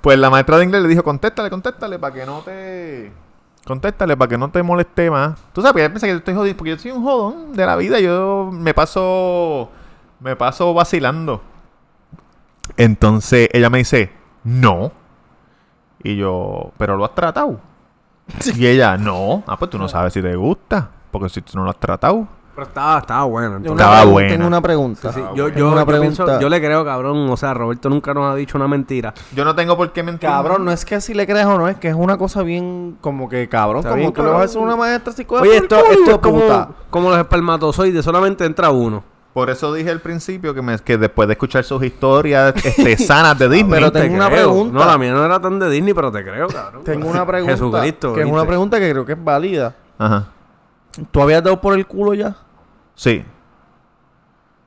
pues 0.00 0.18
la 0.18 0.30
maestra 0.30 0.58
de 0.58 0.64
inglés 0.64 0.82
le 0.82 0.88
dijo, 0.88 1.02
contéstale, 1.02 1.50
contéstale, 1.50 1.98
para 1.98 2.14
que 2.14 2.26
no 2.26 2.40
te... 2.40 3.12
Contéstale, 3.64 4.16
para 4.16 4.28
que 4.28 4.38
no 4.38 4.50
te 4.50 4.62
moleste 4.62 5.10
más. 5.10 5.38
Tú 5.52 5.62
sabes, 5.62 5.82
ella 5.82 5.90
piensa 5.90 6.06
que 6.06 6.12
yo 6.12 6.18
estoy 6.18 6.34
jodido, 6.34 6.56
porque 6.56 6.70
yo 6.70 6.78
soy 6.78 6.90
un 6.92 7.02
jodón 7.02 7.52
de 7.52 7.66
la 7.66 7.76
vida. 7.76 8.00
Yo 8.00 8.50
me 8.52 8.74
paso... 8.74 9.70
Me 10.20 10.36
paso 10.36 10.74
vacilando. 10.74 11.42
Entonces 12.76 13.48
ella 13.52 13.70
me 13.70 13.78
dice, 13.78 14.12
no. 14.44 14.92
Y 16.02 16.16
yo, 16.16 16.72
pero 16.78 16.96
lo 16.96 17.04
has 17.04 17.14
tratado. 17.14 17.60
Y 18.54 18.66
ella, 18.66 18.96
no. 18.96 19.42
Ah, 19.46 19.58
pues 19.58 19.70
tú 19.70 19.78
no 19.78 19.88
sabes 19.88 20.12
si 20.12 20.22
te 20.22 20.36
gusta. 20.36 20.90
Porque 21.10 21.28
si 21.28 21.42
tú 21.42 21.52
no 21.56 21.64
lo 21.64 21.70
has 21.70 21.80
tratado. 21.80 22.28
Pero 22.60 22.68
estaba, 22.68 22.98
estaba 22.98 23.24
bueno. 23.24 23.48
Tengo 23.56 23.56
entonces. 23.56 23.72
una 23.72 23.82
Estaba 23.82 23.96
pregunta, 24.00 24.12
buena. 24.12 24.28
Tengo 24.34 24.46
una 24.46 24.60
pregunta. 24.60 25.12
Sí, 25.12 25.20
yo, 25.34 25.48
yo, 25.48 25.68
una 25.68 25.80
yo 25.80 25.86
pienso- 25.86 26.24
pregunta. 26.24 26.40
yo 26.40 26.48
le 26.50 26.60
creo, 26.60 26.84
cabrón. 26.84 27.30
O 27.30 27.36
sea, 27.36 27.54
Roberto 27.54 27.88
nunca 27.88 28.12
nos 28.12 28.32
ha 28.32 28.34
dicho 28.34 28.58
una 28.58 28.68
mentira. 28.68 29.14
Yo 29.34 29.44
no 29.44 29.54
tengo 29.54 29.76
por 29.76 29.92
qué 29.92 30.02
mentir. 30.02 30.28
Cabrón, 30.28 30.64
no 30.64 30.72
es 30.72 30.84
que 30.84 31.00
si 31.00 31.14
le 31.14 31.26
creas 31.26 31.46
o 31.46 31.56
no, 31.56 31.68
es 31.68 31.76
que 31.78 31.88
es 31.88 31.94
una 31.94 32.18
cosa 32.18 32.42
bien 32.42 32.98
como 33.00 33.28
que 33.28 33.48
cabrón. 33.48 33.78
Está 33.78 33.90
como 33.90 34.00
bien, 34.00 34.12
tú 34.12 34.22
le 34.22 34.28
vas 34.30 34.54
a 34.54 34.58
a 34.58 34.62
una 34.62 34.76
maestra 34.76 35.12
si 35.12 35.24
coges 35.24 35.48
Oye, 35.48 35.56
esto, 35.56 35.76
es 35.90 36.18
como, 36.18 36.40
puta. 36.40 36.68
como 36.90 37.08
los 37.10 37.18
espermatozoides, 37.18 38.04
solamente 38.04 38.44
entra 38.44 38.70
uno. 38.70 39.02
Por 39.32 39.48
eso 39.48 39.72
dije 39.72 39.90
al 39.90 40.00
principio 40.00 40.52
que, 40.52 40.60
me, 40.60 40.76
que 40.80 40.98
después 40.98 41.28
de 41.28 41.34
escuchar 41.34 41.62
sus 41.64 41.82
historias 41.84 42.52
este, 42.64 42.96
sanas 42.98 43.38
de 43.38 43.48
Disney. 43.48 43.70
Pero 43.72 43.92
Te 43.92 44.00
tengo 44.02 44.16
una 44.16 44.26
creo. 44.26 44.48
pregunta. 44.50 44.78
No, 44.78 44.84
la 44.84 44.98
mía 44.98 45.12
no 45.12 45.24
era 45.24 45.40
tan 45.40 45.58
de 45.58 45.70
Disney, 45.70 45.94
pero 45.94 46.10
te 46.10 46.22
creo, 46.24 46.48
cabrón. 46.48 46.82
Tengo 46.84 47.08
una 47.08 47.24
pregunta. 47.24 47.52
Jesucristo. 47.54 48.12
Que 48.12 48.22
es 48.22 48.26
una 48.26 48.44
pregunta 48.44 48.78
que 48.80 48.90
creo 48.90 49.06
que 49.06 49.12
es 49.12 49.24
válida. 49.24 49.74
Ajá. 49.98 50.26
¿Tú 51.12 51.22
habías 51.22 51.44
dado 51.44 51.60
por 51.60 51.74
el 51.74 51.86
culo 51.86 52.14
ya? 52.14 52.34
Sí. 53.00 53.24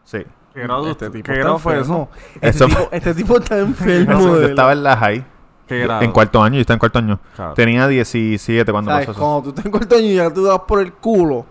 Sí. 0.03 0.23
¿Qué 0.55 0.61
grado, 0.61 0.89
Este 0.89 1.09
tipo 1.11 1.23
¿qué 1.23 1.31
está 1.33 1.43
grado 1.43 1.59
fue 1.59 1.79
eso? 1.79 2.09
Este, 2.41 2.47
Eso 2.49 2.65
tipo, 2.67 2.79
fue- 2.79 2.97
este 2.97 3.13
tipo 3.13 3.37
está 3.39 3.59
enfermo. 3.59 4.35
De 4.37 4.45
estaba 4.47 4.71
en 4.73 4.81
la 4.83 4.97
high. 4.97 5.23
¿Qué 5.67 5.79
grado? 5.81 6.01
En 6.01 6.11
cuarto 6.11 6.41
año, 6.41 6.55
yo 6.55 6.61
estaba 6.61 6.73
en 6.75 6.79
cuarto 6.79 6.97
año. 6.97 7.19
Claro. 7.35 7.53
Tenía 7.53 7.87
17 7.87 8.71
cuando 8.71 8.89
¿Sabes? 8.89 9.05
pasó 9.05 9.11
eso. 9.19 9.21
Cuando 9.21 9.43
tú 9.43 9.49
estás 9.49 9.65
en 9.65 9.71
cuarto 9.71 9.95
año 9.97 10.05
y 10.07 10.15
ya 10.15 10.33
tú 10.33 10.43
das 10.45 10.59
por 10.67 10.81
el 10.81 10.93
culo, 10.93 11.45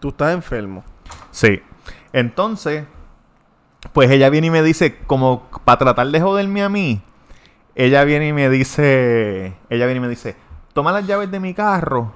tú 0.00 0.08
estás 0.08 0.32
enfermo. 0.32 0.82
Sí. 1.30 1.60
Entonces, 2.14 2.86
pues 3.92 4.10
ella 4.10 4.30
viene 4.30 4.46
y 4.46 4.50
me 4.50 4.62
dice, 4.62 4.96
como 5.06 5.42
para 5.66 5.76
tratar 5.78 6.06
de 6.06 6.20
joderme 6.22 6.62
a 6.62 6.70
mí, 6.70 7.02
ella 7.74 8.02
viene 8.04 8.28
y 8.28 8.32
me 8.32 8.48
dice, 8.48 9.56
ella 9.68 9.84
viene 9.84 9.96
y 9.98 10.00
me 10.00 10.08
dice, 10.08 10.36
toma 10.72 10.90
las 10.90 11.06
llaves 11.06 11.30
de 11.30 11.38
mi 11.38 11.52
carro 11.52 12.12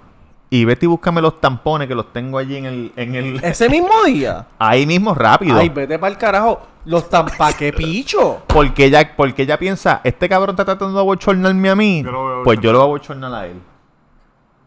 y 0.50 0.64
vete 0.64 0.86
y 0.86 0.88
búscame 0.88 1.20
los 1.20 1.40
tampones 1.40 1.88
que 1.88 1.94
los 1.94 2.12
tengo 2.12 2.38
allí 2.38 2.56
en 2.56 2.66
el, 2.66 2.92
en 2.96 3.14
el, 3.14 3.36
Ese 3.44 3.68
mismo 3.68 3.90
día. 4.06 4.46
ahí 4.58 4.86
mismo 4.86 5.14
rápido. 5.14 5.58
Ay, 5.58 5.68
vete 5.68 5.98
para 5.98 6.12
el 6.12 6.18
carajo. 6.18 6.60
Los 6.84 7.08
tampa 7.10 7.52
que 7.52 7.72
picho. 7.72 8.42
Porque 8.46 8.86
ella, 8.86 9.14
porque 9.14 9.42
ella 9.42 9.58
piensa, 9.58 10.00
este 10.04 10.28
cabrón 10.28 10.54
está 10.54 10.64
tratando 10.64 10.94
de 10.94 11.00
abochornarme 11.00 11.68
a 11.68 11.74
mí, 11.76 12.02
Yo 12.02 12.10
lo 12.10 12.22
voy 12.22 12.40
a 12.40 12.44
pues 12.44 12.60
yo 12.60 12.72
lo 12.72 12.78
voy 12.78 12.84
a 12.84 12.88
abochornar 12.88 13.34
a 13.34 13.46
él. 13.46 13.60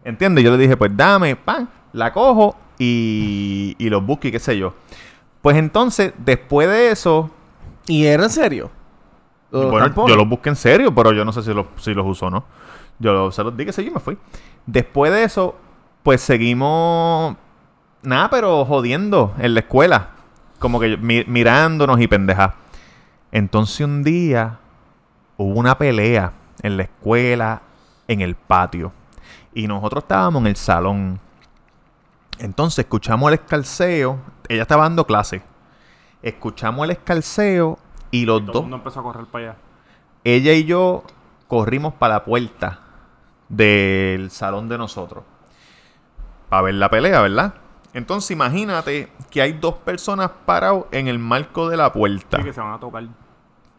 ¿Entiendes? 0.04 0.44
Yo 0.44 0.52
le 0.52 0.58
dije, 0.58 0.78
pues 0.78 0.96
dame, 0.96 1.36
pan, 1.36 1.68
la 1.94 2.14
cojo 2.14 2.56
y, 2.78 3.76
y 3.80 3.90
los 3.90 4.06
busco 4.06 4.28
y 4.28 4.32
qué 4.32 4.40
sé 4.40 4.58
yo. 4.58 4.74
Pues 5.42 5.58
entonces, 5.58 6.14
después 6.20 6.68
de 6.70 6.92
eso, 6.92 7.32
¿Y 7.88 8.06
era 8.06 8.24
en 8.24 8.30
serio? 8.30 8.70
Los 9.50 9.70
bueno, 9.70 9.88
tampones. 9.88 10.12
yo 10.12 10.18
los 10.18 10.30
busqué 10.30 10.50
en 10.50 10.56
serio, 10.56 10.94
pero 10.94 11.12
yo 11.12 11.26
no 11.26 11.34
sé 11.34 11.42
si 11.44 11.54
los, 11.54 11.66
si 11.78 11.94
los 11.94 12.06
usó 12.06 12.28
o 12.28 12.30
no. 12.30 12.46
Yo 13.00 13.32
se 13.32 13.44
los 13.44 13.56
di 13.58 13.66
que 13.66 13.74
sí, 13.74 13.86
y 13.88 13.90
me 13.90 14.00
fui. 14.00 14.18
Después 14.66 15.12
de 15.12 15.24
eso, 15.24 15.56
pues 16.04 16.22
seguimos. 16.22 17.36
Nada, 18.04 18.30
pero 18.30 18.66
jodiendo 18.66 19.34
en 19.38 19.54
la 19.54 19.60
escuela. 19.62 20.10
Como 20.60 20.80
que 20.80 20.98
mi- 20.98 21.24
mirándonos 21.26 22.00
y 22.00 22.08
pendeja. 22.08 22.56
Entonces 23.32 23.82
un 23.86 24.04
día 24.04 24.60
hubo 25.38 25.60
una 25.60 25.78
pelea 25.78 26.34
en 26.62 26.78
la 26.78 26.84
escuela, 26.84 27.62
en 28.08 28.22
el 28.22 28.36
patio. 28.36 28.92
Y 29.54 29.68
nosotros 29.68 30.04
estábamos 30.04 30.42
en 30.42 30.48
el 30.48 30.56
salón. 30.56 31.20
Entonces 32.40 32.80
escuchamos 32.80 33.28
el 33.30 33.36
escalceo. 33.36 34.20
Ella 34.50 34.64
estaba 34.64 34.84
dando 34.84 35.06
clase. 35.06 35.44
Escuchamos 36.22 36.86
el 36.86 36.92
escalceo 36.92 37.78
y 38.12 38.26
los 38.26 38.40
Todo 38.42 38.48
el 38.48 38.54
dos 38.54 38.62
mundo 38.64 38.78
empezó 38.78 39.00
a 39.00 39.04
correr 39.04 39.26
para 39.26 39.46
allá. 39.52 39.58
ella 40.24 40.54
y 40.54 40.66
yo 40.66 41.04
corrimos 41.48 41.94
para 41.94 42.16
la 42.16 42.24
puerta 42.24 42.80
del 43.50 44.30
salón 44.32 44.70
de 44.70 44.78
nosotros. 44.78 45.24
Para 46.52 46.64
ver 46.64 46.74
la 46.74 46.90
pelea, 46.90 47.22
¿verdad? 47.22 47.54
Entonces 47.94 48.32
imagínate 48.32 49.10
que 49.30 49.42
hay 49.42 49.54
dos 49.54 49.76
personas 49.76 50.32
parados 50.46 50.84
en 50.92 51.08
el 51.08 51.18
marco 51.18 51.70
de 51.70 51.78
la 51.78 51.94
puerta. 51.94 52.40
Sí, 52.40 52.44
que 52.44 52.52
se 52.52 52.60
van 52.60 52.74
a 52.74 52.78
tocar. 52.78 53.06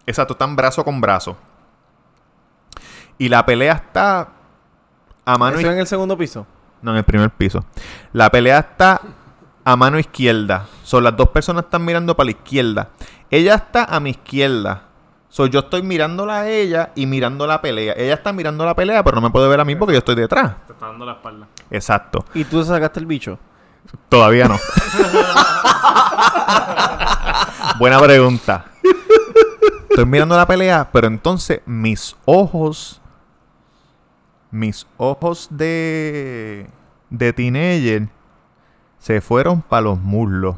Exacto, 0.07 0.33
están 0.33 0.57
brazo 0.57 0.83
con 0.83 0.99
brazo. 0.99 1.37
Y 3.19 3.29
la 3.29 3.45
pelea 3.45 3.75
está 3.75 4.27
a 5.27 5.37
mano 5.37 5.51
¿Eso 5.51 5.59
izquierda. 5.59 5.75
en 5.75 5.81
el 5.81 5.87
segundo 5.87 6.17
piso? 6.17 6.47
No, 6.81 6.93
en 6.93 6.97
el 6.97 7.05
primer 7.05 7.29
piso. 7.29 7.63
La 8.15 8.31
pelea 8.31 8.61
está 8.61 9.03
a 9.67 9.77
mano 9.77 9.99
izquierda. 9.99 10.67
Son 10.83 11.05
las 11.05 11.15
dos 11.15 11.29
personas 11.29 11.65
están 11.65 11.85
mirando 11.85 12.17
para 12.17 12.25
la 12.25 12.31
izquierda. 12.31 12.89
Ella 13.31 13.57
está 13.57 13.85
a 13.85 14.01
mi 14.01 14.11
izquierda. 14.11 14.85
So, 15.33 15.47
yo 15.47 15.61
estoy 15.61 15.83
mirándola 15.83 16.41
a 16.41 16.51
ella 16.51 16.93
y 16.95 17.07
mirando 17.07 17.47
la 17.47 17.63
pelea. 17.63 17.95
Ella 17.97 18.13
está 18.13 18.35
mirando 18.35 18.67
la 18.67 18.77
pelea, 18.77 19.03
pero 19.03 19.15
no 19.15 19.23
me 19.23 19.31
puede 19.31 19.49
ver 19.49 19.61
a 19.61 19.65
mí 19.65 19.75
porque 19.75 19.95
yo 19.95 20.01
estoy 20.01 20.15
detrás. 20.15 20.57
Te 20.67 20.75
está 20.75 20.89
dando 20.89 21.07
la 21.07 21.13
espalda. 21.13 21.49
Exacto. 21.71 22.23
¿Y 22.35 22.45
tú 22.45 22.63
sacaste 22.63 23.01
el 23.01 23.07
bicho? 23.07 23.39
Todavía 24.11 24.47
no. 24.47 24.59
Buena 27.79 27.99
pregunta. 27.99 28.67
Estoy 29.89 30.05
mirando 30.05 30.37
la 30.37 30.47
pelea, 30.47 30.91
pero 30.93 31.07
entonces 31.07 31.63
mis 31.65 32.15
ojos, 32.27 33.01
mis 34.51 34.87
ojos 34.99 35.49
de 35.51 36.69
de 37.09 37.33
teenager 37.33 38.09
se 38.99 39.23
fueron 39.23 39.63
para 39.63 39.83
los 39.83 39.99
muslos. 39.99 40.57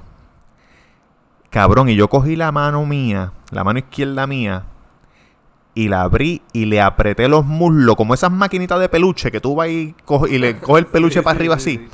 Cabrón, 1.50 1.88
y 1.88 1.94
yo 1.94 2.08
cogí 2.08 2.34
la 2.34 2.50
mano 2.50 2.84
mía, 2.84 3.30
la 3.54 3.64
mano 3.64 3.78
izquierda 3.78 4.26
mía, 4.26 4.64
y 5.74 5.88
la 5.88 6.02
abrí 6.02 6.42
y 6.52 6.66
le 6.66 6.80
apreté 6.80 7.28
los 7.28 7.44
muslos, 7.44 7.96
como 7.96 8.14
esas 8.14 8.30
maquinitas 8.30 8.80
de 8.80 8.88
peluche 8.88 9.30
que 9.30 9.40
tú 9.40 9.54
vas 9.54 9.68
y, 9.68 9.94
y 10.28 10.38
le 10.38 10.56
coges 10.60 10.84
el 10.84 10.90
peluche 10.90 11.22
para 11.22 11.36
arriba 11.36 11.56
así. 11.56 11.88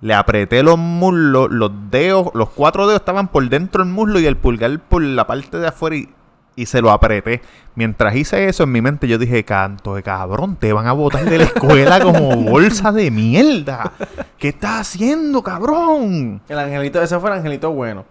Le 0.00 0.14
apreté 0.14 0.62
los 0.62 0.78
muslos, 0.78 1.50
los 1.50 1.72
dedos, 1.90 2.28
los 2.34 2.50
cuatro 2.50 2.86
dedos 2.86 3.00
estaban 3.00 3.28
por 3.28 3.48
dentro 3.48 3.84
del 3.84 3.92
muslo 3.92 4.20
y 4.20 4.26
el 4.26 4.36
pulgar 4.36 4.78
por 4.78 5.02
la 5.02 5.26
parte 5.26 5.58
de 5.58 5.66
afuera 5.66 5.96
y, 5.96 6.08
y 6.54 6.66
se 6.66 6.80
lo 6.80 6.90
apreté. 6.90 7.42
Mientras 7.74 8.14
hice 8.14 8.48
eso 8.48 8.62
en 8.62 8.72
mi 8.72 8.80
mente 8.80 9.08
yo 9.08 9.18
dije, 9.18 9.44
canto 9.44 9.96
de 9.96 10.02
cabrón, 10.02 10.56
te 10.56 10.72
van 10.72 10.86
a 10.86 10.92
botar 10.92 11.24
de 11.24 11.38
la 11.38 11.44
escuela 11.44 12.00
como 12.00 12.36
bolsa 12.36 12.92
de 12.92 13.10
mierda. 13.10 13.92
¿Qué 14.38 14.48
estás 14.48 14.80
haciendo, 14.80 15.42
cabrón? 15.42 16.40
El 16.48 16.58
angelito, 16.58 17.02
ese 17.02 17.18
fue 17.18 17.30
el 17.30 17.38
angelito 17.38 17.72
bueno. 17.72 18.04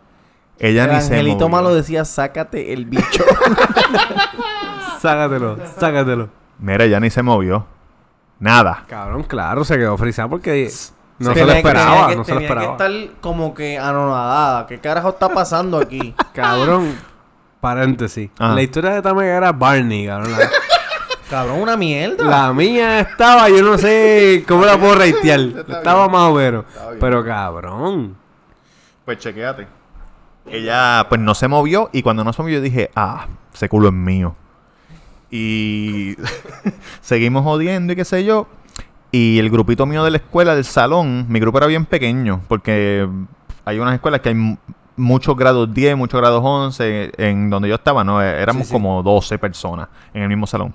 Ella 0.59 0.85
el 0.85 0.91
ni 0.93 1.01
se 1.01 1.13
angelito 1.13 1.35
movió. 1.47 1.49
malo 1.49 1.73
decía, 1.75 2.03
sácate 2.05 2.73
el 2.73 2.85
bicho. 2.85 3.23
Sácatelo, 4.99 5.57
sácatelo. 5.79 6.29
Mira, 6.59 6.83
ella 6.85 6.99
ni 6.99 7.09
se 7.09 7.21
movió. 7.21 7.65
Nada. 8.39 8.83
Cabrón, 8.87 9.23
claro, 9.23 9.63
se 9.63 9.77
quedó 9.77 9.97
frisado 9.97 10.29
porque 10.29 10.69
no 11.19 11.29
se 11.29 11.33
Tenía 11.35 11.45
lo 11.45 11.57
esperaba, 11.57 11.89
tenía 11.91 12.07
que- 12.09 12.15
no 12.15 12.23
se 12.23 12.31
lo 12.33 12.37
tenía 12.39 12.47
que 12.49 12.53
esperaba. 12.63 12.71
estar 13.03 13.19
como 13.21 13.53
que 13.53 13.77
anonadada. 13.77 14.67
¿Qué 14.67 14.79
carajo 14.79 15.09
está 15.09 15.29
pasando 15.29 15.77
aquí? 15.79 16.13
Cabrón, 16.33 16.95
paréntesis. 17.61 18.29
Ajá. 18.39 18.53
La 18.55 18.61
historia 18.61 18.91
de 18.91 19.01
Tamega 19.01 19.37
era 19.37 19.51
Barney, 19.51 20.07
cabrón. 20.07 20.31
La, 20.31 20.49
Cabrón, 21.29 21.59
una 21.61 21.75
mierda. 21.75 22.23
la 22.23 22.53
mía 22.53 23.01
estaba, 23.01 23.49
yo 23.49 23.61
no 23.61 23.77
sé 23.77 24.45
cómo 24.47 24.63
la 24.65 24.77
puedo 24.77 24.95
reitear. 24.99 25.39
Estaba 25.67 26.07
más 26.07 26.29
o 26.29 26.33
menos. 26.35 26.65
Pero 26.99 27.23
cabrón. 27.25 28.15
Pues 29.03 29.17
chequéate. 29.19 29.67
Ella 30.49 31.05
pues 31.09 31.19
no 31.21 31.35
se 31.35 31.47
movió 31.47 31.89
y 31.93 32.01
cuando 32.01 32.23
no 32.23 32.31
se 32.33 32.41
movió 32.41 32.55
yo 32.57 32.61
dije, 32.61 32.89
ah, 32.95 33.27
ese 33.53 33.67
culo 33.69 33.87
es 33.89 33.93
mío. 33.93 34.35
Y 35.29 36.15
seguimos 37.01 37.43
jodiendo 37.43 37.93
y 37.93 37.95
qué 37.95 38.05
sé 38.05 38.23
yo. 38.23 38.47
Y 39.11 39.39
el 39.39 39.49
grupito 39.49 39.85
mío 39.85 40.03
de 40.03 40.11
la 40.11 40.17
escuela, 40.17 40.55
del 40.55 40.65
salón, 40.65 41.25
mi 41.29 41.39
grupo 41.39 41.57
era 41.57 41.67
bien 41.67 41.85
pequeño 41.85 42.41
porque 42.47 43.07
hay 43.65 43.79
unas 43.79 43.93
escuelas 43.95 44.21
que 44.21 44.29
hay 44.29 44.35
mu- 44.35 44.57
muchos 44.95 45.35
grados 45.35 45.73
10, 45.73 45.95
muchos 45.97 46.19
grados 46.19 46.41
11, 46.43 47.11
en 47.17 47.49
donde 47.49 47.69
yo 47.69 47.75
estaba, 47.75 48.03
¿no? 48.03 48.21
Eh, 48.21 48.41
Éramos 48.41 48.63
Sí, 48.63 48.67
sí. 48.69 48.73
como 48.73 49.01
12 49.03 49.37
personas 49.39 49.87
en 50.13 50.23
el 50.23 50.29
mismo 50.29 50.45
salón. 50.47 50.73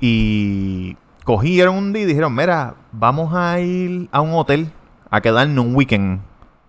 Y 0.00 0.96
cogieron 1.24 1.76
un 1.76 1.92
día 1.92 2.02
y 2.02 2.06
dijeron, 2.06 2.34
mira, 2.34 2.74
vamos 2.92 3.34
a 3.34 3.60
ir 3.60 4.08
a 4.12 4.20
un 4.20 4.32
hotel 4.34 4.70
a 5.10 5.20
quedarnos 5.20 5.64
un 5.64 5.74
weekend. 5.74 6.20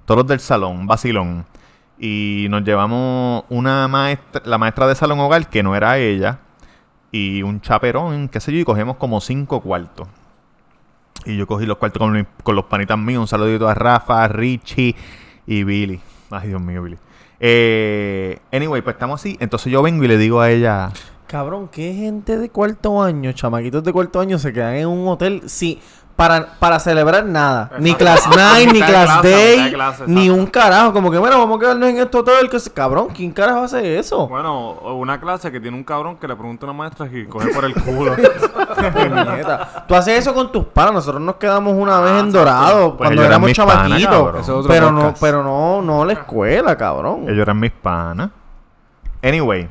Todos 0.05 0.27
del 0.27 0.39
salón, 0.39 0.87
vacilón. 0.87 1.45
Y 2.03 2.47
nos 2.49 2.63
llevamos 2.63 3.43
una 3.49 3.87
maestra, 3.87 4.41
la 4.45 4.57
maestra 4.57 4.87
de 4.87 4.95
salón 4.95 5.19
hogar, 5.19 5.47
que 5.49 5.61
no 5.61 5.75
era 5.75 5.99
ella, 5.99 6.39
y 7.11 7.43
un 7.43 7.61
chaperón, 7.61 8.27
qué 8.27 8.39
sé 8.39 8.51
yo, 8.51 8.57
y 8.57 8.63
cogemos 8.65 8.97
como 8.97 9.21
cinco 9.21 9.61
cuartos. 9.61 10.07
Y 11.25 11.37
yo 11.37 11.45
cogí 11.45 11.67
los 11.67 11.77
cuartos 11.77 11.99
con, 12.43 12.55
los 12.55 12.65
panitas 12.65 12.97
míos. 12.97 13.21
Un 13.21 13.27
saludito 13.27 13.69
a 13.69 13.75
Rafa, 13.75 14.27
Richie 14.27 14.95
y 15.45 15.63
Billy. 15.63 16.01
Ay, 16.31 16.47
Dios 16.47 16.59
mío, 16.59 16.81
Billy. 16.81 16.97
Eh, 17.39 18.39
anyway, 18.51 18.81
pues 18.81 18.95
estamos 18.95 19.21
así. 19.21 19.37
Entonces 19.39 19.71
yo 19.71 19.83
vengo 19.83 20.03
y 20.03 20.07
le 20.07 20.17
digo 20.17 20.41
a 20.41 20.49
ella, 20.49 20.91
Cabrón, 21.31 21.69
¿qué 21.71 21.93
gente 21.93 22.37
de 22.37 22.49
cuarto 22.49 23.01
año, 23.01 23.31
chamaquitos 23.31 23.85
de 23.85 23.93
cuarto 23.93 24.19
año 24.19 24.37
se 24.37 24.51
quedan 24.51 24.75
en 24.75 24.87
un 24.87 25.07
hotel? 25.07 25.43
Sí, 25.45 25.79
para, 26.21 26.45
para 26.59 26.79
celebrar 26.79 27.25
nada. 27.25 27.71
Ni 27.79 27.95
class 27.95 28.29
night, 28.35 28.71
ni 28.71 28.79
class 28.79 29.23
day, 29.23 29.71
clase, 29.73 30.03
ni 30.05 30.29
un 30.29 30.45
carajo. 30.45 30.93
Como 30.93 31.09
que, 31.09 31.17
bueno, 31.17 31.39
vamos 31.39 31.57
a 31.57 31.59
quedarnos 31.59 31.89
en 31.89 31.97
este 31.97 32.15
hotel. 32.15 32.47
Que 32.47 32.59
se- 32.59 32.71
Cabrón, 32.71 33.07
¿quién 33.15 33.31
carajo 33.31 33.63
hace 33.63 33.97
eso? 33.97 34.27
Bueno, 34.27 34.73
una 34.73 35.19
clase 35.19 35.51
que 35.51 35.59
tiene 35.59 35.75
un 35.75 35.83
cabrón 35.83 36.17
que 36.17 36.27
le 36.27 36.35
pregunta 36.35 36.67
a 36.67 36.69
una 36.69 36.77
maestra 36.77 37.07
y 37.11 37.25
coge 37.25 37.47
por 37.51 37.65
el 37.65 37.73
culo. 37.73 38.15
Tú 39.87 39.95
haces 39.95 40.19
eso 40.19 40.33
con 40.35 40.51
tus 40.51 40.65
panas. 40.65 40.93
Nosotros 40.93 41.21
nos 41.21 41.35
quedamos 41.37 41.73
una 41.75 41.99
vez 42.01 42.19
en. 42.19 42.31
Dorado 42.31 42.97
Pues 42.97 43.07
cuando 43.09 43.23
éramos 43.23 43.51
chamaquitos. 43.53 44.47
es 44.47 44.67
pero 44.67 44.91
no, 44.91 45.13
pero 45.19 45.43
no, 45.43 45.81
no 45.81 46.05
la 46.05 46.13
escuela, 46.13 46.77
cabrón. 46.77 47.23
ellos 47.23 47.39
eran 47.39 47.59
mis 47.59 47.71
panas. 47.71 48.29
Anyway, 49.23 49.67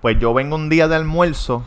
pues 0.00 0.18
yo 0.18 0.34
vengo 0.34 0.56
un 0.56 0.68
día 0.68 0.88
de 0.88 0.96
almuerzo 0.96 1.62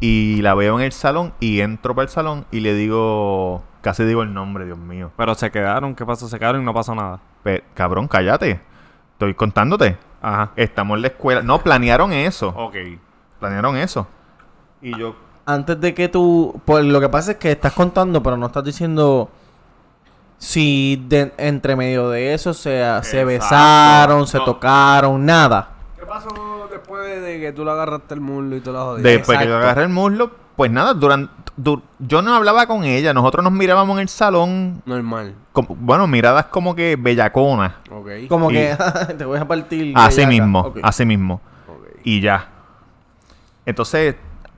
y 0.00 0.40
la 0.42 0.54
veo 0.54 0.78
en 0.78 0.84
el 0.84 0.92
salón 0.92 1.32
y 1.40 1.60
entro 1.60 1.94
para 1.94 2.04
el 2.04 2.08
salón 2.10 2.46
y 2.50 2.60
le 2.60 2.74
digo, 2.74 3.62
casi 3.80 4.04
digo 4.04 4.22
el 4.22 4.32
nombre, 4.32 4.64
Dios 4.64 4.78
mío. 4.78 5.10
Pero 5.16 5.34
se 5.34 5.50
quedaron, 5.50 5.94
¿qué 5.94 6.04
pasó? 6.06 6.28
Se 6.28 6.38
quedaron 6.38 6.62
y 6.62 6.64
no 6.64 6.72
pasó 6.74 6.94
nada. 6.94 7.20
Pe- 7.42 7.64
cabrón, 7.74 8.06
cállate. 8.08 8.60
Estoy 9.12 9.34
contándote. 9.34 9.96
Ajá. 10.22 10.50
Estamos 10.56 10.96
en 10.96 11.02
la 11.02 11.08
escuela. 11.08 11.42
No, 11.42 11.58
planearon 11.60 12.12
eso. 12.12 12.48
Ok. 12.56 12.76
Planearon 13.40 13.76
eso. 13.76 14.06
Y 14.82 14.96
yo 14.98 15.14
Antes 15.46 15.80
de 15.80 15.94
que 15.94 16.08
tú. 16.08 16.60
Pues 16.64 16.84
lo 16.84 17.00
que 17.00 17.08
pasa 17.08 17.32
es 17.32 17.36
que 17.38 17.50
estás 17.52 17.72
contando, 17.72 18.22
pero 18.22 18.36
no 18.36 18.46
estás 18.46 18.62
diciendo. 18.64 19.30
Si 20.38 21.04
de- 21.08 21.32
entre 21.36 21.74
medio 21.74 22.10
de 22.10 22.32
eso 22.34 22.54
se, 22.54 22.84
se 23.02 23.24
besaron, 23.24 24.26
se 24.26 24.38
No. 24.38 24.44
tocaron, 24.44 25.24
nada. 25.26 25.70
¿Qué 26.08 26.14
pasó 26.14 26.68
después 26.70 27.22
de 27.22 27.38
que 27.38 27.52
tú 27.52 27.66
le 27.66 27.70
agarraste 27.70 28.14
el 28.14 28.20
muslo 28.22 28.56
y 28.56 28.60
tú 28.60 28.72
la 28.72 28.80
jodiste? 28.80 29.10
Después 29.10 29.36
que 29.38 29.44
yo 29.44 29.50
Exacto. 29.50 29.66
agarré 29.66 29.82
el 29.82 29.88
muslo, 29.90 30.30
pues 30.56 30.70
nada, 30.70 30.94
durante, 30.94 31.30
yo 31.98 32.22
no 32.22 32.34
hablaba 32.34 32.66
con 32.66 32.84
ella, 32.84 33.12
nosotros 33.12 33.44
nos 33.44 33.52
mirábamos 33.52 33.96
en 33.96 34.00
el 34.02 34.08
salón, 34.08 34.82
Normal. 34.86 35.34
como- 35.52 35.76
bueno, 35.78 36.06
miradas 36.06 36.46
como 36.46 36.74
que 36.74 36.96
bellaconas, 36.98 37.74
Ok. 37.90 38.08
Como 38.28 38.50
Y- 38.50 38.54
que 38.54 38.76
te 39.18 39.24
voy 39.26 39.38
a 39.38 39.46
partir. 39.46 39.92
así 39.96 40.16
bellaca. 40.24 40.30
mismo, 40.30 40.74
así 40.82 41.04
mismo, 41.04 41.40
y 42.04 42.22
ya. 42.22 42.48
Entonces, 43.66 44.16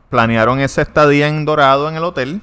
planearon 0.08 0.60
esa 0.60 0.82
estadía 0.82 1.26
en 1.26 1.44
Dorado 1.44 1.88
en 1.88 1.96
el 1.96 2.04
hotel, 2.04 2.40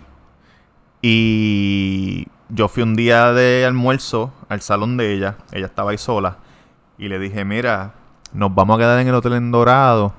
y 1.01 2.27
yo 2.49 2.67
fui 2.67 2.83
un 2.83 2.95
día 2.95 3.31
de 3.31 3.63
almuerzo 3.65 4.33
al 4.49 4.59
salón 4.59 4.97
de 4.97 5.13
ella, 5.13 5.37
ella 5.53 5.67
estaba 5.67 5.91
ahí 5.91 5.97
sola, 5.97 6.39
y 6.97 7.07
le 7.07 7.19
dije, 7.19 7.45
mira, 7.45 7.93
nos 8.33 8.53
vamos 8.53 8.75
a 8.75 8.79
quedar 8.79 8.99
en 8.99 9.07
el 9.07 9.15
hotel 9.15 9.33
en 9.33 9.51
Dorado, 9.51 10.13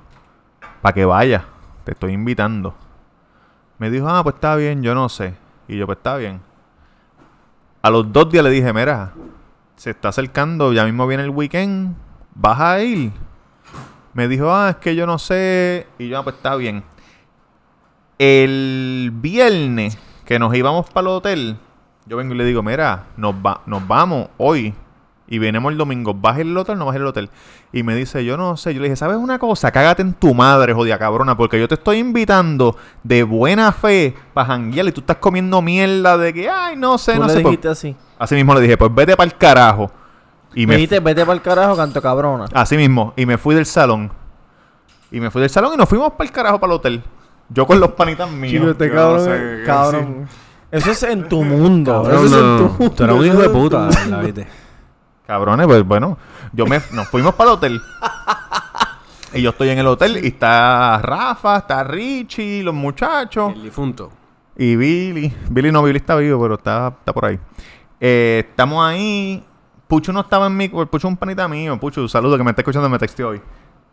para 0.82 0.92
que 0.92 1.04
vaya, 1.04 1.44
te 1.84 1.92
estoy 1.92 2.12
invitando. 2.12 2.74
Me 3.78 3.90
dijo, 3.90 4.09
ah, 4.09 4.22
pues 4.22 4.34
está 4.34 4.56
bien, 4.56 4.82
yo 4.82 4.94
no 4.94 5.09
sé. 5.09 5.34
Y 5.68 5.76
yo, 5.76 5.86
pues 5.86 5.98
está 5.98 6.16
bien. 6.16 6.40
A 7.82 7.90
los 7.90 8.12
dos 8.12 8.30
días 8.30 8.42
le 8.42 8.50
dije, 8.50 8.72
mira, 8.72 9.12
se 9.76 9.90
está 9.90 10.09
acercando, 10.09 10.72
ya 10.72 10.84
mismo 10.84 11.06
viene 11.06 11.22
el 11.22 11.30
weekend, 11.30 11.96
¿vas 12.34 12.61
a 12.61 12.82
ir? 12.82 13.12
Me 14.14 14.26
dijo, 14.26 14.52
ah, 14.52 14.70
es 14.70 14.76
que 14.76 14.96
yo 14.96 15.06
no 15.06 15.18
sé. 15.18 15.86
Y 15.98 16.09
yo, 16.09 16.18
ah, 16.18 16.24
pues 16.24 16.36
está 16.36 16.56
bien. 16.56 16.82
El 18.18 19.12
viernes 19.14 19.96
que 20.24 20.38
nos 20.38 20.54
íbamos 20.54 20.90
para 20.90 21.02
el 21.02 21.14
hotel, 21.14 21.56
yo 22.06 22.16
vengo 22.16 22.34
y 22.34 22.38
le 22.38 22.44
digo, 22.44 22.62
mira, 22.62 23.06
nos, 23.16 23.34
va, 23.34 23.61
nos 23.66 23.86
vamos 23.86 24.28
hoy 24.38 24.74
y 25.28 25.38
venimos 25.38 25.70
el 25.72 25.78
domingo. 25.78 26.14
¿Vas 26.14 26.38
al 26.38 26.56
hotel 26.56 26.76
o 26.76 26.78
no 26.78 26.86
vas 26.86 26.96
al 26.96 27.06
hotel? 27.06 27.30
Y 27.72 27.82
me 27.82 27.94
dice, 27.94 28.24
yo 28.24 28.36
no 28.36 28.56
sé. 28.56 28.72
Yo 28.74 28.80
le 28.80 28.86
dije, 28.86 28.96
¿sabes 28.96 29.16
una 29.18 29.38
cosa? 29.38 29.70
Cágate 29.70 30.02
en 30.02 30.14
tu 30.14 30.34
madre, 30.34 30.72
jodida 30.72 30.98
cabrona, 30.98 31.36
porque 31.36 31.60
yo 31.60 31.68
te 31.68 31.74
estoy 31.74 31.98
invitando 31.98 32.76
de 33.02 33.22
buena 33.22 33.72
fe 33.72 34.14
para 34.34 34.46
janguear 34.48 34.86
y 34.86 34.92
tú 34.92 35.00
estás 35.00 35.18
comiendo 35.18 35.60
mierda 35.62 36.16
de 36.16 36.32
que, 36.32 36.48
ay, 36.48 36.76
no 36.76 36.96
sé, 36.98 37.12
Tú 37.14 37.20
no 37.20 37.26
le 37.26 37.32
sé. 37.34 37.40
Pues, 37.40 37.50
dijiste 37.52 37.68
así. 37.68 37.96
así 38.18 38.34
mismo 38.34 38.54
le 38.54 38.60
dije, 38.62 38.76
pues 38.76 38.94
vete 38.94 39.16
para 39.16 39.26
el 39.30 39.36
carajo. 39.36 39.90
Y 40.54 40.60
Me 40.66 40.68
me, 40.72 40.74
dijiste, 40.76 40.98
vete 41.00 41.22
para 41.22 41.34
el 41.34 41.42
carajo, 41.42 41.76
canto 41.76 42.00
cabrona. 42.00 42.46
Así 42.54 42.76
mismo. 42.76 43.12
Y 43.16 43.26
me 43.26 43.36
fui 43.36 43.54
del 43.54 43.66
salón. 43.66 44.10
Y 45.10 45.20
me 45.20 45.30
fui 45.30 45.40
del 45.40 45.50
salón 45.50 45.72
y 45.74 45.76
nos 45.76 45.88
fuimos 45.88 46.12
para 46.12 46.24
el 46.24 46.32
carajo 46.32 46.58
para 46.58 46.72
el 46.72 46.76
hotel. 46.78 47.02
Yo 47.50 47.66
con 47.66 47.80
los 47.80 47.92
panitas 47.92 48.30
míos. 48.30 48.52
Chico, 48.52 48.70
este 48.70 48.90
cabrón, 48.90 49.16
no 49.18 49.24
sé 49.24 49.34
es- 49.36 49.58
qué 49.60 49.64
cabrón. 49.66 50.28
Eso 50.70 50.90
es 50.90 51.02
en 51.04 51.28
tu 51.28 51.42
mundo. 51.44 52.02
Cabrón, 52.02 52.26
eso 52.26 52.26
es 52.26 52.32
en 52.32 52.56
tu 52.58 52.62
no. 52.64 52.68
mundo. 52.78 52.94
Tú 52.94 53.04
eres 53.04 53.16
un 53.16 53.26
hijo 53.26 53.38
de 53.38 53.48
puta. 53.48 53.78
¿verdad, 53.88 54.22
viste? 54.22 54.46
Cabrones, 55.28 55.66
pues 55.66 55.84
bueno. 55.84 56.16
Yo 56.54 56.64
me, 56.64 56.80
nos 56.92 57.06
fuimos 57.08 57.34
para 57.34 57.50
el 57.50 57.56
hotel. 57.56 57.82
y 59.34 59.42
yo 59.42 59.50
estoy 59.50 59.68
en 59.68 59.78
el 59.78 59.86
hotel 59.86 60.24
y 60.24 60.28
está 60.28 60.98
Rafa, 61.02 61.58
está 61.58 61.84
Richie, 61.84 62.62
los 62.62 62.72
muchachos. 62.72 63.52
El 63.54 63.62
difunto. 63.62 64.10
Y 64.56 64.74
Billy. 64.76 65.30
Billy 65.50 65.70
no, 65.70 65.82
Billy 65.82 65.98
está 65.98 66.16
vivo, 66.16 66.40
pero 66.40 66.54
está, 66.54 66.94
está 66.98 67.12
por 67.12 67.26
ahí. 67.26 67.38
Eh, 68.00 68.46
estamos 68.48 68.82
ahí. 68.82 69.44
Pucho 69.86 70.14
no 70.14 70.20
estaba 70.20 70.46
en 70.46 70.56
mi 70.56 70.70
cuarto. 70.70 70.92
Pucho 70.92 71.08
es 71.08 71.12
un 71.12 71.18
panita 71.18 71.46
mío. 71.46 71.78
Pucho, 71.78 72.08
saludo 72.08 72.38
que 72.38 72.44
me 72.44 72.48
está 72.52 72.62
escuchando, 72.62 72.88
me 72.88 72.98
texteó 72.98 73.28
hoy. 73.28 73.42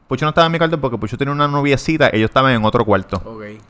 Pucho 0.07 0.23
no 0.23 0.29
estaba 0.29 0.45
en 0.45 0.53
mi 0.53 0.57
cuarto 0.57 0.79
porque 0.79 0.97
Pucho 0.97 1.17
tenía 1.17 1.33
una 1.33 1.49
noviecita. 1.49 2.11
Ellos 2.13 2.29
estaban 2.29 2.53
en 2.53 2.63
otro 2.63 2.85
cuarto. 2.85 3.21
Ok. 3.25 3.61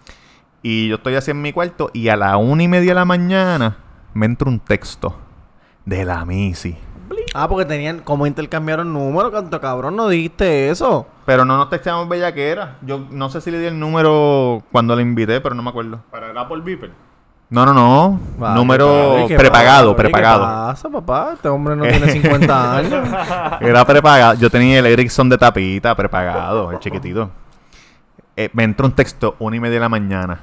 Y 0.61 0.89
yo 0.89 0.97
estoy 0.97 1.15
así 1.15 1.31
en 1.31 1.41
mi 1.41 1.51
cuarto. 1.51 1.89
Y 1.93 2.09
a 2.09 2.15
la 2.15 2.37
una 2.37 2.61
y 2.61 2.67
media 2.67 2.91
de 2.91 2.95
la 2.95 3.05
mañana 3.05 3.77
me 4.13 4.27
entra 4.27 4.47
un 4.47 4.59
texto 4.59 5.17
de 5.83 6.05
la 6.05 6.23
Missy. 6.25 6.77
Ah, 7.33 7.47
porque 7.49 7.65
tenían, 7.65 7.99
como 7.99 8.25
intercambiaron 8.25 8.93
números, 8.93 9.31
canto 9.31 9.59
cabrón, 9.59 9.95
no 9.95 10.07
dijiste 10.07 10.69
eso. 10.69 11.05
Pero 11.25 11.43
no 11.43 11.57
nos 11.57 11.69
texteamos 11.69 12.07
bellaquera. 12.07 12.77
Yo 12.81 13.05
no 13.09 13.29
sé 13.29 13.41
si 13.41 13.51
le 13.51 13.59
di 13.59 13.65
el 13.65 13.77
número 13.79 14.63
cuando 14.71 14.95
le 14.95 15.01
invité, 15.01 15.41
pero 15.41 15.53
no 15.53 15.61
me 15.61 15.69
acuerdo. 15.69 15.99
Para 16.11 16.31
el 16.31 16.37
Apple 16.37 16.61
Beeper. 16.63 16.91
No, 17.49 17.65
no, 17.65 17.73
no. 17.73 18.19
Vale, 18.37 18.55
número 18.55 19.09
vale, 19.09 19.27
¿qué 19.27 19.35
prepagado, 19.37 19.91
pasa? 19.91 19.95
¿Qué 19.95 20.09
prepagado. 20.09 20.43
pasa, 20.43 20.89
papá? 20.89 21.31
Este 21.33 21.47
hombre 21.47 21.75
no 21.75 21.83
tiene 21.83 22.09
50 22.09 22.77
años. 22.77 23.07
Era 23.61 23.85
prepagado. 23.85 24.33
Yo 24.35 24.49
tenía 24.49 24.79
el 24.79 24.85
Ericsson 24.85 25.29
de 25.29 25.37
tapita 25.37 25.93
prepagado, 25.95 26.71
el 26.71 26.79
chiquitito. 26.79 27.29
Eh, 28.35 28.49
me 28.53 28.63
entró 28.63 28.87
un 28.87 28.93
texto, 28.93 29.35
una 29.39 29.55
y 29.55 29.59
media 29.59 29.75
de 29.75 29.79
la 29.81 29.89
mañana. 29.89 30.39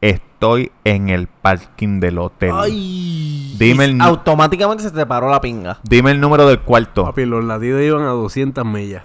Estoy 0.00 0.70
en 0.84 1.08
el 1.08 1.26
parking 1.26 1.98
del 1.98 2.18
hotel. 2.18 2.52
Ay. 2.54 3.56
Dime 3.58 3.86
el 3.86 4.00
Automáticamente 4.00 4.84
se 4.84 4.92
te 4.92 5.04
paró 5.04 5.28
la 5.28 5.40
pinga. 5.40 5.78
Dime 5.82 6.12
el 6.12 6.20
número 6.20 6.46
del 6.46 6.60
cuarto. 6.60 7.04
Papi, 7.04 7.24
los 7.24 7.44
latidos 7.44 7.82
iban 7.82 8.02
a 8.02 8.10
200 8.10 8.64
millas. 8.64 9.02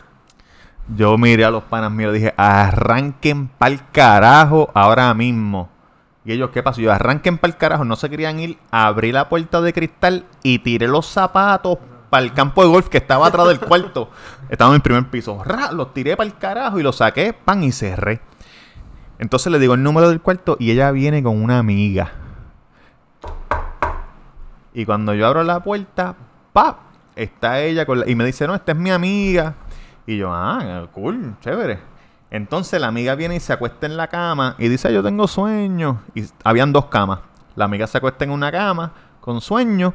Yo 0.96 1.18
miré 1.18 1.46
a 1.46 1.50
los 1.52 1.64
panas 1.64 1.91
míos 1.91 2.12
y 2.12 2.20
dije, 2.20 2.34
arranquen 2.38 3.48
pa'l 3.48 3.80
carajo 3.91 4.70
ahora 4.76 5.14
mismo. 5.14 5.70
Y 6.26 6.34
ellos, 6.34 6.52
¿qué 6.52 6.62
pasó? 6.62 6.82
Yo, 6.82 6.91
arranquen 6.91 7.39
pa'l 7.39 7.58
carajo. 7.58 7.86
No 7.86 7.96
se 7.96 8.10
querían 8.10 8.39
ir. 8.39 8.60
Abrí 8.70 9.12
la 9.12 9.30
puerta 9.30 9.62
de 9.62 9.74
cristal 9.74 10.26
y 10.44 10.60
tiré 10.60 10.88
los 10.88 11.08
zapatos 11.08 11.80
para 12.12 12.24
el 12.24 12.34
campo 12.34 12.62
de 12.62 12.70
golf 12.70 12.89
que 12.89 13.00
estaba 13.00 13.28
atrás 13.28 13.48
del 13.48 13.60
cuarto. 13.60 14.10
Estaba 14.50 14.70
en 14.72 14.76
el 14.76 14.82
primer 14.82 15.10
piso. 15.10 15.44
Ra, 15.44 15.72
los 15.72 15.94
tiré 15.94 16.16
pa'l 16.16 16.38
carajo 16.38 16.80
y 16.80 16.84
los 16.84 16.98
saqué, 16.98 17.34
pan, 17.34 17.64
y 17.64 17.72
cerré. 17.72 18.22
Entonces 19.20 19.51
le 19.51 19.59
digo 19.59 19.74
el 19.74 19.84
número 19.84 20.09
del 20.09 20.22
cuarto 20.22 20.57
y 20.59 20.72
ella 20.72 20.91
viene 20.91 21.24
con 21.24 21.41
una 21.41 21.59
amiga. 21.59 22.11
Y 24.74 24.86
cuando 24.86 25.14
yo 25.14 25.28
abro 25.28 25.43
la 25.43 25.61
puerta, 25.61 26.16
¡pap! 26.51 26.78
Está 27.16 27.61
ella 27.61 27.86
con 27.86 28.09
y 28.09 28.16
me 28.16 28.26
dice, 28.26 28.47
no, 28.47 28.55
esta 28.55 28.72
es 28.72 28.78
mi 28.78 28.89
amiga. 28.89 29.53
Y 30.07 30.18
yo, 30.18 30.34
ah, 30.34 30.88
cool, 30.91 31.36
chévere. 31.41 31.80
Entonces 32.32 32.82
la 32.82 32.88
amiga 32.88 33.14
viene 33.14 33.36
y 33.36 33.39
se 33.39 33.53
acuesta 33.53 33.86
en 33.86 33.95
la 33.95 34.07
cama 34.07 34.55
y 34.57 34.68
dice, 34.68 34.91
yo 34.91 35.03
tengo 35.03 35.28
sueño. 35.28 36.01
Y 36.16 36.26
habían 36.43 36.74
dos 36.74 36.86
camas. 36.86 37.20
La 37.55 37.66
amiga 37.66 37.86
se 37.86 37.99
acuesta 37.99 38.24
en 38.24 38.32
una 38.32 38.51
cama 38.51 38.91
con 39.22 39.39
sueño 39.39 39.93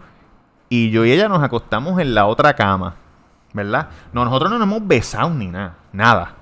y 0.69 0.91
yo 0.91 1.05
y 1.05 1.11
ella 1.11 1.29
nos 1.29 1.43
acostamos 1.43 2.01
en 2.01 2.15
la 2.15 2.27
otra 2.27 2.55
cama. 2.55 2.95
¿Verdad? 3.53 3.89
No, 4.13 4.25
nosotros 4.25 4.51
no 4.53 4.59
nos 4.59 4.69
hemos 4.69 4.87
besado 4.87 5.31
ni 5.31 5.49
nada. 5.49 5.75
Nada. 5.93 6.35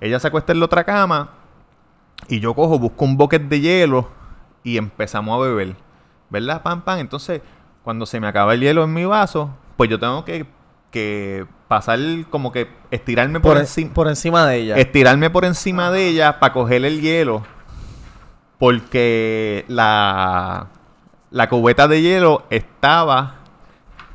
Ella 0.00 0.18
se 0.18 0.26
acuesta 0.26 0.52
en 0.52 0.58
la 0.58 0.64
otra 0.64 0.82
cama 0.82 1.28
y 2.28 2.40
yo 2.40 2.54
cojo, 2.54 2.78
busco 2.78 3.04
un 3.04 3.16
bucket 3.16 3.42
de 3.42 3.60
hielo 3.60 4.08
y 4.62 4.76
empezamos 4.76 5.36
a 5.36 5.46
beber. 5.46 5.76
¿Verdad? 6.30 6.62
Pam, 6.62 6.82
pam. 6.82 6.98
Entonces, 6.98 7.42
cuando 7.82 8.06
se 8.06 8.18
me 8.20 8.26
acaba 8.26 8.54
el 8.54 8.60
hielo 8.60 8.82
en 8.84 8.92
mi 8.92 9.04
vaso, 9.04 9.50
pues 9.76 9.90
yo 9.90 9.98
tengo 9.98 10.24
que, 10.24 10.46
que 10.90 11.46
pasar 11.68 11.98
como 12.30 12.50
que 12.50 12.68
estirarme 12.90 13.40
por, 13.40 13.52
Por, 13.52 13.60
encima. 13.60 13.92
por 13.94 14.08
encima 14.08 14.46
de 14.46 14.56
ella. 14.56 14.76
Estirarme 14.76 15.30
por 15.30 15.44
encima 15.44 15.90
de 15.90 16.08
ella 16.08 16.40
para 16.40 16.52
coger 16.52 16.84
el 16.84 17.00
hielo. 17.00 17.42
Porque 18.58 19.64
la, 19.68 20.68
la 21.30 21.48
cubeta 21.48 21.88
de 21.88 22.00
hielo 22.02 22.44
estaba 22.50 23.36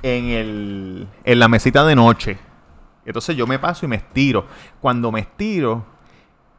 en, 0.01 0.25
el, 0.25 1.07
en 1.23 1.39
la 1.39 1.47
mesita 1.47 1.85
de 1.85 1.95
noche. 1.95 2.37
Entonces 3.05 3.35
yo 3.35 3.45
me 3.47 3.59
paso 3.59 3.85
y 3.85 3.89
me 3.89 3.97
estiro. 3.97 4.45
Cuando 4.79 5.11
me 5.11 5.19
estiro, 5.21 5.85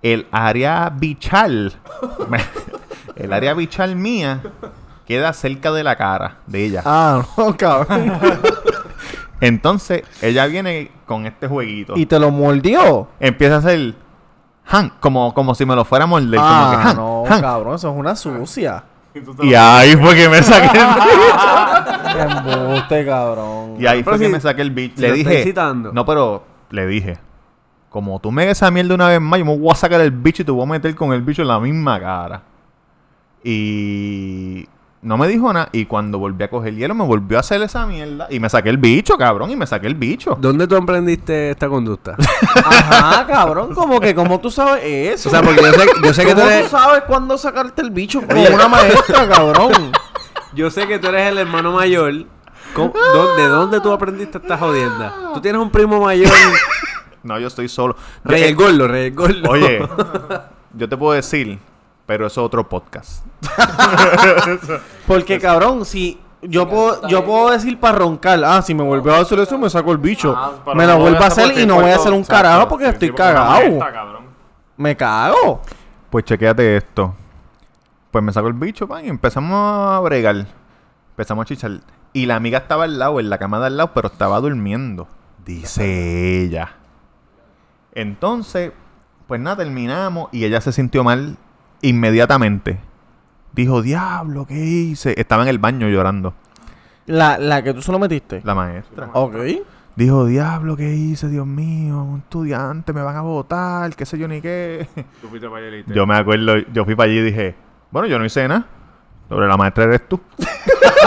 el 0.03 0.27
área 0.33 0.91
bichal, 0.95 1.75
el 3.17 3.33
área 3.33 3.55
bichal 3.55 3.97
mía, 3.97 4.41
queda 5.07 5.33
cerca 5.33 5.73
de 5.73 5.85
la 5.85 5.97
cara 5.97 6.39
de 6.47 6.65
ella. 6.65 6.83
Ah, 6.85 7.23
no, 7.37 7.57
cabrón. 7.57 8.13
Entonces 9.41 10.03
ella 10.21 10.47
viene 10.47 10.91
con 11.07 11.27
este 11.27 11.47
jueguito. 11.49 11.95
y 11.97 12.07
te 12.07 12.19
lo 12.19 12.31
mordió. 12.31 13.09
empieza 13.19 13.57
a 13.57 13.59
hacer 13.59 13.95
Han, 14.67 14.91
como, 15.01 15.33
como 15.35 15.55
si 15.55 15.65
me 15.65 15.75
lo 15.75 15.85
fuera 15.85 16.05
a 16.05 16.07
morder. 16.07 16.39
como 16.39 16.71
que, 16.71 16.77
Ah, 16.77 16.91
"Han, 16.91 16.97
no, 16.97 17.25
Han". 17.27 17.41
cabrón, 17.41 17.75
eso 17.75 17.91
es 17.91 17.97
una 17.97 18.15
sucia. 18.15 18.85
Y 19.43 19.55
ahí 19.55 19.97
fue 19.97 20.15
que 20.15 20.29
me 20.29 20.41
saqué 20.43 20.79
el 20.79 22.13
Qué 22.13 22.21
embuste, 22.21 23.05
cabrón. 23.07 23.75
Y 23.81 23.87
ahí 23.87 24.03
Pero 24.05 24.17
fue 24.17 24.27
que 24.27 24.33
me 24.33 24.41
saqué 24.41 24.63
el 24.63 24.71
bicho. 24.71 24.97
si 24.97 25.03
Le 25.03 25.13
dije. 25.13 25.53
No, 25.93 26.05
pero 26.05 26.45
le 26.71 26.87
dije. 26.87 27.19
Como 27.91 28.19
tú 28.21 28.31
me 28.31 28.43
hagas 28.45 28.59
esa 28.59 28.71
mierda 28.71 28.95
una 28.95 29.09
vez 29.09 29.21
más, 29.21 29.39
yo 29.41 29.45
me 29.45 29.59
voy 29.59 29.71
a 29.71 29.75
sacar 29.75 30.01
el 30.01 30.13
bicho 30.13 30.43
y 30.43 30.45
te 30.45 30.53
voy 30.53 30.63
a 30.63 30.67
meter 30.67 30.95
con 30.95 31.13
el 31.13 31.23
bicho 31.23 31.43
en 31.43 31.49
la 31.49 31.59
misma 31.61 31.99
cara. 32.01 32.43
Y 33.43 34.67
no 35.03 35.17
me 35.17 35.27
dijo 35.27 35.53
nada. 35.53 35.69
Y 35.73 35.87
cuando 35.87 36.19
volví 36.19 36.45
a 36.45 36.49
coger 36.51 36.75
hielo, 36.75 36.95
me 36.95 37.05
volvió 37.05 37.39
a 37.39 37.41
hacer 37.41 37.61
esa 37.63 37.87
mierda. 37.87 38.29
Y 38.31 38.39
me 38.39 38.49
saqué 38.49 38.69
el 38.69 38.77
bicho, 38.79 39.17
cabrón. 39.17 39.51
Y 39.51 39.57
me 39.57 39.67
saqué 39.67 39.87
el 39.89 39.95
bicho. 39.97 40.37
¿Dónde 40.41 40.67
tú 40.69 40.77
aprendiste 40.77 41.51
esta 41.51 41.69
conducta? 41.69 42.17
Ajá, 42.65 43.27
cabrón, 43.27 43.75
como 43.75 43.99
que, 43.99 44.15
como 44.15 44.39
tú 44.41 44.51
sabes 44.51 44.85
eso? 44.85 45.29
o 45.29 45.33
sea, 45.33 45.43
porque 45.43 45.61
yo 45.63 45.73
sé, 45.73 45.89
yo 46.05 46.15
sé 46.15 46.25
que 46.25 46.35
tú 46.35 46.41
¿Cómo 46.41 46.51
eres, 46.51 46.71
tú 46.71 46.77
sabes 46.77 47.03
cuándo 47.09 47.39
sacarte 47.39 47.83
el 47.83 47.91
bicho 47.91 48.21
como 48.27 48.41
una 48.43 48.69
maestra, 48.69 49.29
cabrón? 49.29 49.73
yo 50.55 50.71
sé 50.71 50.87
que 50.87 50.99
tú 50.99 51.09
eres 51.09 51.29
el 51.29 51.39
hermano 51.39 51.73
mayor. 51.73 52.13
¿Cómo- 52.75 52.93
¿De 53.37 53.49
dónde 53.49 53.81
tú 53.81 53.91
aprendiste 53.93 54.39
esta 54.39 54.57
jodienda? 54.57 55.13
Tú 55.35 55.41
tienes 55.41 55.61
un 55.61 55.71
primo 55.71 56.01
mayor, 56.01 56.31
No, 57.23 57.39
yo 57.39 57.49
estoy 57.49 57.69
solo. 57.69 57.97
Rey 58.25 58.43
el 58.45 58.55
Gordo, 58.57 58.89
Rey 58.89 59.07
el 59.09 59.15
Gordo. 59.15 59.51
Oye, 59.51 59.87
yo 60.75 60.89
te 60.89 60.97
puedo 60.97 61.13
decir, 61.13 61.59
pero 62.07 62.27
eso 62.27 62.41
es 62.41 62.47
otro 62.47 62.69
podcast. 62.69 63.25
Porque, 65.07 65.39
cabrón, 65.39 65.85
si 65.85 66.19
yo 66.43 66.69
puedo, 66.69 67.07
yo 67.09 67.25
puedo 67.25 67.51
decir 67.51 67.79
para 67.79 67.99
roncar, 67.99 68.43
ah, 68.45 68.63
si 68.63 68.75
me 68.75 68.83
vuelve 68.83 69.15
a 69.15 69.21
hacer 69.21 69.39
eso, 69.41 69.59
me 69.59 69.69
saco 69.69 69.93
el 69.93 69.99
bicho. 69.99 70.35
Ah, 70.37 70.53
me 70.75 70.87
lo 70.87 70.99
vuelvo 70.99 71.23
a 71.23 71.27
hacer 71.27 71.59
y 71.59 71.67
no 71.67 71.77
voy 71.77 71.91
a 71.91 71.97
hacer 71.97 72.13
un 72.13 72.21
Exacto, 72.21 72.43
carajo 72.43 72.69
porque 72.69 72.87
sí, 72.87 72.91
estoy 72.93 73.09
sí, 73.09 73.13
porque 73.13 73.23
cagado. 73.23 73.79
cabrón. 73.79 74.25
Me 74.77 74.97
cago. 74.97 75.61
Pues 76.09 76.25
chequéate 76.25 76.77
esto. 76.79 77.15
Pues 78.11 78.25
me 78.25 78.33
sacó 78.33 78.49
el 78.49 78.55
bicho, 78.55 78.89
pan, 78.89 79.05
y 79.05 79.09
empezamos 79.09 79.53
a 79.55 80.01
bregar. 80.01 80.47
Empezamos 81.11 81.43
a 81.43 81.47
chichar. 81.47 81.73
Y 82.13 82.27
la 82.27 82.37
amiga 82.37 82.59
estaba 82.59 82.85
al 82.85 82.99
lado, 82.99 83.21
en 83.21 83.31
la 83.31 83.39
cama 83.39 83.61
de 83.61 83.67
al 83.67 83.77
lado, 83.77 83.93
pero 83.95 84.09
estaba 84.09 84.41
durmiendo. 84.41 85.07
Dice 85.45 86.43
ella. 86.43 86.80
Entonces, 87.95 88.73
pues 89.27 89.41
nada, 89.41 89.57
terminamos 89.57 90.29
y 90.33 90.45
ella 90.45 90.61
se 90.61 90.73
sintió 90.73 91.05
mal 91.05 91.37
inmediatamente. 91.83 92.81
Dijo, 93.53 93.83
diablo, 93.83 94.47
¿qué 94.47 94.55
hice? 94.55 95.15
Estaba 95.19 95.43
en 95.43 95.49
el 95.49 95.59
baño 95.59 95.89
llorando, 95.89 96.35
La, 97.07 97.37
la 97.39 97.63
que 97.63 97.75
tú 97.75 97.83
solo 97.83 97.99
metiste. 97.99 98.41
la 98.45 98.55
maestra. 98.55 99.11
Ok. 99.13 99.35
Dijo, 99.97 100.25
diablo, 100.25 100.77
¿qué 100.77 100.95
hice? 100.95 101.29
Dios 101.29 101.47
mío, 101.47 102.01
un 102.03 102.19
estudiante, 102.21 102.93
me 102.93 103.03
van 103.03 103.17
a 103.17 103.23
votar, 103.23 103.95
qué 103.97 104.07
sé 104.07 104.17
yo 104.19 104.29
ni 104.29 104.41
qué. 104.41 104.89
Tú 105.21 105.29
fuiste 105.29 105.49
para 105.49 105.67
dijiste, 105.67 105.93
Yo 105.93 106.07
me 106.07 106.17
acuerdo, 106.17 106.57
yo 106.73 106.85
fui 106.85 106.95
para 106.95 107.11
allí 107.11 107.19
y 107.19 107.23
dije, 107.23 107.55
bueno, 107.91 108.07
yo 108.07 108.19
no 108.19 108.25
hice 108.25 108.47
nada. 108.47 108.67
Sobre 109.29 109.47
la 109.49 109.57
maestra 109.57 109.85
eres 109.85 110.09
tú. 110.09 110.21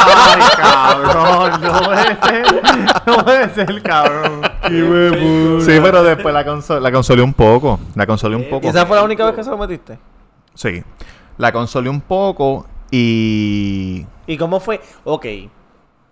Ay, 0.06 0.42
cabrón. 0.58 1.62
No 1.62 1.82
puede 1.84 2.18
ser. 2.22 2.64
No 3.06 3.18
puede 3.24 3.50
ser, 3.54 3.82
cabrón. 3.84 4.42
Sí, 4.66 5.80
pero 5.82 6.04
después 6.04 6.34
la, 6.34 6.44
la 6.80 6.92
consolé 6.92 7.22
un 7.22 7.34
poco. 7.34 7.80
La 7.96 8.06
consolé 8.06 8.36
un 8.36 8.50
poco. 8.50 8.66
¿Y 8.66 8.70
esa 8.70 8.86
fue 8.86 8.98
la 8.98 9.04
única 9.04 9.26
vez 9.26 9.36
que 9.36 9.44
se 9.44 9.50
lo 9.50 9.58
metiste? 9.58 10.00
Sí. 10.54 10.84
La 11.38 11.52
consolé 11.52 11.90
un 11.90 12.02
poco 12.02 12.66
y... 12.92 14.06
¿Y 14.28 14.38
cómo 14.38 14.60
fue? 14.60 14.82
Ok. 15.04 15.26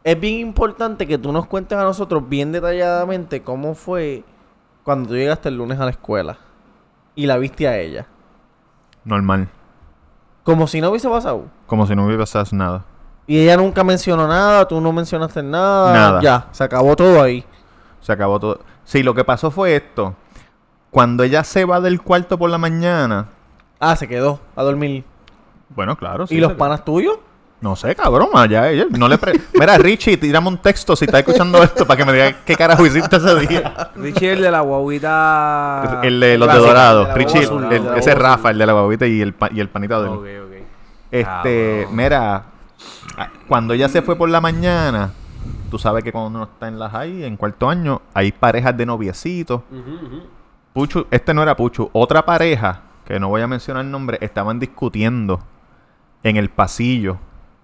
Es 0.04 0.20
bien 0.20 0.40
importante 0.40 1.08
que 1.08 1.18
tú 1.18 1.32
nos 1.32 1.46
cuentes 1.46 1.78
a 1.78 1.84
nosotros 1.84 2.28
bien 2.28 2.52
detalladamente 2.52 3.44
cómo 3.44 3.76
fue 3.76 4.24
cuando 4.84 5.10
tú 5.10 5.16
llegaste 5.16 5.50
el 5.50 5.58
lunes 5.58 5.80
a 5.80 5.86
la 5.86 5.92
escuela 5.92 6.38
y 7.16 7.28
la 7.28 7.38
viste 7.38 7.68
a 7.68 7.78
ella. 7.78 8.08
Normal. 9.04 9.48
Como 10.44 10.66
si 10.66 10.82
no 10.82 10.90
hubiese 10.90 11.08
pasado. 11.08 11.46
Como 11.68 11.86
si 11.86 11.96
no 11.96 12.06
hubiera 12.06 12.24
pasado 12.24 12.46
nada. 12.54 12.86
Y 13.28 13.40
ella 13.40 13.58
nunca 13.58 13.84
mencionó 13.84 14.28
nada, 14.28 14.68
tú 14.68 14.82
no 14.82 14.92
mencionaste 14.92 15.44
nada. 15.44 15.94
Nada. 15.94 16.22
Ya, 16.22 16.48
se 16.52 16.64
acabó 16.64 16.96
todo 16.96 17.22
ahí. 17.22 17.46
Se 18.02 18.12
acabó 18.12 18.40
todo. 18.40 18.60
Sí, 18.84 19.04
lo 19.04 19.14
que 19.14 19.24
pasó 19.24 19.52
fue 19.52 19.76
esto. 19.76 20.16
Cuando 20.90 21.24
ella 21.24 21.44
se 21.44 21.64
va 21.66 21.80
del 21.80 22.02
cuarto 22.02 22.38
por 22.38 22.50
la 22.50 22.58
mañana... 22.58 23.28
Ah, 23.80 23.96
se 23.96 24.08
quedó 24.08 24.40
a 24.56 24.64
dormir. 24.64 25.04
Bueno, 25.70 25.96
claro. 25.96 26.28
sí, 26.28 26.36
¿Y 26.36 26.40
los 26.40 26.54
panas 26.54 26.84
tuyos? 26.84 27.18
No 27.62 27.76
sé, 27.76 27.96
cabrón, 27.96 28.30
allá 28.34 28.70
ella. 28.70 28.86
No 28.90 29.08
le 29.08 29.18
pre- 29.20 29.40
Mira, 29.54 29.78
Richie, 29.78 30.18
tírame 30.18 30.48
un 30.48 30.58
texto 30.58 30.96
si 30.96 31.06
estás 31.06 31.20
escuchando 31.20 31.62
esto 31.64 31.86
para 31.86 31.96
que 31.98 32.06
me 32.06 32.12
digas 32.14 32.36
qué 32.46 32.56
carajo 32.56 32.86
hiciste 32.86 33.16
ese 33.18 33.36
día. 33.48 33.92
Richie, 33.96 34.34
el 34.34 34.42
de 34.42 34.52
la 34.52 34.62
guaguita. 34.62 36.02
el 36.04 36.20
de 36.20 36.38
los 36.40 36.52
de 36.52 36.58
Dorado. 36.60 37.02
de 37.04 37.08
la 37.10 37.14
Richie, 37.14 37.38
el- 37.40 37.46
azul, 37.46 37.70
de 37.70 37.80
la 37.80 37.98
ese 37.98 38.16
Rafa, 38.16 38.50
el 38.50 38.58
de 38.58 38.66
la 38.66 38.74
babita 38.74 39.06
y 39.08 39.22
el, 39.22 39.34
pa- 39.34 39.50
y 39.54 39.60
el 39.60 39.70
panita 39.70 40.02
de 40.02 40.08
él. 40.08 40.14
Ok, 40.14 40.26
ok. 40.48 40.68
Este, 41.12 41.78
Cabrón. 41.84 41.96
mira, 41.96 42.44
cuando 43.48 43.74
ella 43.74 43.90
se 43.90 44.02
fue 44.02 44.16
por 44.16 44.30
la 44.30 44.42
mañana, 44.42 45.12
tú 45.72 45.80
sabes 45.80 46.04
que 46.04 46.12
cuando 46.12 46.30
uno 46.38 46.44
está 46.44 46.68
en 46.68 46.78
las 46.78 46.92
high, 46.92 47.24
en 47.24 47.36
cuarto 47.38 47.68
año, 47.68 48.04
hay 48.14 48.32
parejas 48.32 48.78
de 48.78 48.86
noviecitos. 48.86 49.62
Puchu, 50.74 51.08
este 51.10 51.34
no 51.34 51.42
era 51.42 51.56
Puchu, 51.56 51.90
otra 51.94 52.24
pareja, 52.26 52.82
que 53.06 53.20
no 53.20 53.30
voy 53.30 53.42
a 53.42 53.48
mencionar 53.48 53.84
el 53.84 53.90
nombre, 53.92 54.20
estaban 54.22 54.60
discutiendo 54.60 55.40
en 56.24 56.38
el 56.38 56.50
pasillo. 56.50 57.18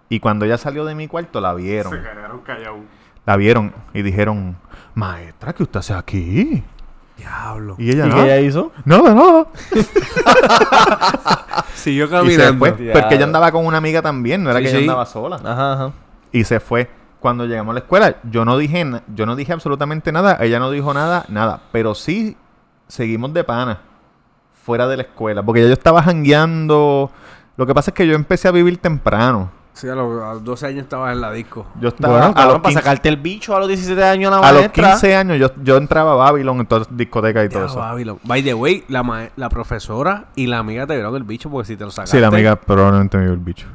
Y 0.10 0.20
cuando 0.20 0.46
ella 0.46 0.58
salió 0.58 0.86
de 0.86 0.96
mi 0.96 1.08
cuarto, 1.08 1.40
la 1.42 1.54
vieron. 1.54 1.92
Se 1.94 2.00
quedaron 2.02 2.40
callados. 2.40 2.80
La 3.26 3.36
vieron 3.36 3.74
y 3.94 4.02
dijeron, 4.02 4.56
maestra, 4.96 5.54
¿qué 5.54 5.64
usted 5.64 5.80
hace 5.80 5.94
aquí? 5.94 6.64
Diablo. 7.18 7.76
Y 7.78 7.92
ella, 7.92 8.06
¿Y 8.06 8.10
no, 8.10 8.16
qué 8.16 8.24
ella 8.24 8.40
hizo? 8.40 8.72
nada, 8.86 9.14
nada. 9.14 9.48
Siguió 11.76 12.06
Y 12.06 12.08
se 12.08 12.14
caminando. 12.16 12.58
fue, 12.60 12.72
porque 12.72 13.16
ella 13.16 13.26
andaba 13.26 13.52
con 13.52 13.66
una 13.66 13.78
amiga 13.78 14.02
también, 14.02 14.44
no 14.44 14.50
era 14.50 14.60
Sí, 14.60 14.64
que 14.66 14.70
ella 14.70 14.80
sí. 14.80 14.84
andaba 14.86 15.06
sola. 15.06 15.36
Ajá, 15.38 15.74
ajá. 15.74 15.92
Y 16.32 16.44
se 16.44 16.60
fue. 16.60 16.90
Cuando 17.28 17.46
llegamos 17.46 17.72
a 17.72 17.74
la 17.74 17.80
escuela, 17.80 18.16
yo 18.32 18.46
no 18.46 18.58
dije, 18.58 18.86
yo 19.14 19.26
no 19.26 19.36
dije 19.36 19.52
absolutamente 19.52 20.14
nada, 20.14 20.38
ella 20.40 20.60
no 20.60 20.72
dijo 20.72 20.94
nada, 20.94 21.26
nada, 21.28 21.60
pero 21.74 21.94
sí 21.94 22.38
seguimos 22.88 23.34
de 23.34 23.44
pana 23.44 23.80
fuera 24.64 24.88
de 24.88 24.96
la 24.96 25.04
escuela, 25.04 25.44
porque 25.44 25.62
ya 25.62 25.68
yo 25.68 25.74
estaba 25.74 26.02
jangueando. 26.04 27.12
Lo 27.58 27.66
que 27.66 27.74
pasa 27.74 27.92
es 27.92 27.96
que 27.96 28.08
yo 28.08 28.16
empecé 28.16 28.48
a 28.48 28.52
vivir 28.52 28.78
temprano. 28.78 29.52
Sí, 29.74 29.90
a 29.90 29.94
los, 29.96 30.24
a 30.24 30.34
los 30.36 30.44
12 30.46 30.68
años 30.68 30.84
estabas 30.84 31.12
en 31.14 31.20
la 31.22 31.32
disco. 31.34 31.66
Yo 31.82 31.90
estaba 31.90 32.14
Bueno, 32.30 32.34
a, 32.36 32.46
los 32.46 32.54
para 32.56 32.62
15, 32.70 32.74
sacarte 32.82 33.10
el 33.10 33.18
bicho 33.18 33.56
a 33.56 33.60
los 33.60 33.68
17 33.68 34.02
años 34.06 34.32
a 34.32 34.40
la 34.40 34.48
a 34.48 34.52
los 34.54 34.62
maestra. 34.62 34.90
15 34.92 35.16
años 35.18 35.38
yo, 35.38 35.52
yo 35.64 35.76
entraba 35.78 36.14
a 36.14 36.16
Babylon 36.16 36.60
en 36.62 36.66
todas 36.66 36.88
las 36.88 36.98
discotecas 36.98 37.46
y 37.46 37.50
todo 37.50 37.66
eso. 37.66 37.76
Babylon. 37.78 38.20
By 38.24 38.42
the 38.42 38.54
way, 38.54 38.86
la, 38.88 39.04
ma- 39.04 39.30
la 39.36 39.50
profesora 39.50 40.28
y 40.36 40.48
la 40.48 40.60
amiga 40.60 40.88
te 40.88 40.94
vieron 40.96 41.14
el 41.16 41.24
bicho 41.24 41.50
porque 41.50 41.68
si 41.68 41.76
te 41.76 41.84
lo 41.84 41.92
sacaste. 41.92 42.16
Sí, 42.18 42.22
la 42.22 42.28
amiga 42.28 42.56
probablemente 42.56 43.18
me 43.18 43.26
vio 43.26 43.34
el 43.34 43.40
bicho. 43.40 43.68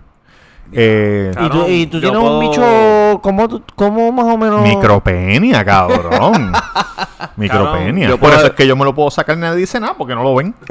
Eh, 0.75 1.33
¿Y 1.39 1.49
tú, 1.51 1.67
y 1.69 1.87
tú 1.87 2.01
tienes 2.01 2.19
puedo- 2.19 2.39
un 2.39 2.49
bicho, 2.49 3.12
¿cómo, 3.23 3.49
cómo 3.75 4.13
más 4.13 4.27
o 4.27 4.37
menos? 4.37 4.61
Micropenia, 4.63 5.65
cabrón. 5.65 6.53
Micropenia. 7.37 8.09
yo 8.09 8.19
Por 8.19 8.29
puedo- 8.31 8.37
eso 8.39 8.47
es 8.49 8.53
que 8.53 8.67
yo 8.67 8.77
me 8.77 8.85
lo 8.85 8.95
puedo 8.95 9.11
sacar 9.11 9.37
y 9.37 9.41
nadie 9.41 9.57
dice 9.59 9.81
nada 9.81 9.95
porque 9.97 10.15
no 10.15 10.23
lo 10.23 10.35
ven. 10.35 10.55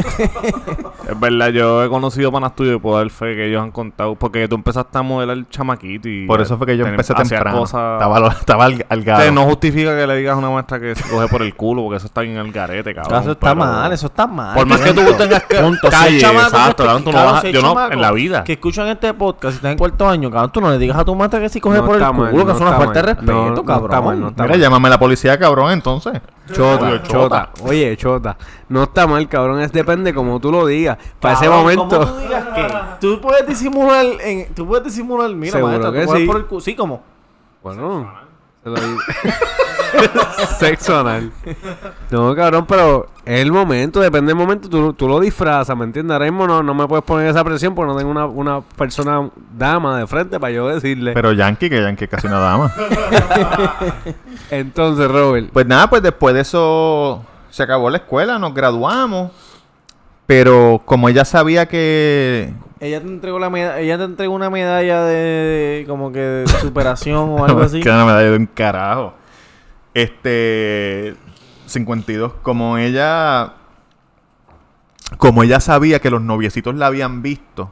Es 1.09 1.19
verdad, 1.19 1.49
yo 1.49 1.83
he 1.83 1.89
conocido 1.89 2.31
panas 2.31 2.55
tuyos 2.55 2.75
y 2.75 2.79
puedo 2.79 2.97
dar 2.97 3.09
fe 3.09 3.35
que 3.35 3.47
ellos 3.47 3.61
han 3.61 3.71
contado. 3.71 4.15
Porque 4.15 4.47
tú 4.47 4.55
empezaste 4.55 4.97
a 4.97 5.01
modelar 5.01 5.35
el 5.35 5.47
chamaquito 5.49 6.07
y. 6.07 6.25
Por 6.25 6.39
eso 6.41 6.57
fue 6.57 6.67
que 6.67 6.77
yo 6.77 6.83
ten- 6.85 6.93
empecé 6.93 7.13
temprano. 7.13 7.59
cosas- 7.59 7.93
Estaba, 7.95 8.19
lo- 8.19 8.27
estaba 8.29 8.65
al, 8.65 8.85
al 8.87 8.99
O 8.99 9.03
gado. 9.03 9.21
sea, 9.21 9.31
no 9.31 9.43
justifica 9.43 9.97
que 9.97 10.07
le 10.07 10.15
digas 10.17 10.35
a 10.35 10.37
una 10.37 10.49
maestra 10.51 10.79
que 10.79 10.95
se 10.95 11.03
coge 11.09 11.27
por 11.27 11.41
el 11.41 11.53
culo, 11.55 11.81
porque 11.83 11.97
eso 11.97 12.05
está 12.05 12.21
bien 12.21 12.37
el 12.37 12.51
garete, 12.51 12.93
cabrón. 12.95 13.21
Eso 13.23 13.31
está 13.31 13.47
pero- 13.47 13.55
mal, 13.55 13.91
eso 13.91 14.05
está 14.07 14.27
mal. 14.27 14.53
Por 14.55 14.65
más 14.67 14.79
que 14.79 14.93
tú 14.93 15.01
tengas 15.17 15.43
que- 15.43 15.57
Punto. 15.57 15.89
Si 15.89 15.95
hay 15.95 16.01
calle, 16.03 16.19
chamacos 16.21 16.53
exacto, 16.53 16.83
que- 16.83 16.87
cabrón, 16.87 17.03
tú 17.03 17.11
no 17.11 17.17
vas 17.25 17.33
a- 17.33 17.41
si 17.41 17.47
hay 17.47 17.53
yo 17.53 17.61
no, 17.61 17.67
chamacos 17.69 17.91
en 17.93 18.01
la 18.01 18.11
vida. 18.11 18.43
Que 18.43 18.53
escuchan 18.53 18.87
este 18.87 19.13
podcast, 19.13 19.51
si 19.53 19.55
estás 19.57 19.71
en 19.71 19.77
cuarto 19.77 20.07
año, 20.07 20.31
cabrón, 20.31 20.51
tú 20.53 20.61
no 20.61 20.69
le 20.69 20.77
digas 20.77 20.97
a 20.97 21.03
tu 21.03 21.15
maestra 21.15 21.39
que 21.41 21.49
si 21.49 21.59
coge 21.59 21.77
No 21.79 21.85
por 21.85 21.95
el 21.95 22.01
está 22.01 22.13
culo, 22.15 22.40
que 22.45 22.51
no 22.51 22.55
es 22.57 22.61
una 22.61 22.71
falta 22.77 22.93
de 22.93 23.01
respeto, 23.01 23.31
No, 23.31 23.49
no 23.49 23.55
está 23.61 23.65
cabrón. 23.73 24.05
mal, 24.05 24.19
no 24.21 24.27
está 24.29 24.43
Mira, 24.43 24.55
llámame 24.57 24.87
a 24.87 24.89
la 24.91 24.99
policía, 24.99 25.37
cabrón, 25.39 25.71
entonces. 25.71 26.21
Chota, 26.51 26.85
Obvio, 26.85 26.97
chota. 26.99 27.49
Oye, 27.63 27.95
chota. 27.97 28.37
No 28.69 28.83
está 28.83 29.07
mal, 29.07 29.27
cabrón. 29.29 29.61
Es 29.61 29.71
depende 29.71 30.13
como 30.13 30.39
tú 30.39 30.51
lo 30.51 30.65
digas. 30.65 30.97
Para 31.19 31.35
ese 31.35 31.45
Cabrón, 31.45 31.61
momento. 31.61 31.99
¿cómo 31.99 32.11
tú 32.11 32.19
digas 32.19 32.45
que? 32.55 32.67
Tú 33.07 33.19
puedes 33.21 33.47
disimular, 33.47 34.05
en, 34.23 34.53
tú 34.53 34.67
puedes 34.67 34.83
disimular, 34.85 35.29
mira, 35.31 35.53
Seguro 35.53 35.71
maestra, 35.79 35.91
que 35.91 35.99
tú 36.01 36.05
coges 36.07 36.21
sí. 36.21 36.27
por 36.27 36.37
el 36.37 36.45
culo. 36.45 36.61
Sí, 36.61 36.75
como. 36.75 37.01
Bueno, 37.63 38.11
se 38.63 38.69
lo 38.69 38.75
digo. 38.79 38.99
Sexo 40.59 40.99
anal. 40.99 41.31
No, 42.09 42.35
cabrón, 42.35 42.65
pero 42.67 43.07
es 43.25 43.39
el 43.41 43.51
momento, 43.51 43.99
depende 43.99 44.29
del 44.33 44.37
momento, 44.37 44.69
tú, 44.69 44.93
tú 44.93 45.07
lo 45.07 45.19
disfrazas, 45.19 45.75
¿me 45.77 45.83
entiendes? 45.85 46.13
Ahora 46.13 46.25
mismo 46.25 46.47
no, 46.47 46.61
no 46.63 46.73
me 46.73 46.87
puedes 46.87 47.03
poner 47.05 47.27
esa 47.29 47.43
presión 47.43 47.73
porque 47.75 47.91
no 47.91 47.97
tengo 47.97 48.11
una, 48.11 48.25
una 48.25 48.61
persona 48.61 49.29
dama 49.57 49.97
de 49.99 50.07
frente 50.07 50.39
para 50.39 50.51
yo 50.53 50.67
decirle. 50.67 51.13
Pero 51.13 51.31
Yankee, 51.33 51.69
que 51.69 51.81
Yankee 51.81 52.05
es 52.05 52.09
casi 52.09 52.27
una 52.27 52.39
dama. 52.39 52.71
Entonces, 54.51 55.09
Robert, 55.09 55.49
Pues 55.51 55.65
nada, 55.65 55.89
pues 55.89 56.01
después 56.01 56.33
de 56.35 56.41
eso 56.41 57.23
se 57.49 57.63
acabó 57.63 57.89
la 57.89 57.97
escuela, 57.97 58.39
nos 58.39 58.53
graduamos. 58.53 59.31
Pero 60.25 60.81
como 60.85 61.09
ella 61.09 61.25
sabía 61.25 61.65
que... 61.67 62.53
Ella 62.79 63.01
te 63.01 63.07
entregó 63.07 63.37
la 63.37 63.49
meda- 63.49 63.79
ella 63.79 63.97
te 63.97 64.05
entregó 64.05 64.33
una 64.33 64.49
medalla 64.49 65.03
de 65.03 65.83
como 65.87 66.11
que 66.11 66.19
de 66.19 66.47
superación 66.47 67.17
o 67.37 67.45
algo 67.45 67.61
así. 67.61 67.81
que 67.81 67.89
no 67.89 68.05
me 68.05 68.11
da 68.13 68.19
de 68.19 68.35
un 68.37 68.45
carajo. 68.47 69.13
Este... 69.93 71.15
52. 71.65 72.33
Como 72.41 72.77
ella... 72.77 73.53
Como 75.17 75.43
ella 75.43 75.59
sabía 75.59 75.99
que 75.99 76.09
los 76.09 76.21
noviecitos 76.21 76.73
la 76.75 76.87
habían 76.87 77.21
visto, 77.21 77.69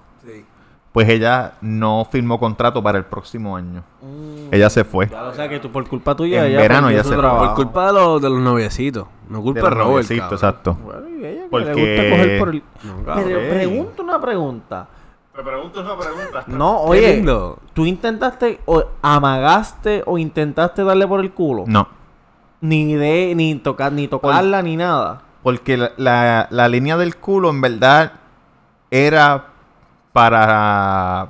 pues 0.91 1.07
ella 1.07 1.53
no 1.61 2.05
firmó 2.11 2.37
contrato 2.37 2.83
para 2.83 2.97
el 2.97 3.05
próximo 3.05 3.55
año. 3.55 3.83
Mm. 4.01 4.53
Ella 4.53 4.69
se 4.69 4.83
fue. 4.83 5.07
Ya, 5.07 5.23
o 5.23 5.33
sea 5.33 5.47
que 5.47 5.59
tú 5.59 5.71
por 5.71 5.87
culpa 5.87 6.15
tuya 6.15 6.41
En 6.45 6.51
ella 6.51 6.59
verano 6.59 6.89
su 6.89 6.95
se 6.97 7.03
fue. 7.03 7.17
trabajo. 7.17 7.45
por 7.45 7.55
culpa 7.55 7.87
de 7.87 7.93
los, 7.93 8.21
de 8.21 8.29
los 8.29 8.39
noviecitos, 8.39 9.07
no 9.29 9.41
culpa 9.41 9.61
de, 9.61 9.69
De 9.69 9.75
Robert. 9.75 10.11
exacto. 10.11 10.73
Bueno, 10.83 11.07
y 11.09 11.25
ella 11.25 11.43
que 11.43 11.47
Porque- 11.49 11.73
le 11.73 11.73
gusta 11.73 12.09
coger 12.09 12.39
por 12.39 12.49
el... 12.49 12.63
No, 12.83 13.05
cabrón. 13.05 13.25
Pero 13.25 13.49
pregunto 13.49 14.03
una 14.03 14.21
pregunta. 14.21 14.87
Te 15.35 15.41
pregunto 15.43 15.79
una 15.81 15.97
pregunta. 15.97 16.43
No, 16.47 16.81
oye. 16.81 17.23
¿tú 17.73 17.85
intentaste 17.85 18.59
o 18.65 18.83
amagaste 19.01 20.03
o 20.05 20.17
intentaste 20.17 20.83
darle 20.83 21.07
por 21.07 21.21
el 21.21 21.31
culo? 21.31 21.63
No. 21.67 21.98
Ni 22.61 22.93
de, 22.93 23.33
ni 23.35 23.55
tocar, 23.55 23.91
ni 23.93 24.07
tocarla, 24.07 24.61
ni 24.61 24.75
nada. 24.75 25.21
Porque 25.43 25.77
la, 25.77 25.91
la- 25.97 26.47
la 26.49 26.67
línea 26.67 26.97
del 26.97 27.15
culo 27.15 27.49
en 27.49 27.61
verdad 27.61 28.13
era 28.91 29.45
para... 30.13 31.29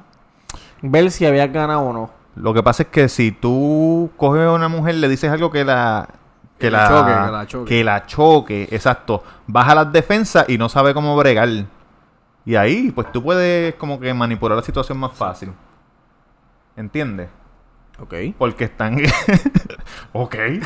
Ver 0.82 1.12
si 1.12 1.26
habías 1.26 1.52
ganado 1.52 1.82
o 1.82 1.94
no. 1.94 2.10
Lo 2.36 2.54
que 2.54 2.64
pasa 2.64 2.84
es 2.84 2.90
que 2.90 3.10
si 3.10 3.32
tú 3.32 4.10
coges 4.18 4.44
a 4.48 4.52
una 4.54 4.68
mujer, 4.70 4.96
le 4.96 5.08
dices 5.10 5.32
algo 5.32 5.52
que 5.52 5.64
la... 5.66 6.08
Que, 6.58 6.70
la 6.72 6.88
choque, 6.90 7.12
que 7.12 7.32
la 7.32 7.46
choque. 7.48 7.66
que 7.70 7.84
la 7.84 8.06
choque, 8.06 8.68
exacto. 8.72 9.24
Baja 9.48 9.76
las 9.76 9.92
defensas 9.94 10.46
y 10.50 10.58
no 10.58 10.68
sabe 10.68 10.94
cómo 10.94 11.16
bregar. 11.16 11.48
Y 12.46 12.56
ahí, 12.56 12.92
pues 12.92 13.12
tú 13.14 13.22
puedes 13.24 13.76
como 13.76 14.00
que 14.00 14.14
manipular 14.14 14.58
la 14.58 14.64
situación 14.64 14.98
más 14.98 15.14
fácil. 15.14 15.52
¿Entiendes? 16.76 17.30
Ok. 18.00 18.14
Porque 18.38 18.66
están... 18.66 18.98
ok. 20.14 20.36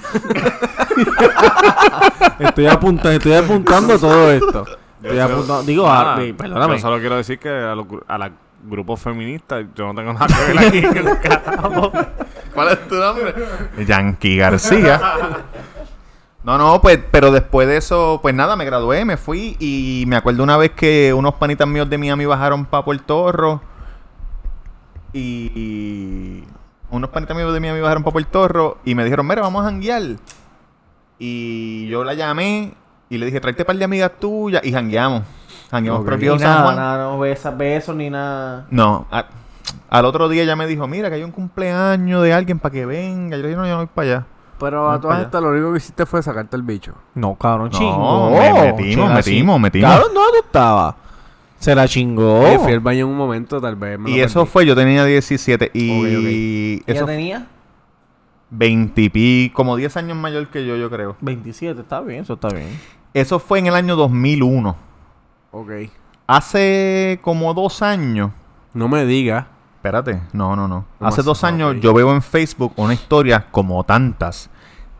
Estoy, 2.39 2.67
apunta- 2.67 3.13
estoy 3.13 3.34
apuntando 3.34 3.97
todo 3.99 4.31
esto. 4.31 4.65
Estoy 5.01 5.19
apuntando. 5.19 5.63
Digo, 5.63 5.88
Nada, 5.88 6.21
eh, 6.23 6.34
perdóname. 6.34 6.75
Yo 6.75 6.79
solo 6.81 6.99
quiero 6.99 7.17
decir 7.17 7.39
que 7.39 7.49
a 7.49 7.75
los, 7.75 7.86
a 8.07 8.17
los 8.17 8.29
grupos 8.65 9.01
feministas 9.01 9.65
yo 9.75 9.88
no 9.88 9.95
tengo 9.95 10.13
nada 10.13 10.27
que 10.27 10.53
ver 10.53 10.67
aquí. 10.67 10.81
carajo. 11.21 11.91
¿Cuál 12.53 12.67
es 12.69 12.88
tu 12.88 12.95
nombre? 12.95 13.34
Yankee 13.86 14.38
García. 14.38 14.99
No, 16.45 16.57
no, 16.57 16.81
pues, 16.81 16.99
pero 17.09 17.31
después 17.31 17.69
de 17.69 17.77
eso, 17.77 18.19
pues 18.21 18.36
nada, 18.36 18.57
me 18.57 18.65
gradué, 18.65 19.05
me 19.05 19.15
fui 19.15 19.55
y 19.61 20.03
me 20.07 20.17
acuerdo 20.17 20.43
una 20.43 20.57
vez 20.57 20.71
que 20.71 21.13
unos 21.13 21.36
panitas 21.36 21.65
míos 21.69 21.89
de 21.89 21.97
Miami 21.97 22.25
bajaron 22.25 22.65
para 22.65 22.84
Puerto 22.84 23.31
Rico 23.31 23.61
y, 25.13 25.51
y 25.55 26.43
unos 26.94 27.10
panitas 27.10 27.36
míos 27.36 27.54
de 27.54 27.60
Miami 27.60 27.82
bajaron 27.82 28.04
para 28.04 28.14
Puerto 28.14 28.48
Rico 28.48 28.78
y 28.86 28.96
me 28.96 29.04
dijeron, 29.04 29.28
mira, 29.28 29.41
vamos 29.41 29.62
a 29.64 29.66
janguear. 29.66 30.02
Y 31.20 31.88
yo 31.88 32.04
la 32.04 32.14
llamé 32.14 32.74
y 33.10 33.18
le 33.18 33.26
dije, 33.26 33.39
tráete 33.39 33.64
un 33.64 33.68
par 33.68 33.76
de 33.78 33.86
amigas 33.86 34.12
tuyas 34.20 34.64
y 34.64 34.72
jangueamos. 34.72 35.24
Jangueamos 35.72 36.02
Ok. 36.02 36.06
por 36.06 36.14
el 36.14 36.20
Ni 36.20 36.24
viejo 36.26 36.39
San 36.39 36.50
nada, 36.50 36.64
Juan. 36.64 36.76
nada, 36.76 37.04
no 37.06 37.20
besas, 37.20 37.58
besos 37.58 37.96
ni 37.96 38.10
nada. 38.10 38.66
No, 38.70 39.08
al 39.89 40.06
otro 40.06 40.28
día 40.30 40.44
ella 40.44 40.56
me 40.56 40.68
dijo, 40.68 40.88
mira, 40.88 41.10
que 41.10 41.16
hay 41.16 41.24
un 41.24 41.32
cumpleaños 41.32 42.22
de 42.24 42.34
alguien 42.34 42.60
para 42.60 42.74
que 42.74 42.86
venga. 42.86 43.38
Yo 43.38 43.44
le 43.44 43.50
dije, 43.50 43.60
no, 43.60 43.66
yo 43.66 43.72
no 43.74 43.78
voy 43.78 43.88
para 43.94 44.08
allá. 44.08 44.26
Pero 44.60 44.89
a 44.91 45.00
todas 45.02 45.22
estas 45.22 45.41
lo 45.41 45.50
único 45.50 45.72
que 45.72 45.78
hiciste 45.78 46.06
fue 46.06 46.22
sacarte 46.22 46.56
el 46.56 46.62
bicho. 46.62 46.94
No, 47.16 47.36
cabrón, 47.36 47.70
No, 47.74 47.78
chingó. 47.78 48.30
me 48.32 48.72
metimos, 48.72 49.12
metimos, 49.14 49.60
metimos. 49.60 49.91
Cabrón, 49.91 50.14
¿dónde 50.14 50.39
tú 50.39 50.46
estabas? 50.46 50.96
Se 51.64 51.74
la 51.76 51.88
chingó. 51.88 52.41
Oye, 52.41 52.59
fui 52.59 52.74
al 52.74 52.80
baño 52.82 53.05
en 53.05 53.11
un 53.11 53.18
momento, 53.18 53.61
tal 53.61 53.76
vez 53.78 53.97
me 53.97 54.11
Y 54.11 54.18
lo 54.18 54.26
eso 54.26 54.39
perdí. 54.41 54.51
fue, 54.51 54.66
yo 54.66 54.76
tenía 54.76 55.05
17 55.05 55.72
y 55.74 56.80
¿Qué 56.80 56.91
eso 56.91 57.05
fue 57.05 57.16
tenía? 57.16 57.47
20 58.49 59.01
y 59.01 59.09
pi- 59.09 59.51
como 59.53 59.76
10 59.78 59.95
años 59.97 60.18
mayor 60.18 60.47
que 60.49 60.66
yo, 60.66 60.76
yo 60.76 60.89
creo. 60.89 61.16
27, 61.22 61.82
está 61.82 62.01
bien, 62.01 62.22
eso 62.24 62.34
está 62.34 62.49
bien. 62.49 62.68
Eso 63.14 63.39
fue 63.39 63.59
en 63.59 63.68
el 63.68 63.76
año 63.76 63.95
2001. 63.95 64.76
Ok. 65.51 65.72
Hace 66.28 67.20
como 67.22 67.53
dos 67.53 67.82
años. 67.82 68.32
No 68.74 68.88
me 68.88 69.05
digas. 69.05 69.45
Espérate, 69.78 70.22
no, 70.34 70.55
no, 70.55 70.68
no. 70.68 70.86
¿Cómo 70.99 71.07
Hace 71.09 71.22
dos 71.24 71.43
años 71.43 71.76
yo 71.80 71.93
veo 71.93 72.11
en 72.14 72.22
Facebook 72.22 72.74
una 72.76 72.93
historia 72.93 73.45
como 73.51 73.84
tantas 73.84 74.49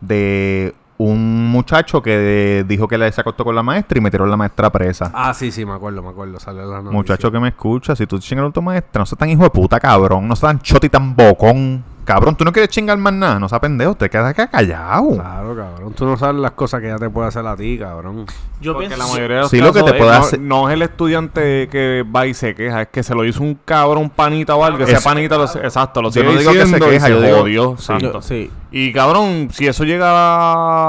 de 0.00 0.74
un 0.98 1.50
muchacho 1.50 2.02
que 2.02 2.64
dijo 2.66 2.86
que 2.86 2.98
le 2.98 3.10
se 3.10 3.20
acostó 3.20 3.44
con 3.44 3.54
la 3.54 3.62
maestra 3.62 3.98
y 3.98 4.00
metieron 4.00 4.28
a 4.28 4.30
la 4.30 4.36
maestra 4.36 4.70
presa. 4.70 5.10
Ah, 5.14 5.34
sí, 5.34 5.50
sí, 5.50 5.64
me 5.64 5.72
acuerdo, 5.72 6.02
me 6.02 6.10
acuerdo. 6.10 6.38
Salió 6.38 6.62
la 6.62 6.76
noticia. 6.76 6.92
Muchacho 6.92 7.32
que 7.32 7.40
me 7.40 7.48
escucha, 7.48 7.96
si 7.96 8.06
tú 8.06 8.18
chingas 8.18 8.48
a 8.48 8.52
tu 8.52 8.62
maestra, 8.62 9.00
no 9.00 9.06
seas 9.06 9.18
tan 9.18 9.28
hijo 9.28 9.42
de 9.42 9.50
puta, 9.50 9.80
cabrón. 9.80 10.28
No 10.28 10.36
seas 10.36 10.52
tan 10.52 10.60
choti 10.60 10.88
tan 10.88 11.14
bocón. 11.16 11.84
Cabrón, 12.04 12.36
tú 12.36 12.44
no 12.44 12.52
quieres 12.52 12.68
chingar 12.70 12.98
más 12.98 13.12
nada. 13.12 13.38
No 13.38 13.48
seas 13.48 13.60
pendejo, 13.60 13.94
te 13.94 14.10
quedas 14.10 14.26
acá 14.30 14.46
callado. 14.48 15.10
Claro, 15.14 15.56
cabrón. 15.56 15.92
Tú 15.94 16.04
no 16.04 16.16
sabes 16.16 16.36
las 16.40 16.52
cosas 16.52 16.80
que 16.80 16.88
ya 16.88 16.96
te 16.96 17.08
puede 17.10 17.28
hacer 17.28 17.46
a 17.46 17.56
ti, 17.56 17.78
cabrón. 17.78 18.26
Yo 18.60 18.72
Porque 18.74 18.88
pienso 18.88 19.04
la 19.06 19.12
mayoría 19.12 19.36
de 19.36 19.42
los 19.42 19.50
Sí, 19.50 19.58
lo 19.60 19.72
que 19.72 19.82
te 19.82 19.94
puede 19.94 20.10
es- 20.12 20.16
hacer- 20.18 20.40
no, 20.40 20.62
no 20.62 20.68
es 20.68 20.74
el 20.74 20.82
estudiante 20.82 21.68
que 21.68 22.04
va 22.14 22.26
y 22.26 22.34
se 22.34 22.54
queja, 22.54 22.82
es 22.82 22.88
que 22.88 23.02
se 23.02 23.14
lo 23.14 23.24
hizo 23.24 23.42
un 23.42 23.58
cabrón 23.64 24.08
panita 24.10 24.54
o 24.54 24.64
algo, 24.64 24.78
que 24.78 24.84
ese 24.84 24.94
Es- 24.94 25.02
panita 25.04 25.36
lo, 25.36 25.44
exacto, 25.44 26.00
lo 26.02 26.08
Yo 26.08 26.20
sigue 26.22 26.32
no 26.32 26.38
digo 26.38 26.52
que 26.52 26.66
se 26.66 26.80
queja, 26.80 27.06
se 27.06 27.12
yo 27.12 27.20
digo- 27.22 27.48
Yo- 27.48 27.72
exacto. 27.72 28.22
sí. 28.22 28.50
Y 28.76 28.92
cabrón, 28.92 29.48
si 29.52 29.68
eso 29.68 29.84
llega 29.84 30.08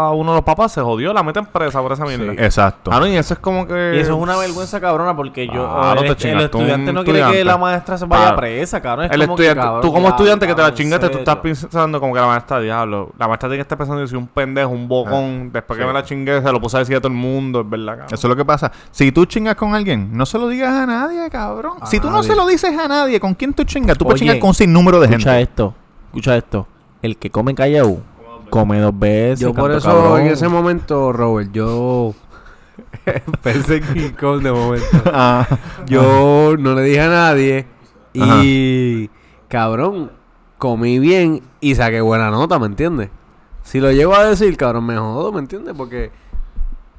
a 0.08 0.12
uno 0.12 0.32
de 0.32 0.38
los 0.38 0.44
papás, 0.44 0.72
se 0.72 0.82
jodió, 0.82 1.14
la 1.14 1.22
meten 1.22 1.46
presa 1.46 1.82
por 1.82 1.92
esa 1.92 2.04
mierda. 2.04 2.34
Exacto. 2.44 2.90
Cabrón, 2.90 3.10
y 3.12 3.18
eso 3.18 3.36
es 3.36 3.40
como 3.40 3.68
que... 3.68 3.94
Y 3.96 4.00
eso 4.00 4.14
es 4.14 4.18
una 4.20 4.36
vergüenza 4.38 4.82
cabrona 4.82 5.16
porque 5.16 5.46
yo 5.46 5.54
Claro, 5.70 6.02
el, 6.02 6.16
te 6.16 6.44
estudiante 6.46 6.92
no 6.92 7.04
quiere 7.04 7.24
que 7.32 7.44
la 7.46 7.58
maestra 7.58 7.98
se 7.98 8.06
vaya 8.06 8.24
Claro. 8.24 8.38
presa, 8.38 8.82
cabrón. 8.82 9.06
Es 9.06 9.12
El 9.12 9.22
como 9.22 9.36
que, 9.36 9.44
estudiante, 9.44 9.62
cabrón, 9.62 9.82
tú 9.82 9.94
como 9.94 10.08
estudiante 10.10 10.48
que 10.48 10.56
te 10.56 10.62
la 10.64 10.74
chingaste, 10.74 11.05
tú 11.12 11.18
estás 11.20 11.36
pensando 11.38 12.00
como 12.00 12.14
que 12.14 12.20
la 12.20 12.28
maestra, 12.28 12.60
diablo, 12.60 13.12
la 13.18 13.28
maestra 13.28 13.50
tiene 13.50 13.58
que 13.58 13.62
estar 13.64 13.78
pensando, 13.78 14.02
yo 14.02 14.08
soy 14.08 14.18
un 14.18 14.28
pendejo, 14.28 14.70
un 14.70 14.88
bocón, 14.88 15.52
después 15.52 15.80
que 15.80 15.86
me 15.86 15.94
la 15.94 16.04
chingué, 16.04 16.42
se 16.42 16.52
lo 16.52 16.60
puse 16.62 16.78
a 16.78 16.80
decir 16.80 16.96
a 16.96 17.00
todo 17.00 17.10
el 17.12 17.18
mundo, 17.18 17.62
es 17.62 17.70
verdad, 17.70 17.94
cabrón. 17.94 18.08
Eso 18.14 18.28
es 18.28 18.30
lo 18.30 18.36
que 18.36 18.46
pasa. 18.46 18.72
Si 18.92 19.12
tú 19.12 19.26
chingas 19.26 19.56
con 19.56 19.74
alguien, 19.76 20.10
no 20.16 20.26
se 20.26 20.38
lo 20.38 20.48
digas 20.48 20.74
a 20.74 20.86
nadie, 20.86 21.30
cabrón. 21.30 21.78
A 21.82 21.86
si 21.88 22.00
tú 22.00 22.10
no 22.10 22.24
se 22.24 22.36
lo 22.36 22.46
dices 22.48 22.78
a 22.78 22.88
nadie, 22.88 23.20
¿con 23.20 23.34
quién 23.34 23.54
tú 23.54 23.64
chingas? 23.64 23.98
Tú 23.98 24.06
puedes 24.06 24.20
chingar 24.20 24.40
con 24.40 24.50
un 24.50 24.56
sinnúmero 24.56 25.00
de 25.00 25.06
Escucha 25.08 25.32
gente. 25.36 25.42
esto, 25.44 25.74
escucha 26.08 26.36
esto. 26.38 26.68
El 27.02 27.18
que 27.18 27.30
come 27.30 27.54
callao, 27.56 28.00
come 28.50 28.80
dos 28.80 28.98
veces. 28.98 29.40
Yo 29.40 29.54
por 29.54 29.72
eso 29.72 29.88
cabrón. 29.90 30.22
en 30.22 30.28
ese 30.28 30.48
momento, 30.48 31.12
Robert, 31.12 31.52
yo 31.52 32.14
pensé 33.44 33.78
en 33.78 33.84
King 33.94 34.10
Kong 34.20 34.42
de 34.42 34.52
momento. 34.52 34.86
Ah, 35.14 35.48
Yo 35.86 36.56
no 36.58 36.74
le 36.74 36.82
dije 36.84 37.02
a 37.02 37.10
nadie 37.10 37.68
y 38.14 39.10
cabrón, 39.48 40.12
comí 40.58 41.00
bien 41.00 41.42
y 41.60 41.76
saqué 41.76 42.02
buena 42.02 42.30
nota, 42.32 42.60
¿me 42.60 42.68
entiendes? 42.68 43.10
Si 43.64 43.80
lo 43.80 43.92
llego 43.92 44.16
a 44.16 44.26
decir, 44.26 44.56
cabrón, 44.58 44.86
me 44.86 44.98
jodo, 44.98 45.32
¿me 45.32 45.40
entiendes? 45.40 45.74
Porque 45.76 46.12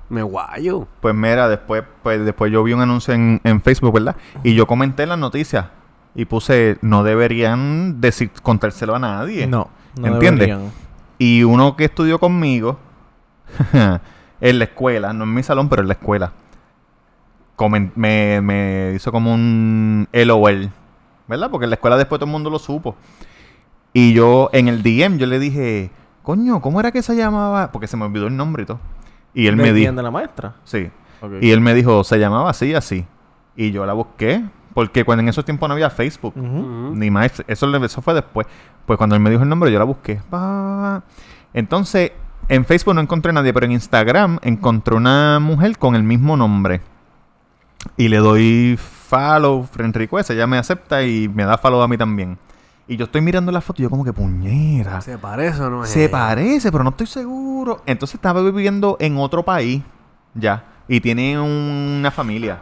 me 0.09 0.23
guayo. 0.23 0.87
pues 1.01 1.15
mira, 1.15 1.49
después, 1.49 1.85
pues 2.03 2.25
después 2.25 2.53
yo 2.53 2.63
vi 2.63 2.73
un 2.73 2.81
anuncio 2.81 3.15
en, 3.15 3.41
en 3.45 3.61
Facebook, 3.61 3.95
¿verdad? 3.95 4.17
Y 4.43 4.55
yo 4.55 4.67
comenté 4.67 5.05
en 5.05 5.11
las 5.11 5.19
noticias 5.19 5.67
y 6.15 6.25
puse, 6.25 6.79
no 6.81 7.05
deberían 7.05 8.01
decir, 8.01 8.31
contárselo 8.43 8.95
a 8.95 8.99
nadie. 8.99 9.47
No, 9.47 9.69
no 9.99 10.07
¿Entiendes? 10.07 10.49
deberían. 10.49 10.73
Y 11.19 11.45
uno 11.45 11.77
que 11.77 11.85
estudió 11.85 12.19
conmigo 12.19 12.79
en 14.41 14.59
la 14.59 14.65
escuela, 14.65 15.13
no 15.13 15.25
en 15.25 15.35
mi 15.35 15.43
salón, 15.43 15.69
pero 15.69 15.83
en 15.83 15.89
la 15.89 15.95
escuela, 15.95 16.33
me, 17.95 18.41
me 18.41 18.93
hizo 18.95 19.13
como 19.13 19.33
un 19.33 20.09
LOL, 20.13 20.71
¿verdad? 21.27 21.51
Porque 21.51 21.65
en 21.65 21.71
la 21.71 21.77
escuela 21.77 21.97
después 21.97 22.19
todo 22.19 22.27
el 22.27 22.33
mundo 22.33 22.51
lo 22.51 22.59
supo. 22.59 22.97
Y 23.99 24.13
yo 24.13 24.51
en 24.53 24.69
el 24.69 24.83
DM 24.83 25.17
yo 25.17 25.27
le 25.27 25.39
dije, 25.39 25.91
coño, 26.23 26.61
¿cómo 26.61 26.81
era 26.81 26.93
que 26.93 27.01
se 27.01 27.17
llamaba? 27.17 27.73
Porque 27.73 27.87
se 27.87 27.97
me 27.97 28.05
olvidó 28.05 28.27
el 28.27 28.37
nombre 28.37 28.65
y 28.65 28.67
todo. 28.67 28.79
Y 29.33 29.47
él 29.47 29.57
¿De 29.57 29.63
me 29.63 29.73
dijo, 29.73 29.91
de 29.91 30.03
la 30.03 30.11
maestra? 30.11 30.57
sí. 30.65 30.91
Y 31.41 31.51
él 31.51 31.63
me 31.63 31.73
dijo, 31.73 32.05
se 32.05 32.19
llamaba 32.19 32.51
así, 32.51 32.75
así. 32.75 33.07
Y 33.57 33.71
yo 33.71 33.87
la 33.87 33.95
busqué, 33.95 34.45
porque 34.75 35.03
cuando 35.03 35.23
en 35.23 35.31
esos 35.31 35.47
tiempos 35.47 35.67
no 35.67 35.73
había 35.73 35.89
Facebook. 35.89 36.35
Ni 36.37 37.11
más, 37.11 37.43
eso, 37.47 37.75
eso 37.75 38.03
fue 38.03 38.13
después. 38.13 38.47
Pues 38.85 38.99
cuando 38.99 39.17
él 39.17 39.23
me 39.23 39.31
dijo 39.31 39.45
el 39.45 39.49
nombre, 39.49 39.73
yo 39.73 39.79
la 39.79 39.87
busqué. 39.87 40.21
Entonces, 41.55 42.13
en 42.51 42.67
Facebook 42.67 42.95
no 42.95 43.01
encontré 43.01 43.31
a 43.31 43.33
nadie, 43.33 43.55
pero 43.55 43.65
en 43.65 43.73
Instagram 43.73 44.41
encontré 44.43 44.95
una 44.95 45.39
mujer 45.41 45.79
con 45.79 45.97
el 45.97 46.03
mismo 46.03 46.37
nombre. 46.37 46.83
Y 47.97 48.09
le 48.09 48.19
doy 48.19 48.79
follow, 48.79 49.63
friend 49.63 49.97
request, 49.97 50.33
ella 50.33 50.47
me 50.47 50.59
acepta 50.59 51.03
y 51.03 51.31
me 51.31 51.47
da 51.47 51.57
follow 51.57 51.81
a 51.81 51.89
mí 51.89 51.97
también. 51.97 52.37
Y 52.89 52.97
yo 52.97 53.07
estoy 53.07 53.21
mirando 53.21 53.51
la 53.51 53.61
foto 53.61 53.83
y 53.83 53.85
yo 53.85 53.91
como 53.91 54.05
que 54.05 54.13
puñera. 54.13 55.01
¿Se 55.01 55.19
parece 55.19 55.61
o 55.63 55.71
no 55.71 55.85
es? 55.85 55.91
Se 55.91 56.09
parece, 56.09 56.71
pero 56.71 56.85
no 56.85 56.91
estoy 56.91 57.07
seguro. 57.07 57.83
Entonces 57.87 58.15
estaba 58.15 58.43
viviendo 58.43 58.97
en 59.01 59.17
otro 59.17 59.45
país 59.45 59.83
ya. 60.35 60.65
Y 60.87 61.01
tiene 61.01 61.41
una 61.41 62.11
familia. 62.13 62.61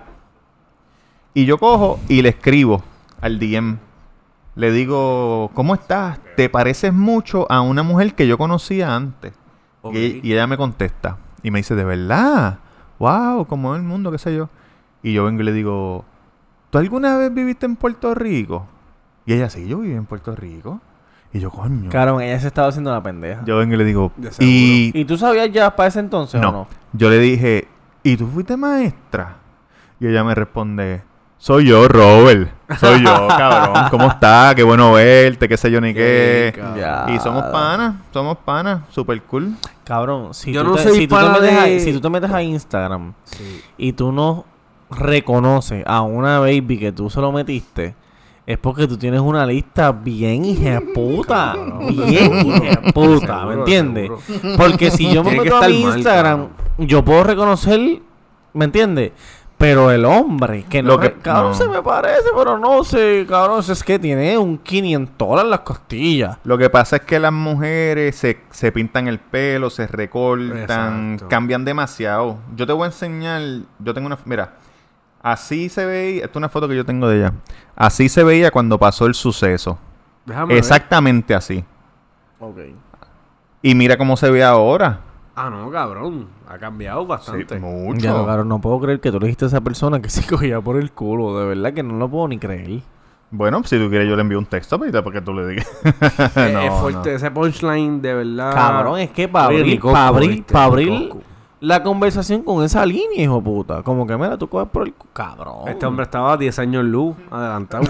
Y 1.34 1.44
yo 1.44 1.58
cojo 1.58 2.00
y 2.08 2.22
le 2.22 2.30
escribo 2.30 2.82
al 3.20 3.38
DM. 3.38 3.78
Le 4.54 4.72
digo, 4.72 5.50
¿cómo 5.52 5.74
estás? 5.74 6.18
¿Te 6.36 6.48
pareces 6.48 6.94
mucho 6.94 7.50
a 7.50 7.60
una 7.60 7.82
mujer 7.82 8.14
que 8.14 8.26
yo 8.26 8.38
conocía 8.38 8.94
antes? 8.94 9.34
Y, 9.92 10.26
y 10.26 10.32
ella 10.32 10.46
me 10.46 10.56
contesta. 10.56 11.18
Y 11.42 11.50
me 11.50 11.58
dice, 11.58 11.74
¿de 11.74 11.84
verdad? 11.84 12.60
¡Wow! 12.98 13.46
Como 13.46 13.74
el 13.76 13.82
mundo, 13.82 14.10
qué 14.10 14.18
sé 14.18 14.34
yo. 14.34 14.48
Y 15.02 15.12
yo 15.12 15.24
vengo 15.24 15.42
y 15.42 15.44
le 15.44 15.52
digo, 15.52 16.06
¿tú 16.70 16.78
alguna 16.78 17.18
vez 17.18 17.34
viviste 17.34 17.66
en 17.66 17.76
Puerto 17.76 18.14
Rico? 18.14 18.66
Y 19.26 19.32
ella, 19.34 19.48
sí, 19.50 19.66
yo 19.66 19.78
viví 19.78 19.94
en 19.94 20.04
Puerto 20.06 20.34
Rico. 20.34 20.80
Y 21.32 21.40
yo, 21.40 21.50
coño. 21.50 21.90
Cabrón, 21.90 22.22
ella 22.22 22.38
se 22.38 22.46
estaba 22.46 22.68
haciendo 22.68 22.92
la 22.92 23.02
pendeja. 23.02 23.42
Yo 23.44 23.56
vengo 23.58 23.74
y 23.74 23.76
le 23.78 23.84
digo, 23.84 24.12
y 24.38 24.92
¿Y 24.94 25.04
tú 25.04 25.16
sabías 25.18 25.50
ya 25.50 25.74
para 25.74 25.88
ese 25.88 25.98
entonces 26.00 26.40
no, 26.40 26.48
o 26.48 26.52
no? 26.52 26.66
yo 26.92 27.10
le 27.10 27.18
dije, 27.18 27.66
¿y 28.04 28.16
tú 28.16 28.28
fuiste 28.28 28.56
maestra? 28.56 29.36
Y 29.98 30.06
ella 30.06 30.22
me 30.22 30.34
responde, 30.34 31.02
soy 31.38 31.66
yo, 31.66 31.88
Robert. 31.88 32.50
Soy 32.78 33.02
yo, 33.02 33.26
cabrón. 33.28 33.88
¿Cómo 33.90 34.06
estás? 34.06 34.54
Qué 34.54 34.62
bueno 34.62 34.92
verte, 34.92 35.48
qué 35.48 35.56
sé 35.56 35.70
yo 35.72 35.80
ni 35.80 35.92
qué. 35.92 36.54
Y 37.08 37.18
somos 37.18 37.42
panas, 37.46 37.94
somos 38.12 38.36
panas, 38.38 38.82
super 38.90 39.20
cool. 39.22 39.54
Cabrón, 39.82 40.32
si, 40.34 40.52
Yo 40.52 40.62
tú, 40.62 40.68
no 40.70 40.76
te, 40.76 40.82
soy 40.84 40.98
si, 41.00 41.06
tú 41.08 41.16
te 41.16 41.28
metes 41.28 41.58
a, 41.58 41.64
de- 41.64 41.80
si 41.80 41.92
tú 41.92 42.00
te 42.00 42.10
metes 42.10 42.30
a 42.30 42.42
Instagram 42.42 43.12
Sí. 43.24 43.60
y 43.76 43.92
tú 43.92 44.12
no 44.12 44.44
reconoces 44.90 45.82
a 45.86 46.02
una 46.02 46.38
baby 46.38 46.78
que 46.78 46.92
tú 46.92 47.10
se 47.10 47.20
lo 47.20 47.32
metiste, 47.32 47.94
es 48.46 48.58
porque 48.58 48.86
tú 48.86 48.96
tienes 48.98 49.20
una 49.20 49.46
lista 49.46 49.90
bien 49.92 50.44
puta, 50.94 51.54
Bien 51.90 52.80
puta, 52.94 53.46
¿me 53.46 53.54
entiendes? 53.54 54.10
Porque 54.56 54.90
si 54.90 55.12
yo 55.12 55.24
me 55.24 55.38
meto 55.40 55.56
a 55.56 55.68
mi 55.68 55.80
Instagram, 55.82 56.48
yo 56.78 57.04
puedo 57.04 57.24
reconocer, 57.24 58.00
¿me 58.52 58.64
entiendes? 58.66 59.12
Pero 59.56 59.90
el 59.92 60.04
hombre, 60.04 60.64
que 60.68 60.82
no, 60.82 60.90
Lo 60.90 60.98
que- 60.98 61.12
cabrón, 61.12 61.52
no. 61.52 61.56
se 61.56 61.68
me 61.68 61.80
parece, 61.80 62.24
pero 62.36 62.58
no 62.58 62.82
sé, 62.84 63.24
cabrón, 63.26 63.62
es 63.66 63.82
que 63.84 63.98
tiene 63.98 64.36
un 64.36 64.58
500 64.58 65.40
en 65.42 65.48
las 65.50 65.60
costillas. 65.60 66.38
Lo 66.44 66.58
que 66.58 66.68
pasa 66.68 66.96
es 66.96 67.02
que 67.02 67.18
las 67.20 67.32
mujeres 67.32 68.16
se, 68.16 68.40
se 68.50 68.72
pintan 68.72 69.06
el 69.06 69.20
pelo, 69.20 69.70
se 69.70 69.86
recortan, 69.86 70.58
Exacto. 71.14 71.28
cambian 71.28 71.64
demasiado. 71.64 72.38
Yo 72.56 72.66
te 72.66 72.72
voy 72.72 72.82
a 72.82 72.86
enseñar, 72.86 73.40
yo 73.78 73.94
tengo 73.94 74.06
una, 74.08 74.18
mira, 74.24 74.54
así 75.24 75.68
se 75.68 75.84
veía, 75.84 76.18
esta 76.24 76.30
es 76.30 76.36
una 76.36 76.48
foto 76.48 76.68
que 76.68 76.76
yo 76.76 76.84
tengo 76.84 77.08
de 77.08 77.16
ella. 77.18 77.32
Así 77.74 78.08
se 78.08 78.22
veía 78.22 78.52
cuando 78.52 78.78
pasó 78.78 79.06
el 79.06 79.14
suceso. 79.14 79.78
Déjame 80.24 80.54
ver. 80.54 80.58
Exactamente 80.58 81.34
así. 81.34 81.64
Ok. 82.38 82.58
Y 83.62 83.74
mira 83.74 83.96
cómo 83.96 84.16
se 84.16 84.30
ve 84.30 84.44
ahora. 84.44 85.00
Ah, 85.34 85.50
no, 85.50 85.68
cabrón. 85.70 86.28
Ha 86.48 86.58
cambiado 86.58 87.04
bastante. 87.06 87.58
mucho. 87.58 87.98
Ya, 88.00 88.12
lo, 88.12 88.24
cabrón, 88.26 88.48
no 88.48 88.60
puedo 88.60 88.78
creer 88.80 89.00
que 89.00 89.10
tú 89.10 89.18
le 89.18 89.26
dijiste 89.26 89.46
a 89.46 89.48
esa 89.48 89.60
persona 89.60 90.00
que 90.00 90.08
se 90.10 90.24
cogía 90.26 90.60
por 90.60 90.76
el 90.76 90.92
culo. 90.92 91.38
De 91.38 91.46
verdad 91.46 91.72
que 91.72 91.82
no 91.82 91.94
lo 91.94 92.08
puedo 92.08 92.28
ni 92.28 92.38
creer. 92.38 92.82
Bueno, 93.30 93.62
si 93.64 93.78
tú 93.78 93.88
quieres 93.88 94.08
yo 94.08 94.14
le 94.14 94.22
envío 94.22 94.38
un 94.38 94.46
texto 94.46 94.78
para 94.78 95.10
que 95.10 95.20
tú 95.20 95.34
le 95.34 95.46
digas. 95.48 95.66
Eh, 96.36 96.50
No, 96.52 96.60
es 96.60 96.74
fuerte. 96.74 97.10
no. 97.10 97.16
Ese 97.16 97.30
punchline, 97.32 98.00
de 98.00 98.14
verdad. 98.14 98.54
Cabrón, 98.54 99.00
es 99.00 99.10
que 99.10 99.26
para 99.26 99.46
abrir, 99.46 99.66
ni 99.66 99.78
coco, 99.78 99.92
pa' 99.92 100.06
abrir, 100.06 100.30
¿viste? 100.30 100.52
pa' 100.52 100.60
Ni 100.60 100.64
abrir. 100.66 101.12
La 101.64 101.82
conversación 101.82 102.42
con 102.42 102.62
esa 102.62 102.84
línea, 102.84 103.22
hijo 103.22 103.36
de 103.36 103.42
puta. 103.42 103.82
Como 103.82 104.06
que, 104.06 104.16
mira, 104.16 104.36
tú 104.36 104.48
coges 104.48 104.68
por 104.68 104.86
el... 104.86 104.94
Cabrón. 105.14 105.66
Este 105.66 105.86
hombre 105.86 106.04
estaba 106.04 106.36
10 106.36 106.58
años 106.58 106.84
luz, 106.84 107.16
adelantado. 107.30 107.84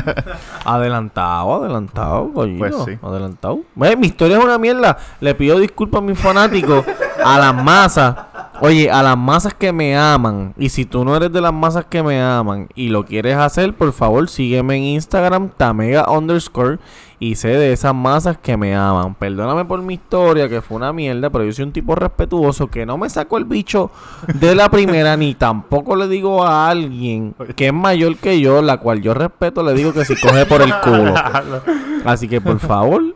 Adelantado, 0.64 1.54
adelantado, 1.54 2.32
coño. 2.32 2.58
Pues 2.58 2.74
sí. 2.84 2.98
Adelantado. 3.00 3.60
Ve, 3.74 3.96
mi 3.96 4.08
historia 4.08 4.36
es 4.36 4.44
una 4.44 4.58
mierda. 4.58 4.98
Le 5.20 5.34
pido 5.34 5.58
disculpas 5.58 6.00
a 6.00 6.04
mis 6.04 6.18
fanáticos, 6.18 6.84
a 7.24 7.38
las 7.38 7.54
masas, 7.54 8.16
Oye, 8.60 8.90
a 8.90 9.02
las 9.02 9.18
masas 9.18 9.52
que 9.52 9.70
me 9.70 9.96
aman, 9.96 10.54
y 10.56 10.70
si 10.70 10.86
tú 10.86 11.04
no 11.04 11.14
eres 11.14 11.30
de 11.30 11.42
las 11.42 11.52
masas 11.52 11.84
que 11.84 12.02
me 12.02 12.22
aman 12.22 12.68
y 12.74 12.88
lo 12.88 13.04
quieres 13.04 13.36
hacer, 13.36 13.74
por 13.74 13.92
favor 13.92 14.28
sígueme 14.28 14.76
en 14.76 14.84
Instagram, 14.84 15.50
tamega 15.56 16.10
underscore, 16.10 16.78
y 17.18 17.34
sé 17.34 17.48
de 17.48 17.72
esas 17.72 17.94
masas 17.94 18.38
que 18.38 18.56
me 18.56 18.74
aman. 18.74 19.14
Perdóname 19.14 19.66
por 19.66 19.82
mi 19.82 19.94
historia, 19.94 20.48
que 20.48 20.62
fue 20.62 20.78
una 20.78 20.92
mierda, 20.92 21.28
pero 21.28 21.44
yo 21.44 21.52
soy 21.52 21.64
un 21.64 21.72
tipo 21.72 21.94
respetuoso 21.94 22.68
que 22.68 22.86
no 22.86 22.96
me 22.96 23.10
saco 23.10 23.36
el 23.36 23.44
bicho 23.44 23.90
de 24.26 24.54
la 24.54 24.70
primera, 24.70 25.16
ni 25.16 25.34
tampoco 25.34 25.94
le 25.94 26.08
digo 26.08 26.42
a 26.42 26.68
alguien 26.70 27.34
que 27.56 27.66
es 27.66 27.74
mayor 27.74 28.16
que 28.16 28.40
yo, 28.40 28.62
la 28.62 28.78
cual 28.78 29.02
yo 29.02 29.12
respeto, 29.12 29.62
le 29.62 29.74
digo 29.74 29.92
que 29.92 30.04
si 30.06 30.16
coge 30.16 30.46
por 30.46 30.62
el 30.62 30.72
culo. 30.80 31.14
Así 32.06 32.26
que 32.26 32.40
por 32.40 32.58
favor. 32.58 33.14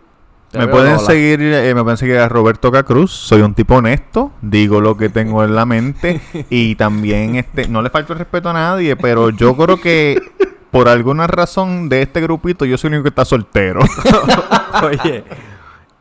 Me 0.52 0.66
pueden 0.66 0.98
seguir, 0.98 1.40
eh, 1.40 1.74
me 1.74 1.82
pueden 1.82 1.96
seguir 1.96 2.18
a 2.18 2.28
Roberto 2.28 2.72
Cacruz. 2.72 3.12
Soy 3.12 3.42
un 3.42 3.54
tipo 3.54 3.76
honesto, 3.76 4.32
digo 4.42 4.80
lo 4.80 4.96
que 4.96 5.08
tengo 5.08 5.44
en 5.44 5.54
la 5.54 5.64
mente 5.64 6.20
y 6.50 6.74
también 6.74 7.36
este, 7.36 7.68
no 7.68 7.82
le 7.82 7.90
falta 7.90 8.14
el 8.14 8.18
respeto 8.18 8.50
a 8.50 8.52
nadie, 8.52 8.96
pero 8.96 9.30
yo 9.30 9.56
creo 9.56 9.80
que 9.80 10.20
por 10.70 10.88
alguna 10.88 11.26
razón 11.26 11.88
de 11.88 12.02
este 12.02 12.20
grupito 12.20 12.64
yo 12.64 12.78
soy 12.78 12.88
el 12.88 12.94
único 12.94 13.04
que 13.04 13.08
está 13.10 13.24
soltero. 13.24 13.80
Oye, 14.82 15.24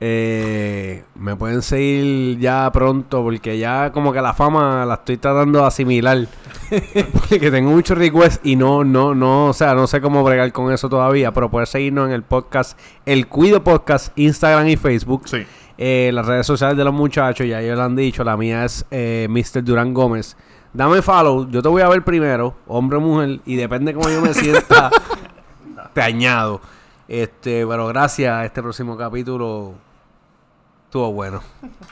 eh, 0.01 1.03
me 1.15 1.35
pueden 1.35 1.61
seguir 1.61 2.39
ya 2.39 2.71
pronto 2.71 3.21
porque 3.21 3.57
ya 3.57 3.91
como 3.91 4.13
que 4.13 4.21
la 4.21 4.33
fama 4.33 4.85
la 4.85 4.93
estoy 4.95 5.17
tratando 5.17 5.59
de 5.59 5.67
asimilar. 5.67 6.27
porque 7.13 7.51
tengo 7.51 7.71
muchos 7.71 7.97
requests 7.97 8.39
y 8.43 8.55
no, 8.55 8.83
no, 8.83 9.13
no, 9.13 9.47
o 9.47 9.53
sea, 9.53 9.73
no 9.73 9.87
sé 9.87 9.99
cómo 9.99 10.23
bregar 10.23 10.51
con 10.53 10.71
eso 10.71 10.87
todavía, 10.87 11.33
pero 11.33 11.49
puedes 11.51 11.69
seguirnos 11.69 12.07
en 12.07 12.13
el 12.13 12.23
podcast, 12.23 12.79
el 13.05 13.27
Cuido 13.27 13.63
Podcast, 13.63 14.17
Instagram 14.17 14.67
y 14.69 14.77
Facebook. 14.77 15.27
Sí. 15.27 15.45
Eh, 15.77 16.11
las 16.13 16.25
redes 16.25 16.45
sociales 16.45 16.77
de 16.77 16.83
los 16.83 16.93
muchachos, 16.93 17.47
ya 17.47 17.61
ellos 17.61 17.77
lo 17.77 17.83
han 17.83 17.95
dicho, 17.95 18.23
la 18.23 18.37
mía 18.37 18.65
es 18.65 18.85
eh, 18.91 19.27
Mr. 19.29 19.63
Durán 19.63 19.93
Gómez. 19.93 20.37
Dame 20.71 21.01
follow, 21.01 21.49
yo 21.49 21.61
te 21.61 21.67
voy 21.67 21.81
a 21.81 21.89
ver 21.89 22.03
primero, 22.03 22.55
hombre 22.67 22.97
o 22.99 23.01
mujer, 23.01 23.39
y 23.45 23.55
depende 23.55 23.93
cómo 23.93 24.07
yo 24.09 24.21
me 24.21 24.33
sienta, 24.33 24.91
te 25.93 26.01
añado. 26.01 26.61
Este, 27.07 27.65
pero 27.65 27.87
gracias, 27.87 28.45
este 28.45 28.61
próximo 28.61 28.95
capítulo 28.95 29.88
estuvo 30.89 31.13
bueno. 31.13 31.41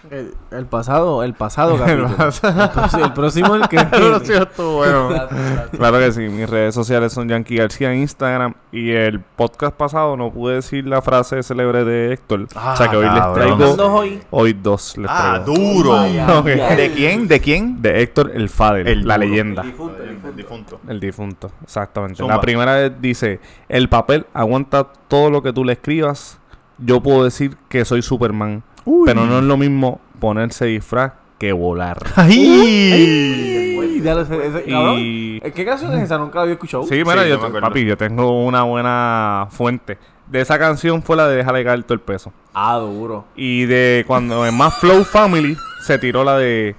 El, 0.10 0.34
el 0.50 0.66
pasado, 0.66 1.22
el 1.22 1.36
pasado 1.36 1.78
capítulo. 1.78 2.08
el, 2.08 2.16
próximo, 2.16 3.06
el 3.06 3.14
próximo 3.14 3.56
el 3.56 3.68
que 3.68 3.78
Claro 5.78 6.00
que 6.00 6.12
sí, 6.12 6.22
mis 6.22 6.50
redes 6.50 6.74
sociales 6.74 7.14
son 7.14 7.30
Yankee 7.30 7.58
García 7.58 7.94
en 7.94 8.00
Instagram 8.00 8.56
y 8.72 8.90
el 8.90 9.20
podcast 9.20 9.76
pasado 9.78 10.18
no 10.18 10.32
pude 10.32 10.56
decir 10.56 10.88
la 10.88 11.04
frase 11.04 11.44
célebre 11.44 11.86
de 11.86 12.14
Héctor. 12.14 12.48
o 12.56 12.76
sea 12.76 12.90
que 12.90 12.98
hoy 12.98 13.06
les 13.06 13.14
cabrón. 13.14 13.36
traigo 13.36 13.58
¿Cuántos 13.58 13.90
hoy? 13.90 14.20
hoy 14.32 14.54
dos 14.54 14.98
les 14.98 15.12
ah, 15.12 15.44
traigo. 15.46 15.62
duro. 15.62 15.92
Ok. 15.94 16.46
vaya. 16.46 16.76
¿De 16.76 16.92
quién? 16.92 17.28
¿De 17.28 17.40
quién? 17.40 17.80
De 17.80 18.02
Héctor 18.02 18.32
el 18.34 18.50
Fader, 18.50 18.88
El 18.88 19.08
la 19.08 19.18
duro. 19.18 19.28
leyenda. 19.28 19.62
El 19.62 20.36
difunto. 20.36 20.80
El 20.88 21.00
difunto, 21.00 21.52
exactamente. 21.64 22.16
Zumba. 22.18 22.34
La 22.34 22.42
primera 22.42 22.74
vez 22.74 22.94
dice, 23.00 23.40
el 23.70 23.90
papel 23.90 24.26
aguanta 24.34 24.88
todo 25.08 25.30
lo 25.30 25.44
que 25.44 25.54
tú 25.54 25.64
le 25.64 25.74
escribas. 25.74 26.40
Yo 26.80 27.02
puedo 27.02 27.24
decir 27.24 27.58
que 27.70 27.86
soy 27.86 28.02
Superman, 28.02 28.64
pero 29.06 29.26
no 29.26 29.40
es 29.40 29.44
lo 29.44 29.58
mismo 29.58 30.00
ponerse 30.20 30.66
disfraz 30.66 31.14
que 31.38 31.52
volar. 31.54 31.98
¡Ay! 32.16 33.76
Uy, 33.80 34.02
ese-. 34.08 34.64
Y 34.68 35.42
¿Qué 35.52 35.66
canción 35.66 35.94
es 35.94 36.04
esa? 36.04 36.18
Nunca 36.18 36.36
la 36.38 36.42
había 36.44 36.54
escuchado. 36.54 36.84
sí, 36.84 36.96
mira, 37.06 37.24
Sí, 37.24 37.30
yo 37.30 37.36
acuerdo. 37.36 37.62
papi, 37.62 37.86
yo 37.86 37.98
tengo 37.98 38.46
una 38.46 38.64
buena 38.64 39.48
fuente. 39.50 39.98
De 40.28 40.42
esa 40.42 40.60
canción 40.60 41.02
fue 41.04 41.16
la 41.16 41.28
de 41.28 41.38
Déjale 41.38 41.64
caer 41.64 41.84
todo 41.84 41.94
el 41.94 42.02
peso. 42.02 42.34
Ah, 42.54 42.78
duro. 42.78 43.26
Y 43.36 43.66
de 43.66 44.04
cuando 44.08 44.46
en 44.46 44.56
más 44.56 44.76
Flow 44.78 45.04
Family 45.04 45.56
se 45.86 45.98
tiró 45.98 46.24
la 46.24 46.38
de 46.38 46.76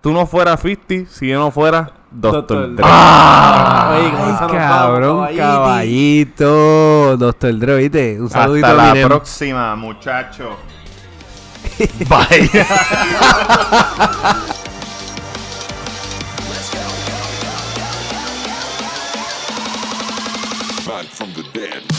Tú 0.00 0.12
no 0.12 0.26
fueras 0.26 0.60
50 0.60 1.10
si 1.10 1.28
yo 1.28 1.40
no 1.40 1.50
fuera 1.50 1.92
Doctor, 2.10 2.40
Doctor 2.40 2.76
Dre. 2.76 2.84
¡Ah! 2.88 3.96
Oye, 3.98 4.10
ah, 4.14 4.46
cabrón, 4.50 5.36
caballito. 5.36 7.16
Doctor 7.16 7.58
Dre, 7.58 7.76
¿viste? 7.76 8.20
Un 8.20 8.30
saludito 8.30 8.66
Hasta 8.66 8.94
la 8.94 9.06
próxima, 9.06 9.76
muchacho. 9.76 10.56
Vaya. 12.08 12.66
Back 20.86 21.06
from 21.06 21.32
the 21.34 21.42
dead. 21.52 21.95